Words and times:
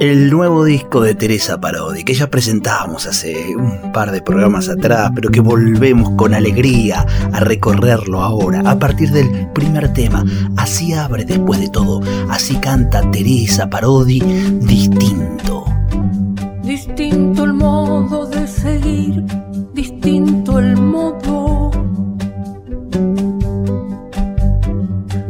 el 0.00 0.30
nuevo 0.30 0.64
disco 0.64 1.00
de 1.00 1.14
Teresa 1.14 1.60
Parodi, 1.60 2.04
que 2.04 2.14
ya 2.14 2.30
presentábamos 2.30 3.06
hace 3.06 3.56
un 3.56 3.90
par 3.92 4.12
de 4.12 4.22
programas 4.22 4.68
atrás, 4.68 5.10
pero 5.14 5.30
que 5.30 5.40
volvemos 5.40 6.10
con 6.10 6.34
alegría 6.34 7.04
a 7.32 7.40
recorrerlo 7.40 8.22
ahora, 8.22 8.62
a 8.64 8.78
partir 8.78 9.10
del 9.10 9.48
primer 9.52 9.92
tema. 9.92 10.24
Así 10.56 10.92
abre 10.92 11.24
después 11.24 11.60
de 11.60 11.68
todo, 11.68 12.00
así 12.30 12.56
canta 12.56 13.10
Teresa 13.10 13.68
Parodi, 13.68 14.20
distinto. 14.60 15.64
Distinto 16.62 17.44
el 17.44 17.54
modo 17.54 18.26
de 18.26 18.46
seguir, 18.46 19.24
distinto 19.74 20.60
el 20.60 20.76
modo. 20.76 21.70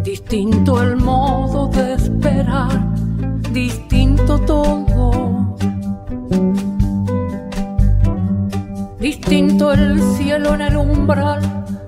Distinto 0.05 0.83
el 0.83 0.97
modo 0.97 1.69
de 1.69 1.95
esperar, 1.95 2.93
distinto 3.53 3.88
todo. 4.27 5.57
Distinto 8.99 9.73
el 9.73 10.01
cielo 10.17 10.55
en 10.55 10.61
el 10.63 10.77
umbral, 10.77 11.41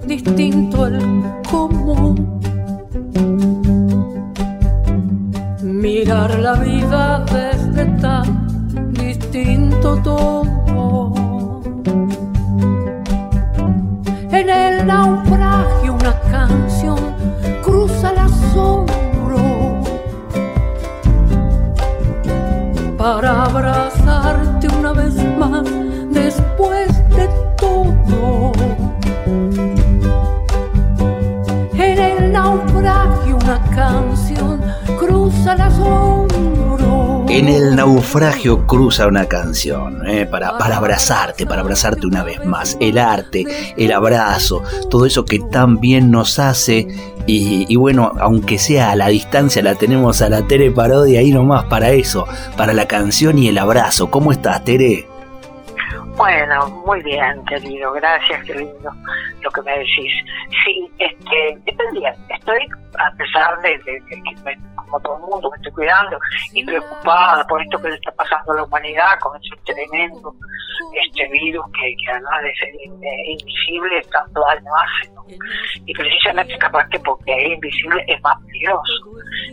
distinto 0.07 0.87
el 0.87 0.99
cómo. 1.51 2.15
Mirar 5.63 6.39
la 6.39 6.55
vida 6.55 7.25
desde 7.33 7.85
tan 8.01 8.93
distinto 8.93 9.97
todo. 10.03 11.63
En 14.31 14.49
el 14.49 14.87
naufragio 14.87 15.95
una 15.95 16.15
canción 16.31 17.10
para 23.01 23.45
abrazarte 23.45 24.69
una 24.79 24.93
vez 24.93 25.15
más 25.39 25.65
después 26.11 26.89
de 27.17 27.31
todo. 27.57 28.53
En 31.73 31.99
el 31.99 32.31
naufragio 32.31 33.37
una 33.37 33.59
canción 33.75 34.61
cruza 34.99 35.55
el 35.55 35.61
asombro. 35.63 36.00
En 37.41 37.49
el 37.49 37.75
naufragio 37.75 38.67
cruza 38.67 39.07
una 39.07 39.25
canción, 39.25 40.07
¿eh? 40.07 40.27
para, 40.27 40.59
para 40.59 40.77
abrazarte, 40.77 41.47
para 41.47 41.63
abrazarte 41.63 42.07
una 42.07 42.23
vez 42.23 42.45
más. 42.45 42.77
El 42.83 42.99
arte, 42.99 43.47
el 43.79 43.93
abrazo, 43.93 44.63
todo 44.91 45.07
eso 45.07 45.25
que 45.25 45.39
tan 45.51 45.81
bien 45.81 46.11
nos 46.11 46.39
hace. 46.39 46.87
Y, 47.27 47.75
bueno, 47.77 48.13
aunque 48.21 48.59
sea 48.59 48.91
a 48.91 48.95
la 48.95 49.09
distancia, 49.09 49.63
la 49.63 49.75
tenemos 49.75 50.21
a 50.21 50.29
la 50.29 50.47
Tere 50.47 50.71
Parodia 50.71 51.21
ahí 51.21 51.31
nomás 51.31 51.65
para 51.65 51.93
eso, 51.93 52.27
para 52.59 52.75
la 52.75 52.87
canción 52.87 53.39
y 53.39 53.49
el 53.49 53.57
abrazo. 53.57 54.11
¿Cómo 54.11 54.33
estás, 54.33 54.63
Tere? 54.63 55.09
Bueno, 56.19 56.69
muy 56.85 57.03
bien, 57.03 57.43
querido, 57.49 57.91
gracias, 57.93 58.45
qué 58.45 58.55
lindo 58.55 58.91
lo 59.41 59.51
que 59.51 59.63
me 59.63 59.79
decís. 59.79 60.13
Sí, 60.63 60.91
este, 60.99 61.59
estoy 61.65 61.87
bien, 61.99 62.13
estoy, 62.29 62.69
a 63.07 63.11
pesar 63.17 63.59
de, 63.63 63.79
que, 63.81 64.01
me- 64.45 64.59
como 64.77 65.01
todo 65.01 65.17
el 65.17 65.23
mundo, 65.23 65.51
me 65.51 65.57
estoy 65.57 65.73
cuidando 65.73 66.19
y 66.53 66.65
preocupada 66.65 67.47
por 67.47 67.63
esto 67.63 67.81
que 67.81 67.89
le 67.91 67.95
está 67.97 68.11
pasando 68.13 68.53
a 68.53 68.57
la 68.57 68.65
humanidad 68.65 69.19
con 69.21 69.37
ese 69.37 69.57
tremendo 69.65 70.35
este 70.95 71.29
virus 71.29 71.65
que, 71.73 71.95
además 72.11 72.43
de 72.43 72.55
ser 72.57 72.69
eh, 72.69 73.33
invisible, 73.39 74.03
tanto 74.11 74.41
daño 74.41 74.71
hace, 74.75 75.13
¿no? 75.13 75.25
Y 75.87 75.93
precisamente 75.95 76.57
capaz 76.59 76.89
que 76.89 76.99
porque 77.01 77.33
es 77.33 77.53
invisible 77.53 78.03
es 78.09 78.21
más 78.23 78.35
peligroso. 78.47 78.93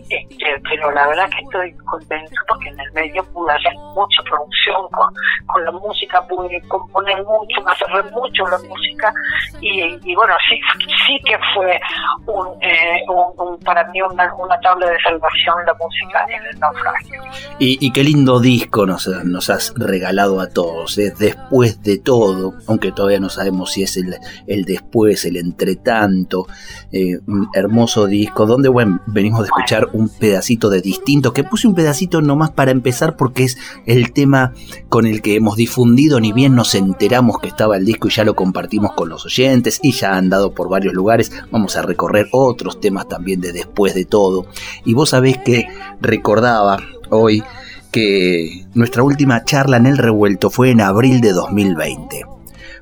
Este, 0.09 0.59
pero 0.69 0.89
la 0.91 1.07
verdad 1.07 1.29
que 1.29 1.41
estoy 1.43 1.73
contento 1.85 2.31
porque 2.47 2.69
en 2.69 2.79
el 2.79 2.91
medio 2.93 3.23
pude 3.33 3.51
hacer 3.53 3.73
mucha 3.93 4.23
producción 4.23 4.88
con, 4.89 5.13
con 5.47 5.66
la 5.66 5.72
música, 5.72 6.25
pude 6.27 6.61
componer 6.67 7.17
mucho, 7.23 7.61
me 7.63 7.72
aferré 7.72 8.03
mucho 8.11 8.47
la 8.47 8.57
música 8.69 9.13
y, 9.59 9.83
y 10.09 10.16
bueno, 10.16 10.33
sí, 10.49 10.59
sí 11.05 11.19
que 11.25 11.38
fue 11.53 11.79
un, 12.25 12.47
eh, 12.63 13.03
un- 13.09 13.33
un- 13.37 13.57
para 13.59 13.89
mí 13.91 14.01
una, 14.01 14.33
una 14.35 14.59
tabla 14.59 14.87
de 14.89 14.97
salvación 15.03 15.55
la 15.65 15.73
música 15.73 16.25
en 16.29 16.45
el 16.53 16.59
naufragio. 16.59 17.21
Y, 17.59 17.77
y 17.85 17.91
qué 17.91 18.03
lindo 18.03 18.39
disco 18.39 18.85
nos, 18.85 19.07
nos 19.25 19.49
has 19.49 19.73
regalado 19.75 20.39
a 20.39 20.47
todos, 20.49 20.97
¿eh? 20.97 21.13
después 21.17 21.81
de 21.83 21.97
todo, 21.99 22.53
aunque 22.67 22.91
todavía 22.91 23.19
no 23.19 23.29
sabemos 23.29 23.71
si 23.73 23.83
es 23.83 23.97
el, 23.97 24.15
el 24.47 24.65
después, 24.65 25.25
el 25.25 25.37
entretanto, 25.37 26.47
eh, 26.91 27.19
un 27.27 27.49
hermoso 27.53 28.07
disco, 28.07 28.45
donde 28.45 28.69
bueno, 28.69 29.01
venimos 29.07 29.41
de 29.41 29.45
escuchar 29.47 29.87
un 29.93 30.09
pedacito 30.09 30.69
de 30.69 30.81
distinto, 30.81 31.33
que 31.33 31.43
puse 31.43 31.67
un 31.67 31.75
pedacito 31.75 32.21
nomás 32.21 32.51
para 32.51 32.71
empezar 32.71 33.15
porque 33.17 33.43
es 33.43 33.57
el 33.85 34.13
tema 34.13 34.53
con 34.89 35.05
el 35.05 35.21
que 35.21 35.35
hemos 35.35 35.55
difundido, 35.55 36.19
ni 36.19 36.33
bien 36.33 36.55
nos 36.55 36.73
enteramos 36.75 37.39
que 37.39 37.47
estaba 37.47 37.77
el 37.77 37.85
disco 37.85 38.07
y 38.07 38.11
ya 38.11 38.23
lo 38.23 38.35
compartimos 38.35 38.93
con 38.93 39.09
los 39.09 39.25
oyentes 39.25 39.79
y 39.83 39.91
ya 39.91 40.15
han 40.15 40.29
dado 40.29 40.53
por 40.53 40.69
varios 40.69 40.93
lugares, 40.93 41.31
vamos 41.51 41.75
a 41.77 41.81
recorrer 41.81 42.27
otros 42.31 42.79
temas 42.79 43.07
también 43.07 43.16
de 43.17 43.51
después 43.51 43.94
de 43.95 44.05
todo. 44.05 44.47
Y 44.85 44.94
vos 44.94 45.09
sabés 45.09 45.38
que 45.39 45.67
recordaba 46.01 46.79
hoy 47.09 47.44
que 47.91 48.66
nuestra 48.73 49.03
última 49.03 49.44
charla 49.44 49.78
en 49.78 49.85
el 49.85 49.97
revuelto 49.97 50.50
fue 50.50 50.72
en 50.72 50.81
abril 50.81 51.22
de 51.22 51.31
2020. 51.31 52.25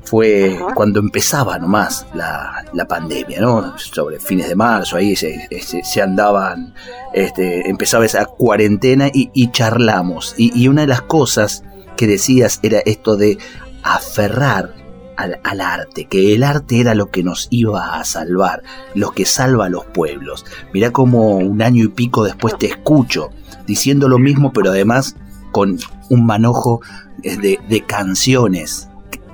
Fue 0.03 0.59
cuando 0.75 1.00
empezaba 1.00 1.57
nomás 1.57 2.06
la, 2.13 2.63
la 2.73 2.88
pandemia, 2.88 3.41
¿no? 3.41 3.75
Sobre 3.79 4.19
fines 4.19 4.47
de 4.47 4.56
marzo, 4.56 4.97
ahí 4.97 5.16
se, 5.16 5.47
se- 5.62 5.84
se 5.84 6.01
andaban, 6.01 6.75
este, 7.13 7.67
empezaba 7.67 8.06
esa 8.06 8.25
cuarentena 8.25 9.07
y, 9.12 9.31
y 9.34 9.52
charlamos. 9.52 10.35
Y, 10.38 10.52
y 10.59 10.67
una 10.67 10.81
de 10.81 10.88
las 10.88 11.02
cosas 11.02 11.63
que 11.97 12.06
decías 12.06 12.59
era 12.62 12.79
esto 12.85 13.17
de 13.17 13.40
aferrar 13.81 14.73
al, 15.18 15.40
al 15.44 15.62
arte, 15.62 16.06
que 16.06 16.34
el 16.36 16.44
arte 16.44 16.80
era 16.80 16.96
lo 16.96 17.08
que 17.08 17.24
nos 17.24 17.48
iba 17.52 17.96
a 17.96 18.03
salvar, 18.03 18.64
lo 18.94 19.12
que 19.12 19.26
salva 19.26 19.66
a 19.66 19.70
los 19.70 19.86
pueblos. 19.86 20.46
Mirá 20.74 20.92
como 20.92 21.38
un 21.38 21.62
año 21.62 21.84
y 21.84 21.88
pico 21.90 22.24
después 22.24 22.58
te 22.58 22.68
escucho 22.68 23.30
diciendo 23.66 24.08
lo 24.08 24.20
mismo, 24.20 24.52
pero 24.53 24.70
además 24.70 25.16
con 25.52 25.78
un 26.09 26.26
manojo 26.26 26.81
eh, 27.24 27.38
de, 27.38 27.59
de 27.68 27.81
canciones 27.81 28.90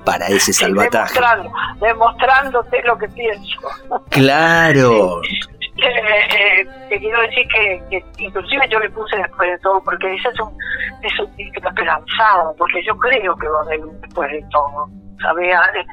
para 0.05 0.27
ese 0.27 0.53
salvataje. 0.53 1.13
Demostrando, 1.13 1.51
demostrándote 1.79 2.81
lo 2.83 2.97
que 2.97 3.07
pienso. 3.09 3.59
Claro, 4.09 5.21
Eh, 5.81 5.87
eh, 5.87 6.67
te 6.89 6.99
quiero 6.99 7.21
decir 7.21 7.47
que, 7.47 7.83
que 7.89 8.23
inclusive 8.23 8.67
yo 8.69 8.79
le 8.79 8.89
puse 8.91 9.17
después 9.17 9.49
de 9.49 9.57
todo, 9.59 9.81
porque 9.83 10.13
ese 10.13 10.29
es 10.29 10.39
un, 10.39 10.55
es 11.01 11.19
un 11.19 11.35
título 11.35 11.69
esperanzado, 11.69 12.55
porque 12.57 12.83
yo 12.85 12.95
creo 12.97 13.35
que 13.35 13.47
va 13.47 13.59
a 13.59 13.61
haber 13.63 13.79
un 13.85 13.99
después 14.01 14.31
de 14.31 14.45
todo. 14.51 14.89
¿Sabes, 15.21 15.55
Ale? 15.55 15.85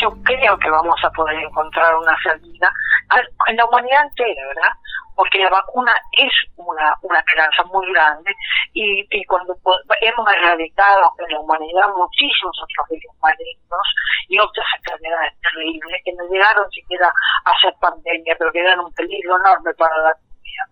Yo 0.00 0.10
creo 0.24 0.58
que 0.58 0.70
vamos 0.70 0.98
a 1.04 1.10
poder 1.10 1.36
encontrar 1.38 1.94
una 1.96 2.16
salida 2.22 2.72
al- 3.10 3.28
en 3.48 3.56
la 3.56 3.64
humanidad 3.66 4.02
entera, 4.04 4.46
¿verdad? 4.48 4.72
Porque 5.16 5.38
la 5.38 5.50
vacuna 5.50 5.92
es 6.16 6.32
una, 6.56 6.94
una 7.02 7.18
esperanza 7.18 7.62
muy 7.64 7.92
grande 7.92 8.32
y, 8.72 9.06
y 9.10 9.24
cuando 9.26 9.54
hemos 10.00 10.32
erradicado 10.32 11.12
en 11.18 11.32
la 11.34 11.40
humanidad 11.40 11.88
muchísimos 11.94 12.56
otros 12.62 12.88
virus 12.88 13.14
malignos 13.20 13.86
y 14.28 14.38
otras 14.38 14.66
enfermedades 14.78 15.34
terribles 15.42 16.00
que 16.04 16.12
no 16.14 16.24
llegaron 16.30 16.70
siquiera 16.70 17.12
a 17.44 17.58
ser 17.60 17.74
pandemia, 17.80 18.34
pero 18.38 18.50
que 18.52 18.60
eran 18.60 18.80
un 18.80 18.92
peligro 18.94 19.36
enorme 19.36 19.74
para 19.74 19.96
la, 19.98 20.12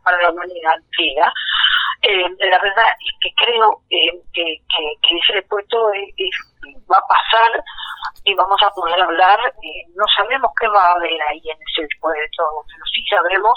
para 0.02 0.22
la 0.22 0.30
humanidad 0.30 0.76
entera. 0.76 1.30
Eh, 2.02 2.28
la 2.38 2.58
verdad 2.60 2.86
es 3.00 3.12
que 3.20 3.30
creo 3.44 3.80
eh, 3.90 4.12
que, 4.32 4.44
que, 5.02 5.16
ese 5.18 5.42
todo 5.68 5.92
es- 5.92 6.54
va 6.90 6.96
a 6.98 7.06
pasar 7.08 7.64
y 8.24 8.34
vamos 8.34 8.60
a 8.62 8.70
poder 8.70 9.00
hablar. 9.00 9.38
eh, 9.62 9.84
no 9.96 10.04
sabemos 10.16 10.50
qué 10.60 10.68
va 10.68 10.88
a 10.88 10.92
haber 10.92 11.20
ahí 11.28 11.42
en 11.44 11.58
ese 11.58 11.88
todo, 12.00 12.64
pero 12.66 12.84
sí 12.94 13.04
sabemos 13.10 13.52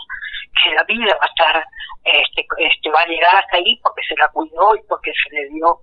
que 0.63 0.73
la 0.73 0.83
vida 0.83 1.15
va 1.21 1.25
a 1.25 1.29
estar, 1.29 1.65
este, 2.03 2.45
este, 2.57 2.89
va 2.89 3.01
a 3.01 3.05
llegar 3.05 3.35
hasta 3.35 3.57
ahí 3.57 3.79
porque 3.83 4.01
se 4.07 4.15
la 4.17 4.27
cuidó 4.29 4.75
y 4.75 4.81
porque 4.89 5.11
se 5.23 5.35
le 5.35 5.49
dio 5.49 5.79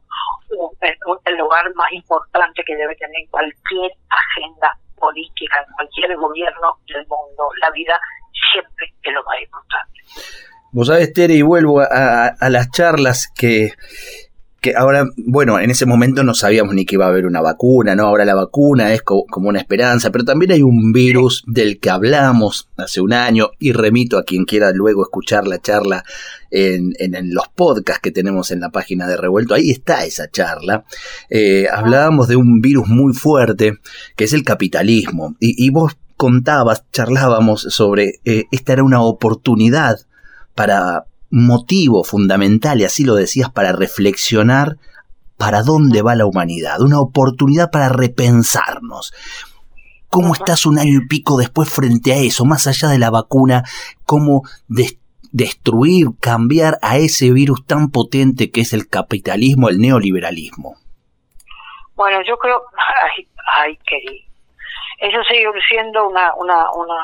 un- 0.50 1.18
el 1.24 1.36
lugar 1.36 1.72
más 1.74 1.92
importante 1.92 2.62
que 2.64 2.76
debe 2.76 2.94
tener 2.96 3.22
cualquier 3.30 3.92
agenda 4.10 4.76
política, 4.98 5.64
en 5.66 5.72
cualquier 5.74 6.16
gobierno 6.16 6.74
del 6.86 7.06
mundo. 7.06 7.48
La 7.60 7.70
vida 7.70 8.00
siempre 8.52 8.92
es 9.02 9.12
lo 9.12 9.22
más 9.24 9.40
importante. 9.40 10.00
Vos 10.72 10.88
sabés, 10.88 11.12
Tere, 11.12 11.34
y 11.34 11.42
vuelvo 11.42 11.80
a, 11.80 12.36
las 12.48 12.70
charlas 12.70 13.28
que 13.34 13.72
que 14.60 14.74
ahora, 14.74 15.06
bueno, 15.16 15.60
en 15.60 15.70
ese 15.70 15.86
momento 15.86 16.24
no 16.24 16.34
sabíamos 16.34 16.74
ni 16.74 16.84
que 16.84 16.96
iba 16.96 17.04
a 17.04 17.10
haber 17.10 17.26
una 17.26 17.40
vacuna, 17.40 17.94
¿no? 17.94 18.06
Ahora 18.06 18.24
la 18.24 18.34
vacuna 18.34 18.92
es 18.92 19.02
como 19.02 19.48
una 19.48 19.60
esperanza, 19.60 20.10
pero 20.10 20.24
también 20.24 20.50
hay 20.50 20.62
un 20.62 20.92
virus 20.92 21.44
del 21.46 21.78
que 21.78 21.90
hablamos 21.90 22.68
hace 22.76 23.00
un 23.00 23.12
año 23.12 23.50
y 23.60 23.70
remito 23.70 24.18
a 24.18 24.24
quien 24.24 24.46
quiera 24.46 24.72
luego 24.72 25.02
escuchar 25.02 25.46
la 25.46 25.60
charla 25.60 26.02
en, 26.50 26.92
en, 26.98 27.32
los 27.32 27.46
podcasts 27.54 28.00
que 28.02 28.10
tenemos 28.10 28.50
en 28.50 28.58
la 28.58 28.70
página 28.70 29.06
de 29.06 29.16
Revuelto, 29.16 29.54
ahí 29.54 29.70
está 29.70 30.04
esa 30.04 30.28
charla. 30.28 30.84
Eh, 31.30 31.68
hablábamos 31.72 32.26
de 32.26 32.34
un 32.34 32.60
virus 32.60 32.88
muy 32.88 33.14
fuerte 33.14 33.74
que 34.16 34.24
es 34.24 34.32
el 34.32 34.42
capitalismo 34.42 35.36
y, 35.38 35.64
y 35.64 35.70
vos 35.70 35.96
contabas, 36.18 36.82
charlábamos 36.90 37.62
sobre 37.70 38.14
eh, 38.24 38.46
esta 38.50 38.72
era 38.72 38.82
una 38.82 39.00
oportunidad 39.00 39.98
para 40.58 41.04
motivo 41.30 42.02
fundamental, 42.02 42.80
y 42.80 42.84
así 42.84 43.04
lo 43.04 43.14
decías, 43.14 43.48
para 43.48 43.70
reflexionar 43.70 44.74
para 45.36 45.62
dónde 45.62 46.02
va 46.02 46.16
la 46.16 46.26
humanidad, 46.26 46.80
una 46.80 46.98
oportunidad 46.98 47.70
para 47.70 47.88
repensarnos. 47.88 49.14
¿Cómo 50.10 50.34
estás 50.34 50.66
un 50.66 50.80
año 50.80 50.98
y 50.98 51.06
pico 51.06 51.36
después 51.38 51.72
frente 51.72 52.12
a 52.12 52.16
eso, 52.16 52.44
más 52.44 52.66
allá 52.66 52.88
de 52.88 52.98
la 52.98 53.10
vacuna? 53.10 53.62
¿Cómo 54.04 54.42
destruir, 55.30 56.08
cambiar 56.20 56.78
a 56.82 56.96
ese 56.96 57.30
virus 57.30 57.64
tan 57.64 57.92
potente 57.92 58.50
que 58.50 58.62
es 58.62 58.72
el 58.72 58.88
capitalismo, 58.88 59.68
el 59.68 59.78
neoliberalismo? 59.78 60.74
Bueno, 61.94 62.18
yo 62.26 62.36
creo, 62.36 62.62
ay, 63.14 63.28
ay, 63.60 63.78
eso 64.98 65.18
sigue 65.28 65.46
siendo 65.68 66.08
una, 66.08 66.34
una, 66.34 66.72
una, 66.72 66.96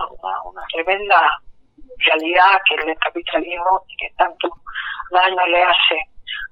una 0.44 0.62
tremenda 0.72 1.40
realidad 1.98 2.60
que 2.68 2.74
el 2.74 2.98
capitalismo 2.98 3.84
que 3.98 4.08
tanto 4.16 4.48
daño 5.10 5.46
le 5.46 5.62
hace 5.62 5.98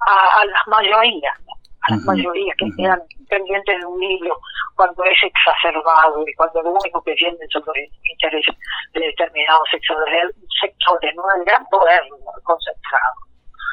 a, 0.06 0.44
las 0.44 0.66
mayorías, 0.66 1.38
a 1.82 1.92
las 1.92 2.04
mayorías 2.04 2.56
que 2.56 2.66
quedan 2.76 3.00
pendientes 3.28 3.78
de 3.78 3.86
un 3.86 4.02
hilo 4.02 4.38
cuando 4.76 5.04
es 5.04 5.18
exacerbado 5.22 6.26
y 6.26 6.34
cuando 6.34 6.62
lo 6.62 6.70
único 6.72 7.02
que 7.02 7.14
tienen 7.14 7.48
son 7.50 7.62
los 7.66 7.76
intereses 8.04 8.56
de 8.92 9.00
determinados 9.00 9.68
sectores, 9.70 10.34
sectores 10.60 11.14
¿no? 11.14 11.22
el 11.36 11.44
gran 11.44 11.64
poder 11.66 12.02
concentrado 12.42 13.14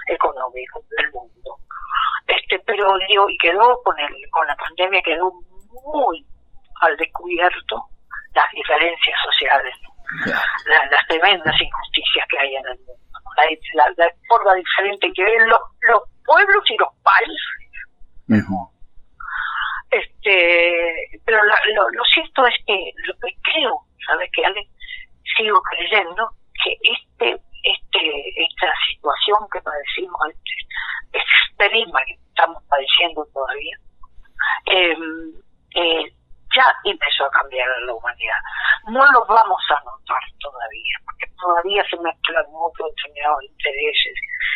económico 0.08 0.82
del 0.98 1.12
mundo. 1.12 1.58
Este, 2.28 2.60
pero 2.66 2.94
digo, 3.08 3.30
y 3.30 3.38
quedó 3.38 3.82
con 3.84 3.98
el, 4.00 4.14
con 4.32 4.48
la 4.48 4.56
pandemia 4.56 5.02
quedó 5.02 5.32
muy 5.94 6.26
al 6.82 6.96
descubierto 6.98 7.86
las 8.34 8.52
diferencias 8.52 9.18
sociales 9.24 9.76
las, 10.26 11.08
tremendas 11.08 11.56
injusticias 11.62 12.26
que 12.30 12.40
hay 12.40 12.56
en 12.56 12.66
el 12.68 12.78
mundo, 12.80 12.94
la, 13.98 14.12
forma 14.28 14.56
diferente 14.56 15.12
que 15.14 15.24
ven 15.24 15.48
los, 15.48 15.60
los 15.82 16.02
pueblos 16.26 16.64
y 16.70 16.78
los 16.78 16.90
países. 17.04 17.70
este 19.92 21.20
Pero 21.26 21.40
lo, 21.44 21.90
lo, 21.90 22.04
cierto 22.14 22.46
es 22.48 22.56
que 22.66 22.92
lo 23.08 23.14
que 23.16 23.34
creo, 23.42 23.80
¿sabes 24.08 24.30
que 24.34 24.44
Sigo 25.38 25.62
creyendo 25.62 26.30
que 26.64 26.76
este 26.82 27.42
este 27.64 28.44
esta 28.44 28.74
situación 28.90 29.40
que 29.52 29.62
padecimos, 29.62 30.20
este, 30.28 31.20
extrema 31.60 32.00
que 32.06 32.14
estamos 32.14 32.64
padeciendo 32.68 33.26
todavía, 33.34 33.78
eh, 34.72 34.96
eh, 35.76 36.14
ya 36.60 36.76
empezó 36.84 37.26
a 37.26 37.32
cambiar 37.32 37.68
la 37.86 37.94
humanidad. 37.94 38.42
No 38.88 39.00
lo 39.12 39.26
vamos 39.26 39.62
a 39.72 39.80
notar 39.84 40.24
todavía, 40.40 40.96
porque 41.06 41.28
todavía 41.40 41.84
se 41.90 41.98
mezclan 41.98 42.46
muchos 42.52 42.88
determinados 42.96 43.44
intereses 43.44 44.16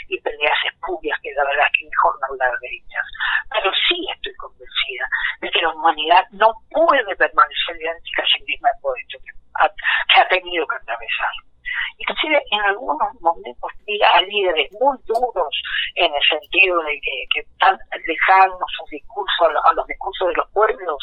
y 0.10 0.20
peleas 0.20 0.58
espurias 0.68 1.18
que 1.24 1.32
la 1.34 1.46
verdad 1.46 1.66
es 1.72 1.80
que 1.80 1.86
mejor 1.88 2.20
no 2.20 2.28
hablar 2.28 2.60
de 2.60 2.68
ellas. 2.68 3.06
Pero 3.50 3.72
sí 3.88 4.08
estoy 4.12 4.36
convencida 4.36 5.08
de 5.40 5.50
que 5.52 5.62
la 5.62 5.70
humanidad 5.70 6.28
no 6.32 6.52
puede 6.70 7.16
permanecer 7.16 7.76
idéntica 7.80 8.24
sin 8.36 8.46
misma 8.46 8.70
que 10.14 10.20
ha 10.20 10.28
tenido 10.28 10.68
que 10.68 10.76
atravesar. 10.76 11.53
Inclusive 11.98 12.42
en 12.52 12.62
algunos 12.62 12.98
momentos 13.22 13.72
a 14.14 14.22
líderes 14.22 14.72
muy 14.80 14.98
duros 15.06 15.54
en 15.96 16.14
el 16.14 16.24
sentido 16.30 16.80
de 16.82 17.00
que, 17.02 17.26
que 17.34 17.40
están 17.42 17.78
lejanos 18.06 18.70
sus 18.78 18.90
discursos 18.90 19.48
a 19.64 19.74
los 19.74 19.88
discursos 19.88 20.28
de 20.30 20.34
los 20.36 20.50
pueblos, 20.52 20.98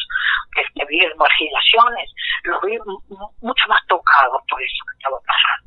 que, 0.55 0.85
viven 0.87 1.17
marginaciones, 1.17 2.11
los 2.45 2.61
vi 2.63 2.79
mucho 3.41 3.65
más 3.69 3.81
tocados 3.87 4.43
por 4.51 4.61
eso 4.63 4.85
que 4.91 4.97
estaba 4.99 5.19
pasando. 5.27 5.61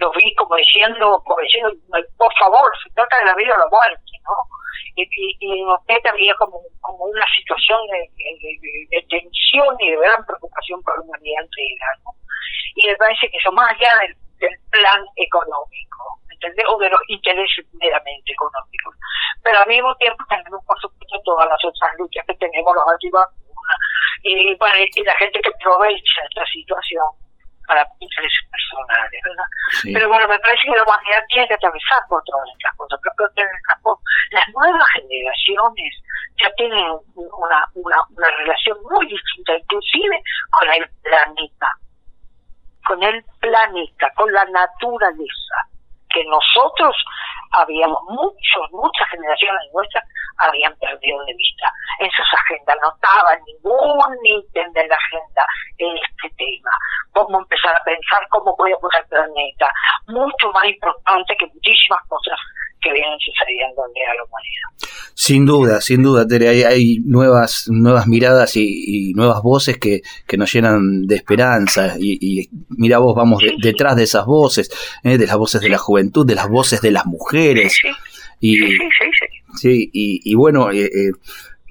Los 0.00 0.12
vi 0.16 0.34
como 0.36 0.56
diciendo, 0.56 1.22
como 1.26 1.40
diciendo, 1.42 1.70
por 2.16 2.32
favor, 2.38 2.72
se 2.82 2.90
trata 2.94 3.18
de 3.18 3.26
la 3.26 3.34
vida 3.34 3.54
o 3.54 3.58
la 3.58 3.68
muerte, 3.68 4.12
¿no? 4.24 4.34
Y, 4.96 5.02
y, 5.02 5.36
y 5.40 5.62
noté 5.64 6.00
también 6.00 6.34
como, 6.38 6.60
como 6.80 7.04
una 7.04 7.26
situación 7.36 7.78
de, 7.88 8.08
de, 8.90 9.02
tensión 9.08 9.76
y 9.80 9.90
de 9.90 9.96
gran 9.96 10.24
preocupación 10.24 10.82
por 10.82 10.96
la 10.96 11.04
humanidad 11.04 11.44
entera, 11.44 11.86
¿no? 12.04 12.12
Y 12.74 12.88
me 12.88 12.96
parece 12.96 13.30
que 13.30 13.36
eso 13.36 13.52
más 13.52 13.70
allá 13.70 13.90
del, 14.00 14.16
plan 14.70 15.04
económico, 15.14 16.18
¿entendés? 16.28 16.66
O 16.66 16.76
de 16.78 16.90
los 16.90 17.00
intereses 17.06 17.64
meramente 17.74 18.32
económicos. 18.32 18.96
Pero 19.44 19.58
al 19.60 19.68
mismo 19.68 19.94
tiempo 19.96 20.24
tenemos, 20.28 20.64
por 20.66 20.80
supuesto, 20.80 21.20
todas 21.24 21.48
las 21.48 21.64
otras 21.64 21.92
luchas 21.96 22.26
que 22.26 22.34
tenemos 22.34 22.74
los 22.74 22.84
antivacunas 22.88 23.78
y, 24.22 24.54
bueno, 24.56 24.74
y 24.78 25.02
la 25.04 25.14
gente 25.14 25.40
que 25.40 25.50
aprovecha 25.50 26.22
esta 26.28 26.44
situación 26.46 27.04
para 27.66 27.86
intereses 28.00 28.44
personales, 28.50 29.20
¿verdad? 29.24 29.44
Pero 29.84 30.08
bueno, 30.08 30.28
me 30.28 30.38
parece 30.40 30.62
que 30.64 30.76
la 30.76 30.82
humanidad 30.82 31.22
tiene 31.28 31.48
que 31.48 31.54
atravesar 31.54 32.02
por 32.08 32.22
todas 32.24 32.48
estas 32.52 32.76
cosas. 32.76 33.00
Pero 33.02 33.98
las 34.30 34.48
nuevas 34.48 34.88
generaciones 34.94 35.94
ya 36.42 36.50
tienen 36.56 36.84
una, 37.14 37.66
una, 37.74 37.96
una 38.10 38.30
relación 38.38 38.76
muy 38.90 39.06
distinta, 39.06 39.56
inclusive 39.56 40.22
con 40.58 40.72
el 40.72 40.88
planeta 41.02 41.68
con 42.86 43.02
el 43.02 43.24
planeta, 43.40 44.10
con 44.16 44.32
la 44.32 44.44
naturaleza, 44.46 45.56
que 46.10 46.24
nosotros 46.24 46.94
habíamos, 47.52 48.02
muchos, 48.08 48.70
muchas 48.72 49.08
generaciones 49.08 49.62
nuestras 49.72 50.04
habían 50.38 50.74
perdido 50.76 51.24
de 51.24 51.34
vista. 51.34 51.70
En 52.00 52.10
sus 52.10 52.26
agendas 52.40 52.76
no 52.82 52.92
estaba 52.94 53.36
ningún 53.46 54.16
ítem 54.24 54.72
de 54.72 54.86
la 54.88 54.96
agenda 54.96 55.44
en 55.78 55.96
este 55.96 56.34
tema. 56.36 56.70
Cómo 57.12 57.38
empezar 57.38 57.76
a 57.76 57.84
pensar 57.84 58.26
cómo 58.30 58.56
podemos 58.56 58.90
el 58.98 59.06
planeta, 59.06 59.68
mucho 60.06 60.50
más 60.52 60.64
importante 60.64 61.36
que 61.36 61.46
muchísimas 61.46 62.00
cosas 62.08 62.38
que 62.82 62.92
vienen 62.92 63.18
sucediendo 63.18 63.82
en 63.86 64.16
la 64.16 64.24
humanidad. 64.24 65.12
Sin 65.14 65.46
duda, 65.46 65.80
sin 65.80 66.02
duda, 66.02 66.26
Tere, 66.26 66.66
hay, 66.66 66.98
nuevas, 67.04 67.66
nuevas 67.68 68.06
miradas 68.06 68.56
y, 68.56 69.12
nuevas 69.14 69.42
voces 69.42 69.78
que, 69.78 70.02
que, 70.26 70.36
nos 70.36 70.52
llenan 70.52 71.06
de 71.06 71.16
esperanza. 71.16 71.94
Y, 71.98 72.48
mira 72.70 72.98
vos, 72.98 73.14
vamos 73.14 73.42
detrás 73.62 73.96
de 73.96 74.04
esas 74.04 74.26
voces, 74.26 74.70
¿eh? 75.04 75.18
de 75.18 75.26
las 75.26 75.36
voces 75.36 75.60
de 75.60 75.68
la 75.68 75.78
juventud, 75.78 76.26
de 76.26 76.34
las 76.34 76.48
voces 76.48 76.80
de 76.80 76.90
las 76.90 77.06
mujeres. 77.06 77.80
Y, 78.40 78.58
sí, 79.60 79.90
y, 79.92 80.34
bueno, 80.34 80.72
eh, 80.72 80.86
eh, 80.86 81.12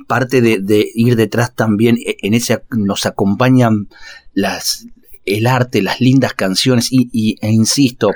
parte 0.07 0.41
de, 0.41 0.88
ir 0.93 1.15
detrás 1.15 1.53
también, 1.53 1.97
en 2.05 2.33
ese 2.33 2.62
nos 2.71 3.05
acompañan 3.05 3.89
las 4.33 4.88
el 5.25 5.47
arte, 5.47 5.81
las 5.81 6.01
lindas 6.01 6.33
canciones 6.33 6.89
y, 6.91 7.38
e 7.41 7.50
insisto, 7.50 8.12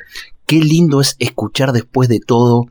qué 0.45 0.57
lindo 0.57 1.01
es 1.01 1.15
escuchar 1.19 1.71
después 1.71 2.09
de 2.09 2.19
todo 2.19 2.67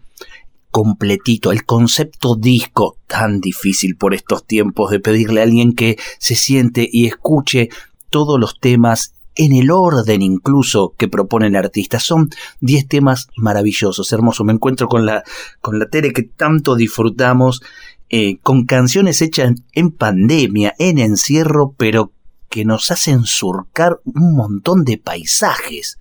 completito, 0.74 1.52
el 1.52 1.64
concepto 1.64 2.34
disco, 2.34 2.96
tan 3.06 3.40
difícil 3.40 3.94
por 3.94 4.12
estos 4.12 4.44
tiempos 4.44 4.90
de 4.90 4.98
pedirle 4.98 5.38
a 5.38 5.44
alguien 5.44 5.72
que 5.72 5.96
se 6.18 6.34
siente 6.34 6.88
y 6.92 7.06
escuche 7.06 7.68
todos 8.10 8.40
los 8.40 8.58
temas 8.58 9.14
en 9.36 9.52
el 9.52 9.70
orden 9.70 10.20
incluso 10.20 10.92
que 10.98 11.06
propone 11.06 11.46
el 11.46 11.54
artista. 11.54 12.00
Son 12.00 12.28
10 12.58 12.88
temas 12.88 13.28
maravillosos, 13.36 14.12
hermosos. 14.12 14.44
Me 14.44 14.52
encuentro 14.52 14.88
con 14.88 15.06
la, 15.06 15.22
con 15.60 15.78
la 15.78 15.86
Tere 15.86 16.12
que 16.12 16.24
tanto 16.24 16.74
disfrutamos, 16.74 17.62
eh, 18.10 18.38
con 18.38 18.64
canciones 18.64 19.22
hechas 19.22 19.52
en 19.74 19.92
pandemia, 19.92 20.74
en 20.80 20.98
encierro, 20.98 21.72
pero 21.76 22.10
que 22.48 22.64
nos 22.64 22.90
hacen 22.90 23.22
surcar 23.22 24.00
un 24.04 24.34
montón 24.34 24.82
de 24.82 24.98
paisajes. 24.98 26.00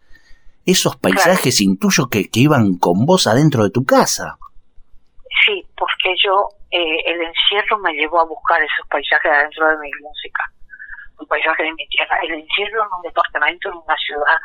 Esos 0.66 0.96
paisajes 0.96 1.62
intuyo 1.62 2.08
que, 2.08 2.28
que 2.28 2.40
iban 2.40 2.74
con 2.80 3.06
vos 3.06 3.28
adentro 3.28 3.64
de 3.64 3.70
tu 3.70 3.84
casa. 3.84 4.40
Sí, 5.46 5.66
porque 5.76 6.14
yo, 6.24 6.48
eh, 6.72 7.00
el 7.06 7.22
encierro 7.22 7.78
me 7.80 7.94
llevó 7.94 8.22
a 8.22 8.26
buscar 8.26 8.62
esos 8.62 8.88
paisajes 8.88 9.32
adentro 9.32 9.68
de 9.68 9.78
mi 9.78 9.92
música, 10.02 10.44
un 11.20 11.28
paisaje 11.28 11.64
de 11.64 11.74
mi 11.74 11.88
tierra. 11.88 12.18
El 12.24 12.34
encierro 12.34 12.84
en 12.84 12.94
un 12.94 13.02
departamento, 13.02 13.70
en 13.70 13.76
una 13.76 13.96
ciudad 13.98 14.38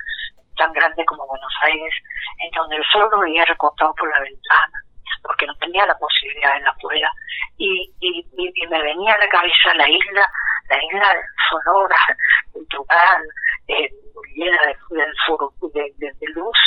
tan 0.57 0.73
grande 0.73 1.05
como 1.05 1.27
Buenos 1.27 1.53
Aires, 1.63 1.95
en 2.39 2.51
donde 2.51 2.77
el 2.77 2.85
sol 2.93 3.09
no 3.13 3.21
veía 3.21 3.45
recortado 3.45 3.95
por 3.95 4.11
la 4.11 4.21
ventana, 4.21 4.83
porque 5.23 5.47
no 5.47 5.55
tenía 5.57 5.87
la 5.87 5.97
posibilidad 5.97 6.57
en 6.57 6.65
la 6.65 6.71
afuera, 6.71 7.11
y, 7.57 7.93
y, 8.01 8.27
y, 8.37 8.67
me 8.67 8.83
venía 8.83 9.15
a 9.15 9.19
la 9.19 9.29
cabeza 9.29 9.75
la 9.75 9.89
isla, 9.89 10.27
la 10.69 10.85
isla 10.85 11.15
sonora, 11.49 11.97
cultural, 12.53 13.23
eh, 13.69 13.91
llena 14.35 14.59
de, 14.67 14.77
de, 14.97 15.93
de, 15.99 16.13
de, 16.13 16.27
luz, 16.35 16.59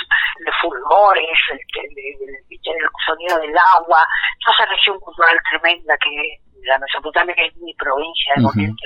de 0.45 0.51
fulgores, 0.61 1.37
el, 1.51 1.59
el, 1.59 2.89
sonido 3.05 3.39
del 3.39 3.55
agua, 3.75 4.05
toda 4.43 4.55
esa 4.57 4.65
región 4.65 4.99
cultural 4.99 5.37
tremenda 5.49 5.97
que 5.97 6.37
la 6.63 6.77
Mesopotamia, 6.77 7.35
que 7.35 7.47
es 7.47 7.55
mi 7.57 7.73
provincia 7.75 8.33
de 8.37 8.45
Oriente, 8.45 8.85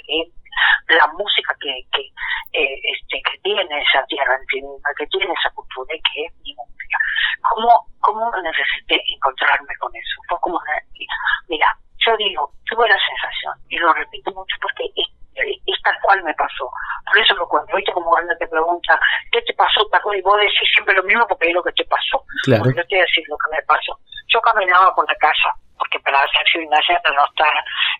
la 0.87 1.07
música 1.17 1.55
que, 1.59 1.73
que, 1.91 2.01
eh, 2.53 2.79
este, 2.93 3.21
que 3.21 3.37
tiene 3.43 3.63
esa 3.81 4.05
tierra 4.05 4.39
que 4.47 5.07
tiene 5.07 5.33
esa 5.33 5.53
cultura 5.53 5.93
y 5.93 6.01
que 6.01 6.25
es 6.25 6.33
mi 6.43 6.55
música. 6.55 6.97
¿Cómo, 7.49 7.85
cómo 7.99 8.31
necesité 8.41 9.01
encontrarme 9.13 9.75
con 9.79 9.91
eso? 9.95 10.21
Fue 10.29 10.39
como, 10.39 10.59
mira, 11.49 11.67
yo 12.05 12.15
digo, 12.17 12.51
tuve 12.69 12.87
la 12.87 12.97
sensación, 12.97 13.53
y 13.69 13.77
lo 13.77 13.93
repito 13.93 14.31
mucho 14.31 14.55
porque 14.61 14.85
es, 14.95 15.07
tal 15.83 15.95
cual 16.01 16.23
me 16.23 16.33
pasó. 16.33 16.69
Por 17.05 17.17
eso 17.19 17.35
lo 17.35 17.47
cuento. 17.47 17.71
Ahorita 17.71 17.93
como 17.93 18.09
cuando 18.09 18.35
te 18.37 18.47
pregunta, 18.47 18.99
¿qué 19.31 19.41
te 19.41 19.53
pasó? 19.53 19.81
Y 20.15 20.21
vos 20.21 20.37
decís 20.39 20.69
siempre 20.73 20.95
lo 20.95 21.03
mismo 21.03 21.27
porque 21.27 21.47
es 21.47 21.53
lo 21.53 21.63
que 21.63 21.71
te 21.73 21.85
Claro. 22.45 22.65
yo 22.65 22.85
te 22.85 22.95
voy 22.95 22.99
a 22.99 23.09
decir 23.09 23.23
lo 23.27 23.37
que 23.37 23.57
me 23.57 23.63
pasó. 23.63 23.97
Yo 24.29 24.39
caminaba 24.41 24.93
por 24.93 25.07
la 25.09 25.15
casa, 25.15 25.49
porque 25.77 25.99
para 25.99 26.21
hacer 26.21 26.45
gimnasia 26.53 27.01
no 27.09 27.25
estar 27.25 27.53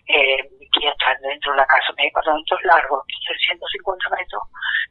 eh, 0.06 0.38
quieta 0.70 1.18
dentro 1.20 1.52
de 1.52 1.58
la 1.58 1.66
casa, 1.66 1.92
me 1.96 2.04
departamentos 2.04 2.58
largos, 2.62 3.02
350 3.26 4.08
metros, 4.10 4.42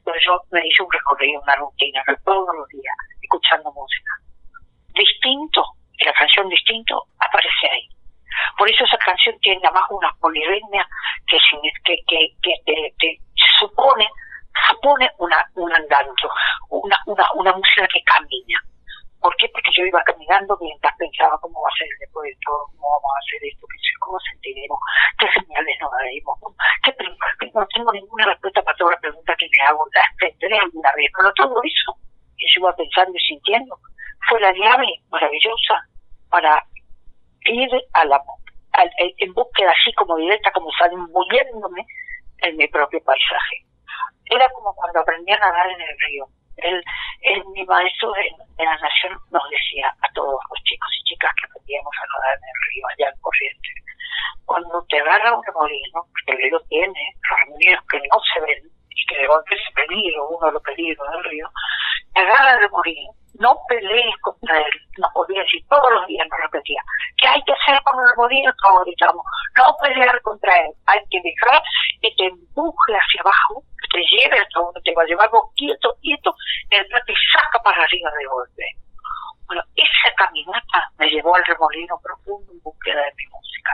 pero 0.03 0.17
yo 0.25 0.41
me 0.51 0.59
hice 0.67 0.83
un 0.83 0.91
recorrido, 0.91 1.41
una 1.41 1.55
rutina, 1.55 2.03
todos 2.25 2.55
los 2.55 2.67
días, 2.67 2.95
escuchando 3.21 3.71
música. 3.71 4.11
Distinto, 4.93 5.63
la 6.03 6.13
canción 6.13 6.49
distinto 6.49 7.03
aparece 7.19 7.67
ahí. 7.71 7.87
Por 8.57 8.69
eso 8.69 8.83
esa 8.83 8.97
canción 8.97 9.39
tiene 9.39 9.61
además 9.63 9.87
una 9.89 10.11
poliritmia 10.19 10.85
que, 11.27 11.37
que, 11.85 13.19
supone 13.59 14.07
supone 14.69 15.09
una, 15.19 15.45
un 15.55 15.71
andando, 15.71 16.13
una 16.69 17.53
música 17.53 17.87
que 17.87 18.01
camina. 18.03 18.59
¿Por 19.25 19.35
qué? 19.37 19.49
Porque 19.49 19.71
yo 19.73 19.83
iba 19.87 20.03
caminando 20.03 20.55
mientras 20.61 20.93
pensaba 21.01 21.35
cómo 21.41 21.59
va 21.59 21.69
a 21.73 21.77
ser 21.81 21.89
después 21.99 22.29
de 22.29 22.37
todo, 22.45 22.61
cómo 22.77 22.93
vamos 22.93 23.09
a 23.09 23.21
hacer 23.25 23.41
esto, 23.41 23.65
cómo 23.97 24.19
sentiremos, 24.21 24.77
qué 25.17 25.25
señales 25.33 25.75
nos 25.81 25.89
daremos, 25.97 26.37
qué 26.85 27.49
no 27.49 27.65
tengo 27.73 27.91
ninguna 27.91 28.25
respuesta 28.25 28.61
para 28.61 28.77
todas 28.77 28.91
las 28.93 29.01
preguntas 29.01 29.35
que 29.39 29.49
me 29.49 29.65
hago, 29.65 29.81
las 29.97 30.05
tendré 30.21 30.59
alguna 30.59 30.91
vez, 30.93 31.09
pero 31.17 31.33
todo 31.33 31.57
eso 31.57 31.97
que 32.37 32.45
yo 32.53 32.69
iba 32.69 32.75
pensando 32.75 33.17
y 33.17 33.21
sintiendo 33.25 33.79
fue 34.29 34.39
la 34.41 34.53
llave 34.53 34.93
maravillosa 35.09 35.73
para 36.29 36.61
ir 37.49 37.71
a 37.93 38.05
la, 38.05 38.21
en 38.93 39.33
búsqueda 39.33 39.73
así 39.73 39.91
como 39.93 40.17
directa, 40.17 40.51
como 40.51 40.69
zambulléndome 40.77 41.81
en 42.45 42.57
mi 42.57 42.67
propio 42.67 43.01
paisaje. 43.01 43.65
Era 44.29 44.47
como 44.53 44.75
cuando 44.75 44.99
aprendí 44.99 45.31
a 45.31 45.39
nadar 45.39 45.65
en 45.65 45.81
el 45.81 45.97
río 46.05 46.29
el, 46.65 47.45
mi 47.53 47.65
maestro 47.65 48.11
de, 48.13 48.31
la 48.63 48.77
nación 48.77 49.17
nos 49.31 49.43
decía 49.49 49.93
a 50.01 50.11
todos 50.13 50.39
los 50.49 50.63
chicos 50.63 50.89
y 50.99 51.03
chicas 51.03 51.31
que 51.39 51.47
aprendíamos 51.47 51.93
a 52.01 52.05
nadar 52.05 52.37
en 52.37 52.49
el 52.49 52.59
río, 52.69 52.83
allá 52.87 53.09
en 53.13 53.21
corriente, 53.21 53.69
cuando 54.45 54.85
te 54.89 54.99
agarra 54.99 55.37
un 55.37 55.43
remolino, 55.43 56.05
porque 56.11 56.31
el 56.31 56.49
río 56.49 56.59
tiene 56.69 57.01
remolinos 57.21 57.83
que 57.89 57.97
no 57.97 58.17
se 58.33 58.39
ven 58.41 58.63
y 58.89 59.05
que 59.05 59.17
de 59.17 59.27
golpe 59.27 59.55
se 59.57 59.73
peligro, 59.73 60.29
uno 60.29 60.47
de 60.47 60.53
los 60.53 60.63
peligros 60.63 61.11
del 61.11 61.23
río, 61.25 61.49
te 62.13 62.21
agarra 62.21 62.53
el 62.53 62.59
remolino, 62.61 63.11
no 63.39 63.57
pelees 63.67 64.15
contra 64.21 64.57
él, 64.57 64.73
nos 64.97 65.11
podía 65.13 65.41
decir 65.41 65.61
todos 65.69 65.91
los 65.91 66.07
días, 66.07 66.27
nos 66.29 66.39
repetía, 66.39 66.81
¿qué 67.17 67.27
hay 67.27 67.41
que 67.43 67.53
hacer 67.53 67.81
con 67.83 67.99
el 67.99 68.09
remolino? 68.11 68.53
Todos 68.63 68.85
gritamos, 68.85 69.25
no 69.57 69.63
pelear 69.81 70.21
contra 70.21 70.55
él, 70.61 70.71
hay 70.85 70.99
que 71.09 71.21
dejar 71.21 71.61
que 72.01 72.09
te 72.17 72.25
empuje 72.27 72.93
hacia 72.93 73.21
abajo 73.21 73.63
te 73.95 74.03
lleve 74.03 74.39
hasta 74.39 74.59
donde 74.59 74.81
te 74.81 74.93
va 74.93 75.03
a 75.03 75.05
llevar 75.05 75.29
vos 75.31 75.47
quieto, 75.55 75.95
quieto, 76.01 76.35
y 76.69 76.75
después 76.75 77.01
te 77.07 77.13
saca 77.31 77.63
para 77.63 77.81
arriba 77.81 78.11
de 78.11 78.25
golpe. 78.25 78.63
Bueno, 79.47 79.63
esa 79.75 80.13
caminata 80.15 80.91
me 80.97 81.07
llevó 81.07 81.35
al 81.35 81.45
remolino 81.45 81.95
profundo 82.03 82.51
en 82.51 82.59
búsqueda 82.59 82.99
de 82.99 83.13
mi 83.15 83.25
música. 83.31 83.71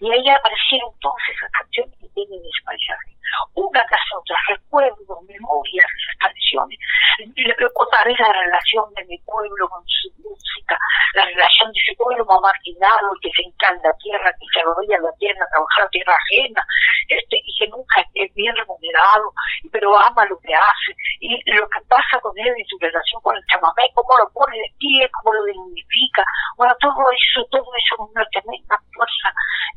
Y 0.00 0.10
ahí 0.10 0.28
aparecieron 0.30 0.90
todas 0.98 1.22
esas 1.30 1.50
canciones 1.52 1.94
que 2.00 2.08
tienen 2.08 2.40
ese 2.40 2.64
paisaje. 2.64 3.14
Una 3.54 3.86
tras 3.86 4.02
otra, 4.18 4.36
recuerdos, 4.48 5.01
memorias, 5.42 5.86
canciones. 6.18 6.78
Le 7.18 7.68
contaré 7.74 8.14
la 8.14 8.32
relación 8.32 8.86
de 8.94 9.04
mi 9.06 9.18
pueblo 9.18 9.68
con 9.68 9.82
su 9.86 10.08
música, 10.22 10.78
la 11.14 11.24
relación 11.26 11.72
de 11.72 11.80
ese 11.82 11.96
pueblo 11.96 12.24
más 12.24 12.40
marginado 12.40 13.10
que 13.20 13.30
se 13.34 13.42
encanta 13.42 13.88
la 13.88 13.96
tierra, 13.98 14.32
que 14.38 14.46
se 14.52 14.60
arrodilla 14.60 14.98
la 15.00 15.12
tierra, 15.18 15.46
trabajar 15.50 15.90
tierra 15.90 16.14
ajena, 16.14 16.62
este, 17.08 17.36
y 17.42 17.50
que 17.58 17.68
nunca 17.68 18.04
es 18.14 18.32
bien 18.34 18.54
remunerado, 18.56 19.32
pero 19.70 19.98
ama 19.98 20.24
lo 20.26 20.38
que 20.38 20.54
hace. 20.54 20.94
Y 21.20 21.34
lo 21.52 21.68
que 21.68 21.80
pasa 21.88 22.20
con 22.20 22.32
él 22.38 22.54
en 22.56 22.66
su 22.66 22.78
relación 22.78 23.20
con 23.22 23.36
el 23.36 23.44
chamamé, 23.50 23.90
cómo 23.94 24.16
lo 24.18 24.28
pone 24.32 24.56
de 24.56 24.70
pie, 24.78 25.10
cómo 25.20 25.34
lo 25.34 25.44
dignifica. 25.44 26.24
Bueno, 26.56 26.74
todo 26.80 27.02
eso, 27.10 27.44
todo 27.50 27.66
eso 27.76 27.94
es 27.94 28.10
una 28.14 28.24
tremenda 28.30 28.78
fuerza 29.02 29.28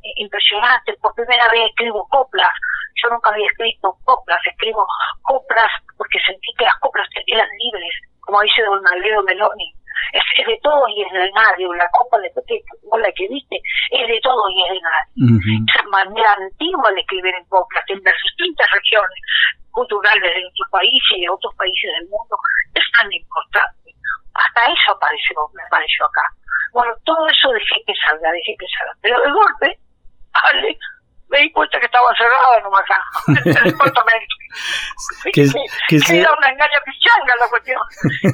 eh, 0.03 0.13
impresionante. 0.17 0.93
Por 1.01 1.13
primera 1.15 1.47
vez 1.49 1.69
escribo 1.69 2.07
coplas. 2.09 2.53
Yo 3.01 3.09
nunca 3.09 3.31
había 3.31 3.47
escrito 3.47 3.97
coplas, 4.05 4.39
escribo 4.45 4.87
coplas 5.21 5.71
porque 5.97 6.19
sentí 6.25 6.53
que 6.57 6.65
las 6.65 6.75
coplas 6.79 7.07
eran 7.27 7.47
libres, 7.59 7.93
como 8.21 8.41
dice 8.41 8.63
don 8.63 8.85
Alfredo 8.87 9.23
Meloni. 9.23 9.73
Es, 10.13 10.45
de 10.45 10.59
todo 10.61 10.87
y 10.89 11.01
es 11.01 11.11
de 11.11 11.31
nadie. 11.31 11.67
La 11.75 11.89
copa 11.91 12.19
de 12.19 12.29
la 12.29 13.11
que 13.11 13.27
viste 13.27 13.57
es 13.91 14.07
de 14.07 14.19
todo 14.21 14.47
y 14.49 14.63
es 14.63 14.71
de 14.71 14.79
nadie. 14.79 15.65
Esa 15.67 15.83
manera 15.87 16.35
antigua 16.37 16.91
de 16.91 17.01
escribir 17.01 17.33
en 17.33 17.45
coplas 17.45 17.83
en 17.87 18.03
las 18.03 18.13
distintas 18.23 18.67
regiones 18.71 19.19
culturales 19.71 20.23
de 20.23 20.41
nuestro 20.41 20.65
país 20.71 21.03
y 21.15 21.21
de 21.21 21.29
otros 21.29 21.53
países 21.55 21.91
del 21.99 22.07
mundo 22.07 22.37
es 22.75 22.83
tan 22.97 23.11
importante. 23.11 23.91
Hasta 24.35 24.71
eso 24.71 24.91
apareció, 24.91 25.35
me 25.53 25.63
apareció 25.63 26.05
acá. 26.05 26.27
Bueno, 26.75 26.91
todo 27.05 27.25
eso 27.29 27.53
dejé 27.53 27.75
que 27.87 27.93
salga, 28.05 28.29
dejé 28.31 28.53
que 28.59 28.67
salga. 28.67 28.93
Pero 28.99 29.15
de 29.21 29.31
golpe, 29.31 29.79
Ale, 30.33 30.77
me 31.29 31.39
di 31.39 31.51
cuenta 31.53 31.79
que 31.79 31.85
estaba 31.85 32.13
cerrada 32.17 32.59
nomás 32.63 32.81
acá, 32.83 33.01
en 33.29 33.37
el 33.47 33.71
departamento. 33.71 34.35
que, 35.23 35.47
que, 35.87 36.19
Era 36.19 36.33
una 36.33 36.49
engaña 36.49 36.79
pichanga 36.83 37.33
la 37.39 37.47
cuestión. 37.47 37.79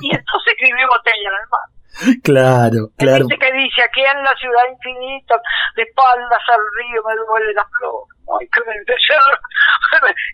Y 0.02 0.10
entonces 0.10 0.54
escribí 0.58 0.84
botella 0.86 1.30
en 1.30 1.38
el 1.38 1.50
mar. 1.54 1.70
Claro, 2.24 2.90
claro. 2.98 3.26
Dice 3.28 3.40
que 3.40 3.52
dice, 3.52 3.84
aquí 3.84 4.02
en 4.02 4.24
la 4.24 4.36
ciudad 4.36 4.64
infinita, 4.72 5.36
de 5.76 5.84
espaldas 5.84 6.44
al 6.48 6.64
río 6.78 7.04
me 7.04 7.16
duele 7.16 7.54
la 7.54 7.68
flor. 7.78 8.06
Ay, 8.40 8.48
que 8.48 8.62
me 8.64 8.76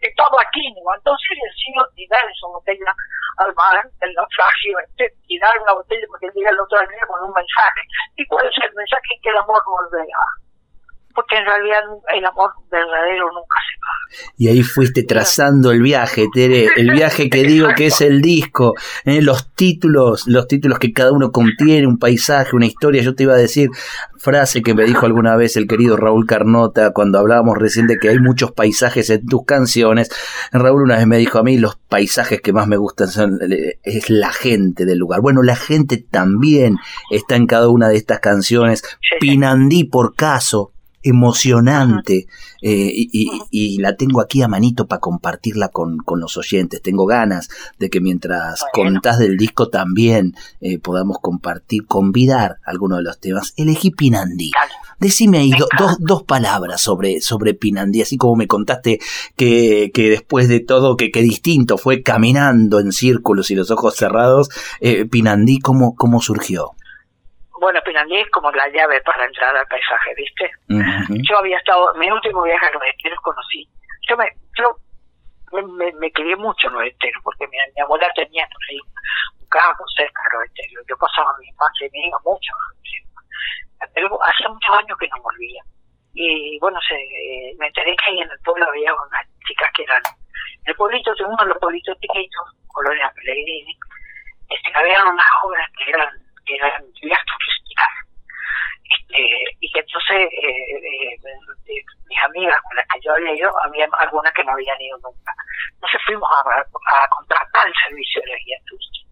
Estaba 0.01 0.41
aquí, 0.41 0.73
¿no? 0.73 0.93
Entonces 0.95 1.29
decido 1.33 1.81
tirar 1.95 2.21
esa 2.29 2.47
botella 2.47 2.93
al 3.37 3.53
mar, 3.55 3.81
el 4.01 4.13
naufragio, 4.13 4.79
este, 4.85 5.13
tirar 5.27 5.57
una 5.61 5.73
botella 5.73 6.05
porque 6.07 6.29
llega 6.35 6.51
el 6.51 6.59
otro 6.59 6.79
día 6.79 7.05
con 7.07 7.21
un 7.23 7.33
mensaje. 7.33 7.81
¿Y 8.15 8.25
cuál 8.27 8.45
es 8.47 8.55
el 8.63 8.73
mensaje? 8.73 9.17
Que 9.21 9.29
el 9.29 9.37
amor 9.37 9.61
volverá 9.65 10.23
porque 11.17 11.36
en 11.36 11.45
realidad 11.45 11.79
el 12.15 12.24
amor 12.25 12.51
verdadero 12.69 13.25
nunca 13.33 13.57
se 13.65 13.79
va. 13.81 14.31
Y 14.38 14.50
ahí 14.50 14.62
fuiste 14.62 15.01
trazando 15.01 15.71
el 15.71 15.81
viaje, 15.81 16.27
Tere, 16.31 16.67
el 16.75 16.91
viaje 16.91 17.27
que 17.27 17.41
digo 17.41 17.69
que 17.75 17.88
es 17.88 18.01
el 18.01 18.21
disco, 18.21 18.75
¿eh? 19.03 19.24
los 19.24 19.51
títulos, 19.55 20.27
los 20.27 20.47
títulos 20.47 20.77
que 20.77 20.93
cada 20.93 21.12
uno 21.12 21.31
contiene, 21.31 21.88
un 21.88 21.97
paisaje, 21.97 22.55
una 22.55 22.67
historia. 22.67 23.01
Yo 23.01 23.15
te 23.15 23.24
iba 23.24 23.33
a 23.33 23.38
decir, 23.38 23.71
frase 24.19 24.62
que 24.62 24.75
me 24.75 24.83
dijo 24.83 25.07
alguna 25.07 25.36
vez 25.36 25.57
el 25.57 25.67
querido 25.67 25.97
Raúl 25.97 26.27
Carnota 26.27 26.93
cuando 26.93 27.17
hablábamos 27.17 27.57
recién 27.57 27.88
de 27.88 27.97
que 27.97 28.09
hay 28.09 28.19
muchos 28.19 28.51
paisajes 28.51 29.09
en 29.09 29.25
tus 29.25 29.43
canciones. 29.43 30.12
Raúl 30.51 30.83
una 30.83 30.97
vez 30.97 31.07
me 31.07 31.17
dijo 31.17 31.39
a 31.39 31.43
mí, 31.43 31.57
los 31.57 31.77
paisajes 31.77 32.41
que 32.41 32.53
más 32.53 32.67
me 32.67 32.77
gustan 32.77 33.07
son 33.07 33.39
eh, 33.51 33.79
es 33.81 34.12
la 34.12 34.31
gente 34.31 34.86
del 34.86 35.00
lugar. 35.00 35.21
Bueno, 35.21 35.41
la 35.41 35.55
gente 35.55 35.97
también 35.97 36.77
está 37.09 37.38
en 37.38 37.47
cada 37.47 37.69
una 37.69 37.89
de 37.89 37.97
estas 37.97 38.19
canciones. 38.19 38.83
Pinandí 39.19 39.83
por 39.83 40.13
caso, 40.13 40.74
emocionante 41.07 42.27
eh, 42.61 42.91
y, 42.93 43.77
la 43.79 43.95
tengo 43.95 44.21
aquí 44.21 44.41
a 44.41 44.47
manito 44.47 44.87
para 44.87 44.99
compartirla 44.99 45.69
con, 45.69 45.97
con, 45.99 46.19
los 46.19 46.37
oyentes. 46.37 46.81
Tengo 46.81 47.05
ganas 47.05 47.49
de 47.77 47.89
que 47.89 48.01
mientras 48.01 48.63
contás 48.73 49.19
del 49.19 49.37
disco 49.37 49.69
también 49.69 50.35
eh, 50.61 50.79
podamos 50.79 51.17
compartir, 51.21 51.85
convidar 51.85 52.57
algunos 52.65 52.99
de 52.99 53.03
los 53.03 53.19
temas. 53.19 53.53
Elegí 53.57 53.91
Pinandí. 53.91 54.51
Decime 54.99 55.37
ahí 55.37 55.51
dos, 55.77 55.97
dos 55.99 56.23
palabras 56.23 56.81
sobre, 56.81 57.21
sobre 57.21 57.53
Pinandí, 57.53 58.01
así 58.01 58.17
como 58.17 58.35
me 58.35 58.47
contaste 58.47 58.99
que, 59.35 59.91
que 59.93 60.09
después 60.09 60.47
de 60.47 60.59
todo, 60.59 60.97
que, 60.97 61.11
que 61.11 61.21
distinto 61.21 61.77
fue 61.77 62.01
caminando 62.01 62.79
en 62.79 62.91
círculos 62.91 63.51
y 63.51 63.55
los 63.55 63.69
ojos 63.69 63.95
cerrados, 63.95 64.49
eh, 64.81 65.05
Pinandí, 65.05 65.59
¿cómo, 65.59 65.95
¿cómo 65.95 66.19
surgió? 66.19 66.71
Bueno, 67.59 67.81
Pinandí 67.83 68.17
es 68.17 68.29
como 68.31 68.51
la 68.51 68.67
llave 68.69 69.01
para 69.01 69.25
entrar 69.25 69.55
al 69.55 69.67
paisaje, 69.67 70.13
¿viste? 70.15 70.51
Yo 71.29 71.37
había 71.37 71.57
estado, 71.57 71.93
mi 71.95 72.09
último 72.09 72.43
viaje 72.43 72.65
a 72.65 72.71
los 72.71 72.83
esteros 72.83 73.19
conocí, 73.21 73.67
yo 74.09 74.17
me, 74.17 74.25
yo 74.57 74.75
me, 75.51 75.91
me, 75.93 76.11
quería 76.11 76.35
mucho 76.37 76.67
en 76.67 76.73
los 76.73 76.83
esteros, 76.83 77.21
porque 77.23 77.47
mi, 77.47 77.57
mi, 77.75 77.81
abuela 77.81 78.11
tenía 78.15 78.47
por 78.51 78.61
ahí 78.69 78.79
un 79.39 79.47
campo 79.47 79.83
cerca 79.95 80.21
de 80.23 80.37
los 80.37 80.47
esteros, 80.47 80.85
yo 80.87 80.97
pasaba 80.97 81.35
mi 81.39 81.47
infancia 81.47 81.87
y 81.87 81.91
me 81.91 82.07
iba 82.07 82.17
mucho, 82.23 82.53
pero 83.93 84.19
hacía 84.23 84.49
muchos 84.49 84.75
años 84.77 84.97
que 84.97 85.07
no 85.07 85.21
volvía. 85.21 85.63
Y 86.13 86.57
bueno, 86.59 86.79
se, 86.87 86.95
me 87.59 87.67
enteré 87.67 87.95
que 87.95 88.11
ahí 88.11 88.19
en 88.19 88.31
el 88.31 88.39
pueblo 88.39 88.65
había 88.67 88.93
unas 88.93 89.25
chicas 89.47 89.69
que 89.75 89.83
eran, 89.83 90.01
el 90.65 90.75
pueblito, 90.75 91.13
uno 91.25 91.37
de 91.39 91.49
los 91.49 91.57
pueblitos 91.59 91.97
chiquitos, 91.99 92.55
Colonia 92.67 93.11
Pellegrini, 93.15 93.77
este, 94.49 94.71
había 94.73 95.05
unas 95.05 95.25
obras 95.43 95.67
que 95.77 95.89
eran, 95.89 96.09
que 96.48 96.56
eran 96.56 96.82
turísticas. 96.94 97.94
Este, 98.88 99.20
y 99.60 99.72
que 99.72 99.80
entonces 99.80 100.18
eh, 100.32 100.80
eh, 100.80 101.84
mis 102.08 102.24
amigas 102.24 102.62
con 102.63 102.77
las 102.77 102.88
que 102.88 103.01
yo 103.01 103.13
había 103.13 103.36
ido, 103.36 103.51
había 103.63 103.88
algunas 104.00 104.34
que 104.34 104.44
no 104.44 104.54
habían 104.54 104.82
ido 104.82 104.98
nunca. 105.04 105.34
Entonces 105.74 106.01
fuimos 106.06 106.30
a, 106.32 106.60
a 106.60 107.08
contratar 107.10 107.68
el 107.68 107.74
servicio 107.86 108.22
de 108.22 108.32
la 108.32 108.38
guía 108.38 108.58
turística 108.66 109.08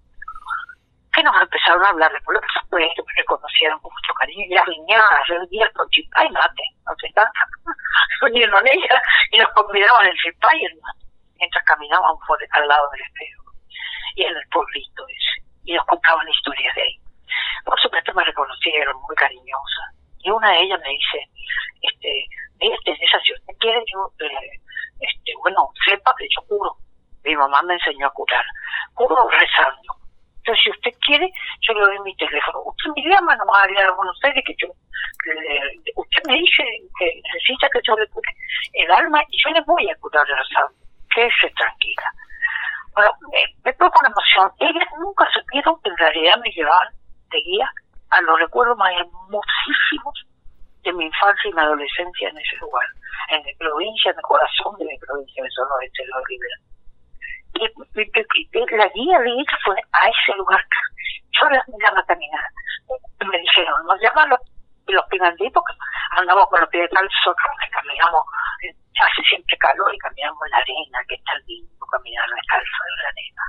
que 1.15 1.24
nos 1.24 1.42
empezaron 1.42 1.84
a 1.86 1.89
hablar 1.89 2.12
de 2.12 2.20
por 2.22 2.36
supuesto, 2.51 3.04
me 3.08 3.13
reconocieron 3.15 3.80
con 3.80 3.92
mucho 3.94 4.13
cariño, 4.20 4.46
y 4.50 4.54
las 4.54 4.65
viñadas, 4.65 5.30
el 5.30 5.48
día 5.48 5.72
con 5.74 5.89
chipá 5.89 6.25
y 6.25 6.30
mate, 6.30 6.63
no 6.86 6.94
sé 7.00 7.08
tanto. 7.15 7.39
Vinieron 8.25 8.68
ellas 8.68 9.01
y 9.32 9.38
nos 9.39 9.50
convidaban 9.54 10.08
el 10.08 10.18
chipá 10.18 10.50
y 10.56 10.65
el 10.65 10.75
mate, 10.75 11.06
mientras 11.39 11.63
caminaban 11.63 12.15
por 12.27 12.38
al 12.51 12.68
lado 12.68 12.89
del 12.92 13.01
espejo, 13.01 13.44
y 14.15 14.24
en 14.24 14.36
el 14.36 14.48
pueblito 14.51 15.08
ese, 15.08 15.48
y 15.63 15.74
nos 15.74 15.86
contaban 15.86 16.27
historias 16.27 16.75
de 16.75 16.82
ahí. 16.82 17.00
Por 17.63 17.79
supuesto 17.79 18.13
me 18.13 18.24
reconocieron, 18.24 19.01
muy 19.01 19.15
cariñosa, 19.15 19.84
y 20.20 20.29
una 20.29 20.51
de 20.51 20.62
ellas 20.62 20.79
me 20.79 20.89
dice, 20.89 21.20
este, 21.82 22.25
mire, 22.60 22.77
esa 22.86 23.20
si 23.22 23.34
usted 23.34 23.53
quiere, 23.60 23.84
yo, 23.94 24.12
eh, 24.25 24.60
este, 25.00 25.32
bueno, 25.41 25.70
sepa 25.86 26.13
que 26.17 26.27
yo 26.36 26.41
curo. 26.48 26.75
Mi 27.24 27.36
mamá 27.36 27.62
me 27.63 27.74
enseñó 27.74 28.08
a 28.08 28.13
curar. 28.13 28.46
Curo 28.94 29.27
rezando 29.29 29.96
entonces, 30.46 30.63
si 30.63 30.70
usted 30.70 31.00
quiere, 31.03 31.27
yo 31.62 31.74
le 31.74 31.82
doy 31.82 32.00
mi 32.01 32.15
teléfono. 32.17 32.62
Usted 32.65 32.91
me 32.96 33.10
llama 33.10 33.36
nomás 33.36 33.58
a 33.58 33.63
hablar 33.63 33.96
con 33.96 34.08
ustedes 34.10 34.44
que 34.46 34.53
yo, 34.62 34.67
usted 35.96 36.22
me 36.27 36.38
dice 36.38 36.63
que 37.00 37.22
necesita 37.34 37.67
que 37.74 37.82
yo 37.82 37.96
le 37.98 38.08
cure 38.10 38.29
el 38.74 38.91
alma 38.91 39.24
y 39.27 39.38
yo 39.41 39.50
le 39.50 39.62
voy 39.62 39.89
a 39.89 39.96
curar 39.96 40.27
salud. 40.53 40.75
Quédese 41.10 41.50
tranquila. 41.58 42.12
Bueno, 42.94 43.12
me, 43.32 43.72
me 43.72 43.75
una 43.79 44.10
emoción. 44.10 44.51
Ellas 44.60 44.88
nunca 45.00 45.27
supieron 45.34 45.82
que 45.82 45.89
en 45.89 45.98
realidad 45.98 46.38
me 46.44 46.51
llevaban 46.51 46.94
de 47.36 47.42
guía 47.42 47.70
a 48.10 48.22
los 48.22 48.39
recuerdos 48.39 48.77
más 48.77 48.92
hermosísimos 48.94 50.25
de 50.84 50.94
mi 50.94 51.06
infancia 51.06 51.50
y 51.50 51.54
mi 51.54 51.62
adolescencia 51.62 52.30
en 52.30 52.38
ese 52.38 52.56
lugar, 52.58 52.88
en 53.30 53.44
mi 53.44 53.54
provincia, 53.56 54.12
en 54.12 54.18
el 54.18 54.24
corazón 54.24 54.77
de 54.80 54.86
mi 54.86 54.98
provincia 55.00 55.44
de 55.44 55.50
Sonora, 55.51 55.82
de 55.82 56.06
los 56.08 56.24
Rivera 56.27 56.58
y, 57.56 58.75
la 58.75 58.88
guía 58.89 59.20
de 59.20 59.30
ella 59.30 59.58
fue 59.63 59.75
a 59.75 60.10
ese 60.10 60.38
lugar. 60.38 60.63
Yo 61.39 61.50
la 61.50 61.63
miraba 61.68 62.04
caminar. 62.06 62.44
Me 63.25 63.39
dijeron, 63.39 63.86
nos 63.86 64.00
llaman 64.01 64.30
los, 64.30 64.39
los 64.88 65.04
porque 65.10 65.74
andamos 66.12 66.48
con 66.50 66.60
los 66.62 66.70
pies 66.70 66.89
calzos, 66.92 67.36
caminamos, 67.72 68.24
eh, 68.63 68.75
hace 69.01 69.22
siempre 69.27 69.58
calor 69.58 69.94
y 69.94 69.98
caminamos 69.98 70.39
en 70.46 70.51
la 70.51 70.58
arena, 70.58 71.00
que 71.08 71.15
está 71.15 71.32
lindo 71.48 71.86
caminar 71.92 72.25
descalzo 72.30 72.80
en 72.89 73.04
la 73.04 73.10
arena. 73.10 73.44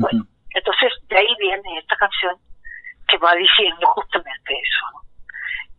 Bueno, 0.00 0.24
entonces 0.50 0.92
de 1.08 1.16
ahí 1.18 1.34
viene 1.38 1.78
esta 1.78 1.96
canción 1.96 2.36
que 3.08 3.18
va 3.18 3.34
diciendo 3.34 3.86
justamente 3.88 4.54
eso. 4.54 4.86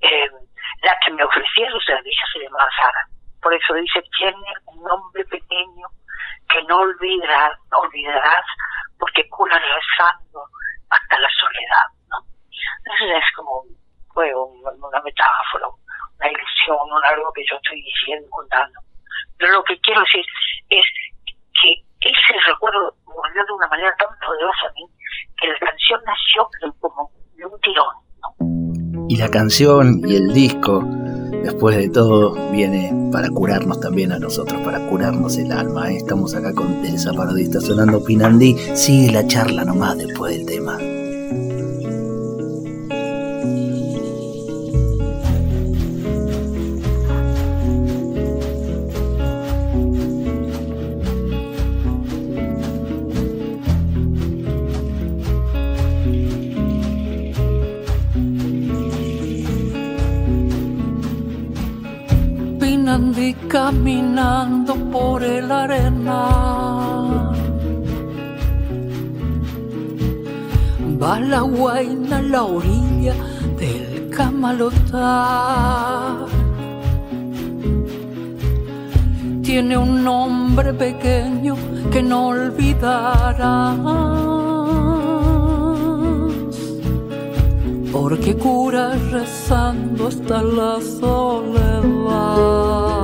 Eh, 0.01 0.29
la 0.84 0.98
que 1.05 1.12
me 1.12 1.24
ofrecía 1.24 1.72
su 1.72 1.79
servicio 1.82 2.27
se 2.34 2.39
llamaba 2.39 2.70
Sara. 2.75 3.08
Por 3.41 3.53
eso 3.53 3.74
dice, 3.75 4.01
tiene 4.17 4.53
un 4.65 4.84
nombre 4.84 5.24
pequeño 5.25 5.88
que 6.50 6.63
no 6.63 6.77
olvidarás, 6.77 7.58
olvidarás 7.72 8.46
porque 9.00 9.27
cura 9.29 9.60
rezando 9.60 10.44
hasta 10.89 11.20
la 11.20 11.29
soledad, 11.39 11.88
¿no? 12.10 12.17
Entonces 12.86 13.17
es 13.17 13.36
como 13.36 13.63
fue 14.13 14.34
una 14.34 15.01
metáfora, 15.01 15.67
una 15.67 16.32
ilusión, 16.32 16.77
un 16.89 17.05
algo 17.05 17.32
que 17.34 17.44
yo 17.50 17.58
estoy 17.58 17.82
diciendo, 17.82 18.27
contando. 18.29 18.79
Pero 19.38 19.51
lo 19.51 19.63
que 19.63 19.77
quiero 19.82 20.01
decir 20.01 20.25
es 20.70 20.86
que 21.62 21.84
ese 22.10 22.52
recuerdo 22.52 22.96
volvió 23.06 23.46
de 23.46 23.54
una 23.54 23.68
manera 23.68 23.96
tan 23.98 24.10
poderosa 24.26 24.68
a 24.70 24.74
mí 24.74 24.86
que 25.40 25.48
la 25.48 25.60
canción 25.60 26.02
nació 26.06 26.48
como 26.80 27.12
de 27.36 27.46
un 27.46 27.60
tirón. 27.62 29.08
Y 29.10 29.18
la 29.18 29.30
canción 29.30 30.02
y 30.06 30.16
el 30.16 30.34
disco 30.34 30.82
después 31.46 31.78
de 31.78 31.90
todo, 31.90 32.34
viene 32.52 32.92
para 33.12 33.30
curarnos 33.30 33.80
también 33.80 34.12
a 34.12 34.20
nosotros, 34.20 34.60
para 34.62 34.80
curarnos 34.88 35.38
el 35.38 35.52
alma. 35.52 35.92
Estamos 35.92 36.34
acá 36.34 36.54
con 36.54 36.84
Elsa 36.84 37.14
Parodista 37.14 37.62
sonando 37.62 38.04
Pinandí. 38.04 38.56
Sigue 38.76 39.12
la 39.12 39.26
charla 39.28 39.63
nomás 39.63 39.98
después 39.98 40.36
del 40.36 40.46
tema. 40.46 40.78
Caminando 63.76 64.76
por 64.92 65.24
el 65.24 65.52
arena. 65.52 66.22
Va 71.02 71.20
la 71.20 71.42
guaina 71.42 72.18
a 72.18 72.22
la 72.22 72.44
orilla 72.44 73.16
del 73.60 74.10
Camalotá. 74.10 75.06
Tiene 79.44 79.78
un 79.78 80.04
nombre 80.04 80.74
pequeño 80.74 81.56
que 81.92 82.02
no 82.02 82.28
olvidarás. 82.30 83.78
Porque 87.92 88.36
cura 88.36 88.94
rezando 89.12 90.08
hasta 90.08 90.42
la 90.42 90.80
soledad. 91.00 92.94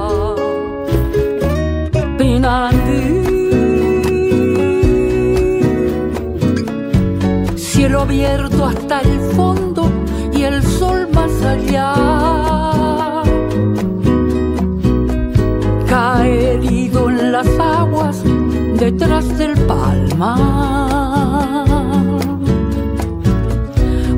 Cielo 7.56 8.02
abierto 8.02 8.66
hasta 8.66 9.02
el 9.02 9.20
fondo 9.36 9.92
y 10.34 10.42
el 10.42 10.64
sol 10.64 11.08
más 11.14 11.32
allá. 11.44 11.94
Cae 15.88 16.54
herido 16.56 17.10
en 17.12 17.32
las 17.32 17.48
aguas 17.60 18.24
detrás 18.80 19.38
del 19.38 19.54
palmar. 19.68 20.40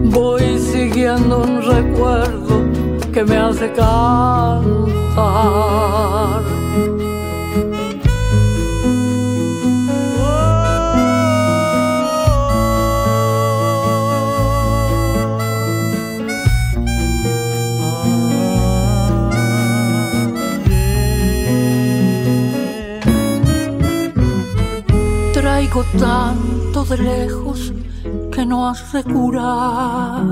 Voy 0.06 0.60
siguiendo 0.60 1.44
un 1.44 1.62
recuerdo 1.62 2.64
que 3.12 3.26
me 3.26 3.36
hace 3.36 3.70
cantar. 3.74 4.74
Tanto 25.98 26.84
de 26.86 26.98
lejos 26.98 27.74
que 28.32 28.46
no 28.46 28.68
hace 28.68 29.04
curar. 29.04 30.24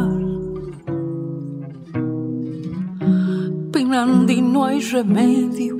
Pinandi 3.71 4.41
no 4.41 4.65
hay 4.65 4.81
remedio 4.81 5.77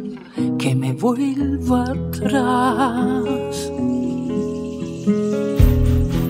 que 0.58 0.76
me 0.76 0.94
vuelva 0.94 1.84
atrás. 1.84 3.72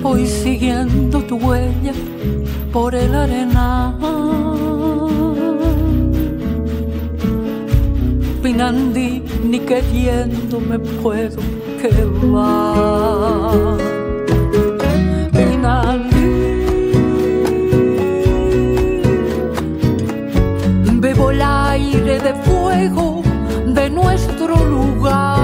Voy 0.01 0.25
siguiendo 0.25 1.21
tu 1.23 1.35
huella 1.37 1.93
por 2.71 2.95
el 2.95 3.13
arenal. 3.13 3.97
Pinandi 8.41 9.23
ni 9.43 9.59
queriendo 9.59 10.59
me 10.59 10.79
puedo 10.79 11.39
que 11.81 12.05
va. 12.33 13.77
Bebo 21.01 21.31
el 21.31 21.41
aire 21.41 22.19
de 22.19 22.33
fuego 22.45 23.23
de 23.65 23.89
nuestro 23.89 24.55
lugar. 24.63 25.40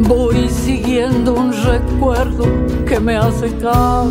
Voy 0.00 0.48
siguiendo 0.48 1.34
un 1.34 1.52
recuerdo 1.52 2.44
que 2.86 3.00
me 3.00 3.16
hace 3.16 3.50
cantar. 3.56 4.06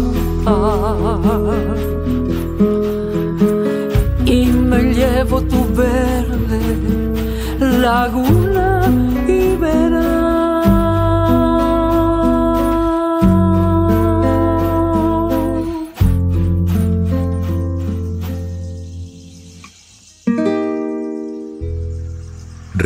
Y 4.25 4.45
me 4.47 4.83
llevo 4.93 5.41
tu 5.41 5.65
verde 5.73 6.59
laguna 7.59 8.91
y 9.27 9.55
verás. 9.55 10.16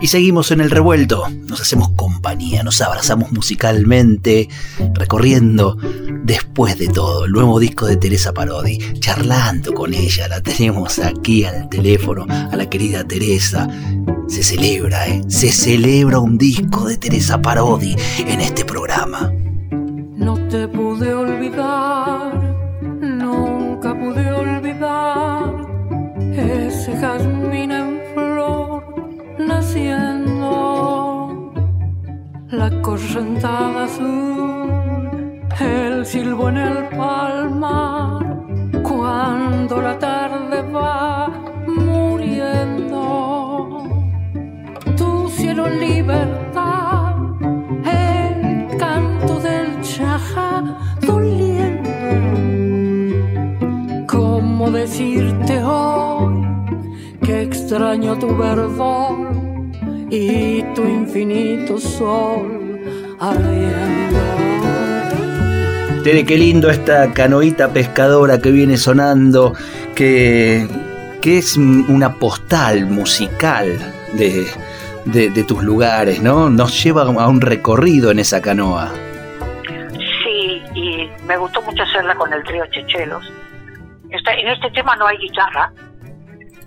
Y 0.00 0.08
seguimos 0.08 0.50
en 0.50 0.60
el 0.60 0.70
revuelto, 0.70 1.26
nos 1.46 1.60
hacemos 1.60 1.90
compañía, 1.96 2.62
nos 2.62 2.80
abrazamos 2.82 3.32
musicalmente, 3.32 4.48
recorriendo 4.94 5.78
después 6.24 6.78
de 6.78 6.88
todo 6.88 7.24
el 7.24 7.32
nuevo 7.32 7.58
disco 7.58 7.86
de 7.86 7.96
Teresa 7.96 8.34
Parodi, 8.34 8.78
charlando 9.00 9.72
con 9.72 9.94
ella, 9.94 10.28
la 10.28 10.42
tenemos 10.42 10.98
aquí 10.98 11.44
al 11.44 11.68
teléfono, 11.70 12.26
a 12.28 12.54
la 12.56 12.68
querida 12.68 13.06
Teresa. 13.06 13.68
Se 14.28 14.42
celebra, 14.42 15.08
¿eh? 15.08 15.22
Se 15.28 15.50
celebra 15.50 16.18
un 16.18 16.36
disco 16.36 16.86
de 16.88 16.98
Teresa 16.98 17.40
Parodi 17.40 17.96
en 18.18 18.40
este 18.40 18.64
programa. 18.64 19.32
No 20.16 20.34
te 20.48 20.68
correntada 32.86 33.84
azul, 33.84 34.70
el 35.58 36.06
silbo 36.06 36.48
en 36.50 36.56
el 36.56 36.88
palmar, 36.96 38.24
cuando 38.84 39.82
la 39.82 39.98
tarde 39.98 40.62
va 40.72 41.28
muriendo, 41.66 43.02
tu 44.96 45.28
cielo 45.30 45.66
en 45.66 45.80
libertad, 45.80 47.16
el 48.04 48.68
canto 48.78 49.40
del 49.40 49.80
chaja 49.80 50.62
doliendo, 51.04 51.90
¿cómo 54.06 54.70
decirte 54.70 55.60
hoy? 55.64 56.46
que 57.20 57.42
extraño 57.42 58.16
tu 58.16 58.28
verdor 58.36 59.32
y 60.08 60.62
tu 60.74 60.82
infinito 60.84 61.78
sol 61.78 62.65
ardiendo. 63.20 64.16
Tere, 66.04 66.24
qué 66.24 66.36
lindo 66.38 66.70
esta 66.70 67.12
canoita 67.12 67.68
pescadora 67.72 68.38
que 68.40 68.50
viene 68.52 68.76
sonando, 68.76 69.54
que, 69.94 70.68
que 71.20 71.38
es 71.38 71.56
una 71.56 72.14
postal 72.14 72.86
musical 72.86 73.76
de, 74.12 74.46
de, 75.04 75.30
de 75.30 75.42
tus 75.44 75.62
lugares, 75.64 76.22
¿no? 76.22 76.48
Nos 76.48 76.82
lleva 76.84 77.02
a 77.02 77.28
un 77.28 77.40
recorrido 77.40 78.10
en 78.12 78.20
esa 78.20 78.40
canoa. 78.40 78.92
Sí, 80.22 80.62
y 80.74 81.08
me 81.26 81.36
gustó 81.36 81.60
mucho 81.62 81.82
hacerla 81.82 82.14
con 82.14 82.32
el 82.32 82.42
trío 82.44 82.64
Chechelos. 82.70 83.24
Esta- 84.10 84.34
en 84.34 84.46
este 84.48 84.70
tema 84.70 84.94
no 84.96 85.06
hay 85.08 85.16
guitarra. 85.18 85.72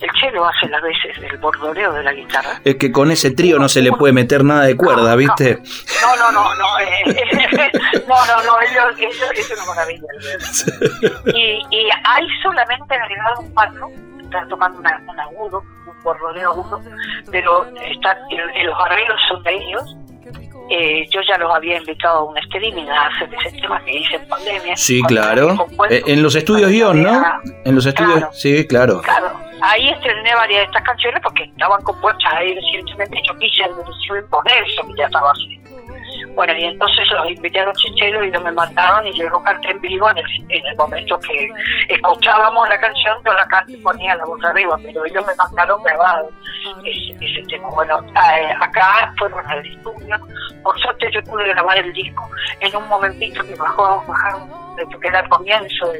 El 0.01 0.09
chelo 0.13 0.45
hace 0.45 0.67
las 0.69 0.81
veces 0.81 1.17
el 1.31 1.37
bordoreo 1.37 1.91
de 1.93 2.03
la 2.03 2.13
guitarra. 2.13 2.61
Es 2.63 2.75
que 2.75 2.91
con 2.91 3.11
ese 3.11 3.31
trío 3.31 3.59
no 3.59 3.67
se 3.67 3.81
le 3.81 3.91
puede 3.91 4.13
meter 4.13 4.43
nada 4.43 4.63
de 4.63 4.75
cuerda, 4.77 5.15
¿viste? 5.15 5.59
No, 6.01 6.15
no, 6.15 6.31
no, 6.31 6.55
no. 6.55 6.79
eh, 6.79 7.03
no, 8.07 8.25
no, 8.25 8.43
no, 8.43 8.61
ellos, 8.61 8.97
ellos- 8.97 9.31
es 9.35 9.51
una 9.51 9.65
maravilla. 9.65 10.07
Y, 11.33 11.61
y 11.69 11.89
hay 12.05 12.27
solamente 12.41 12.95
agregado 12.95 13.41
un 13.41 13.53
pato, 13.53 13.89
están 14.23 14.47
tomando 14.49 14.79
una- 14.79 15.01
un 15.07 15.19
agudo, 15.19 15.63
un 15.85 16.03
bordoreo 16.03 16.51
agudo, 16.51 16.81
pero 17.31 17.65
están, 17.91 18.17
los 18.63 18.75
arreglos 18.85 19.19
son 19.29 19.43
de 19.43 19.55
ellos. 19.55 19.95
Eh, 20.71 21.07
yo 21.09 21.19
ya 21.27 21.35
los 21.39 21.51
había 21.53 21.77
invitado 21.77 22.19
a 22.19 22.23
un 22.25 22.37
streaming 22.37 22.85
a 22.89 23.07
hacer 23.07 23.29
ese 23.43 23.59
tema 23.59 23.83
que 23.83 23.91
hice 23.97 24.15
en 24.17 24.27
pandemia. 24.27 24.77
Sí, 24.77 25.01
claro. 25.01 25.67
Eh, 25.89 26.03
En 26.05 26.21
los 26.21 26.35
estudios 26.35 26.69
guion, 26.69 27.01
¿no? 27.01 27.23
En 27.65 27.73
los 27.73 27.85
estudios, 27.87 28.25
sí, 28.33 28.67
claro. 28.67 29.01
Claro, 29.01 29.31
ahí 29.61 29.89
estrené 29.89 30.35
varias 30.35 30.61
de 30.61 30.65
estas 30.65 30.83
canciones 30.83 31.21
porque 31.23 31.43
estaban 31.43 31.81
compuestas 31.83 32.33
ahí 32.33 32.55
recientemente. 32.55 33.21
Yo 33.27 33.37
quise 33.37 33.63
poner 34.29 34.63
eso 34.63 34.87
que 34.87 34.93
ya 34.97 35.05
estaba 35.05 35.31
así. 35.31 35.59
Bueno, 36.35 36.53
y 36.57 36.63
entonces 36.63 37.05
los 37.11 37.31
invité 37.31 37.59
a 37.59 37.65
los 37.65 37.77
chicheros 37.77 38.23
y 38.23 38.29
ellos 38.29 38.43
me 38.43 38.51
mandaron 38.51 39.05
y 39.07 39.13
yo 39.13 39.27
lo 39.29 39.41
canté 39.43 39.71
en 39.71 39.81
vivo 39.81 40.09
en 40.09 40.17
el, 40.17 40.25
en 40.49 40.65
el 40.65 40.75
momento 40.77 41.19
que 41.19 41.49
escuchábamos 41.89 42.69
la 42.69 42.79
canción, 42.79 43.17
yo 43.25 43.33
la 43.33 43.45
canté 43.47 43.73
y 43.73 43.77
ponía 43.77 44.15
la 44.15 44.25
voz 44.25 44.43
arriba, 44.45 44.77
pero 44.81 45.05
ellos 45.05 45.25
me 45.25 45.35
mandaron 45.35 45.83
grabado 45.83 46.29
ese, 46.85 47.13
ese 47.19 47.45
tema. 47.47 47.69
Bueno, 47.69 47.99
eh, 48.15 48.53
acá 48.59 49.13
fueron 49.17 49.45
al 49.47 49.65
estudio, 49.65 50.17
por 50.63 50.79
suerte 50.79 51.09
yo 51.11 51.21
pude 51.23 51.47
grabar 51.49 51.77
el 51.77 51.91
disco 51.93 52.29
en 52.61 52.75
un 52.75 52.87
momentito 52.87 53.43
que 53.43 53.55
bajó, 53.55 54.03
bajaron, 54.07 54.49
que 54.99 55.07
era 55.07 55.19
al 55.19 55.29
comienzo, 55.29 55.91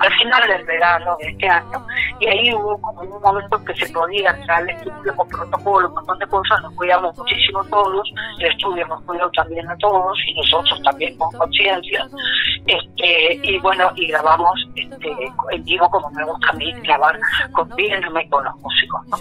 al 0.00 0.12
final 0.14 0.48
del 0.48 0.64
verano 0.64 1.16
de 1.20 1.28
este 1.28 1.48
año, 1.48 1.86
y 2.20 2.26
ahí 2.26 2.54
hubo 2.54 2.80
como 2.80 3.00
un 3.02 3.22
momento 3.22 3.64
que 3.64 3.74
se 3.74 3.92
podía 3.92 4.30
entrar 4.30 4.62
al 4.62 4.70
estudio 4.70 5.16
con 5.16 5.28
protocolo, 5.28 5.88
un 5.88 5.94
montón 5.94 6.18
de 6.18 6.26
cosas, 6.26 6.62
nos 6.62 6.74
cuidamos 6.74 7.16
muchísimo 7.16 7.64
todos, 7.64 8.08
el 8.38 8.46
estudio 8.46 8.86
nos 8.86 9.02
cuidó 9.02 9.30
también 9.30 9.68
a 9.68 9.76
todos 9.78 10.18
y 10.26 10.34
nosotros 10.34 10.80
también 10.82 11.16
con 11.18 11.30
conciencia, 11.36 12.06
este, 12.66 13.40
y 13.42 13.58
bueno, 13.60 13.90
y 13.96 14.08
grabamos 14.08 14.54
este, 14.74 15.10
en 15.50 15.64
vivo 15.64 15.88
como 15.90 16.10
me 16.10 16.24
gusta 16.24 16.48
a 16.50 16.52
mí 16.54 16.72
grabar 16.82 17.18
con 17.52 17.68
y 17.78 18.28
con 18.28 18.44
los 18.44 18.54
músicos. 18.56 19.06
¿no? 19.08 19.16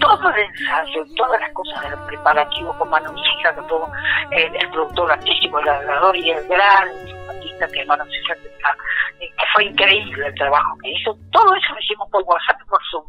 Todo 0.00 0.30
el 0.30 0.42
ensayo, 0.42 1.04
todas 1.16 1.40
las 1.40 1.52
cosas 1.52 1.82
del 1.82 1.98
preparativo 2.06 2.76
con 2.78 2.90
Manu 2.90 3.14
que 3.14 3.62
todo 3.68 3.90
el, 4.30 4.70
productor 4.70 5.12
artístico, 5.12 5.58
el 5.58 5.64
grabador 5.64 6.16
y 6.16 6.30
el 6.30 6.46
gran 6.46 6.88
artista 7.30 7.66
que 7.68 7.84
Manu 7.84 8.04
Sija, 8.10 8.34
que, 8.34 9.26
que 9.26 9.44
fue 9.54 9.64
increíble 9.64 10.26
el 10.26 10.34
trabajo 10.34 10.76
que 10.82 10.90
hizo, 10.90 11.16
todo 11.32 11.54
eso 11.54 11.74
lo 11.74 11.80
hicimos 11.80 12.08
por 12.10 12.22
WhatsApp 12.24 12.60
y 12.64 12.68
por 12.68 12.80
Zoom. 12.90 13.04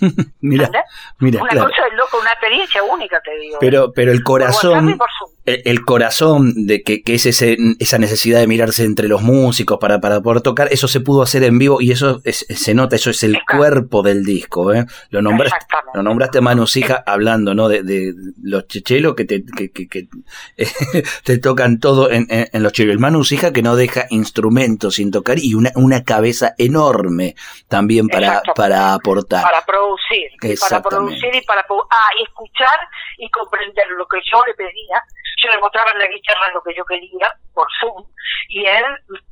Mira, 0.40 0.70
mira, 1.18 1.42
una 1.42 1.50
claro. 1.50 1.68
cosa 1.68 1.84
de 1.84 1.96
loco, 1.96 2.18
una 2.18 2.32
experiencia 2.32 2.82
única, 2.82 3.20
te 3.20 3.36
digo. 3.38 3.58
Pero, 3.60 3.92
pero 3.92 4.10
el 4.12 4.22
Por 4.22 4.40
WhatsApp 4.40 4.62
corazón, 4.62 4.90
y 4.90 4.94
por 4.94 5.08
Zoom. 5.18 5.30
El, 5.44 5.62
el 5.64 5.84
corazón 5.84 6.66
de 6.66 6.82
que, 6.82 7.02
que 7.02 7.14
es 7.14 7.26
ese, 7.26 7.56
esa 7.78 7.98
necesidad 7.98 8.38
de 8.40 8.46
mirarse 8.46 8.84
entre 8.84 9.08
los 9.08 9.22
músicos 9.22 9.78
para, 9.80 10.00
para 10.00 10.20
poder 10.20 10.40
tocar, 10.42 10.68
eso 10.70 10.88
se 10.88 11.00
pudo 11.00 11.22
hacer 11.22 11.42
en 11.44 11.58
vivo 11.58 11.80
y 11.80 11.90
eso 11.90 12.20
es- 12.24 12.46
se 12.48 12.74
nota, 12.74 12.96
eso 12.96 13.10
es 13.10 13.22
el 13.24 13.38
cuerpo 13.56 14.02
del 14.02 14.24
disco, 14.24 14.72
¿eh? 14.72 14.86
Lo 15.10 15.20
nombraste, 15.22 15.66
lo 15.94 16.02
nombraste 16.02 16.38
a 16.38 16.40
Manu 16.42 16.66
Sija 16.66 17.02
hablando, 17.06 17.54
¿no? 17.54 17.68
De, 17.68 17.82
de 17.82 18.14
los 18.42 18.66
chechelos 18.68 19.14
que 19.14 19.24
te, 19.24 19.44
que, 19.44 19.70
que- 19.70 19.88
que, 19.88 20.08
te 21.24 21.38
tocan 21.38 21.78
todo 21.80 22.10
en, 22.10 22.26
en- 22.30 22.48
en 22.52 22.62
los 22.62 22.72
chelos. 22.72 22.92
El 22.92 22.98
Manu 22.98 23.24
Sija 23.24 23.52
que 23.52 23.62
no 23.62 23.76
deja 23.76 24.06
instrumentos 24.10 24.94
sin 24.96 25.10
tocar 25.10 25.38
y 25.38 25.54
una, 25.54 25.70
una 25.74 26.04
cabeza 26.04 26.54
enorme 26.58 27.34
también 27.68 28.08
para, 28.08 28.42
para 28.54 28.94
aportar. 28.94 29.42
para 29.42 29.64
producir, 29.64 30.22
para 30.60 30.82
producir 30.82 31.34
y 31.34 31.40
para 31.46 31.62
ah, 31.62 32.10
escuchar 32.26 32.78
y 33.18 33.28
comprender 33.30 33.86
lo 33.96 34.06
que 34.06 34.18
yo 34.30 34.42
le 34.46 34.54
pedía. 34.54 35.02
Yo 35.42 35.50
le 35.50 35.58
mostraba 35.58 35.90
en 35.90 35.98
la 35.98 36.06
guitarra 36.06 36.52
lo 36.52 36.62
que 36.62 36.74
yo 36.74 36.84
quería 36.84 37.34
por 37.52 37.66
Zoom 37.80 38.06
y 38.48 38.64
él 38.64 38.84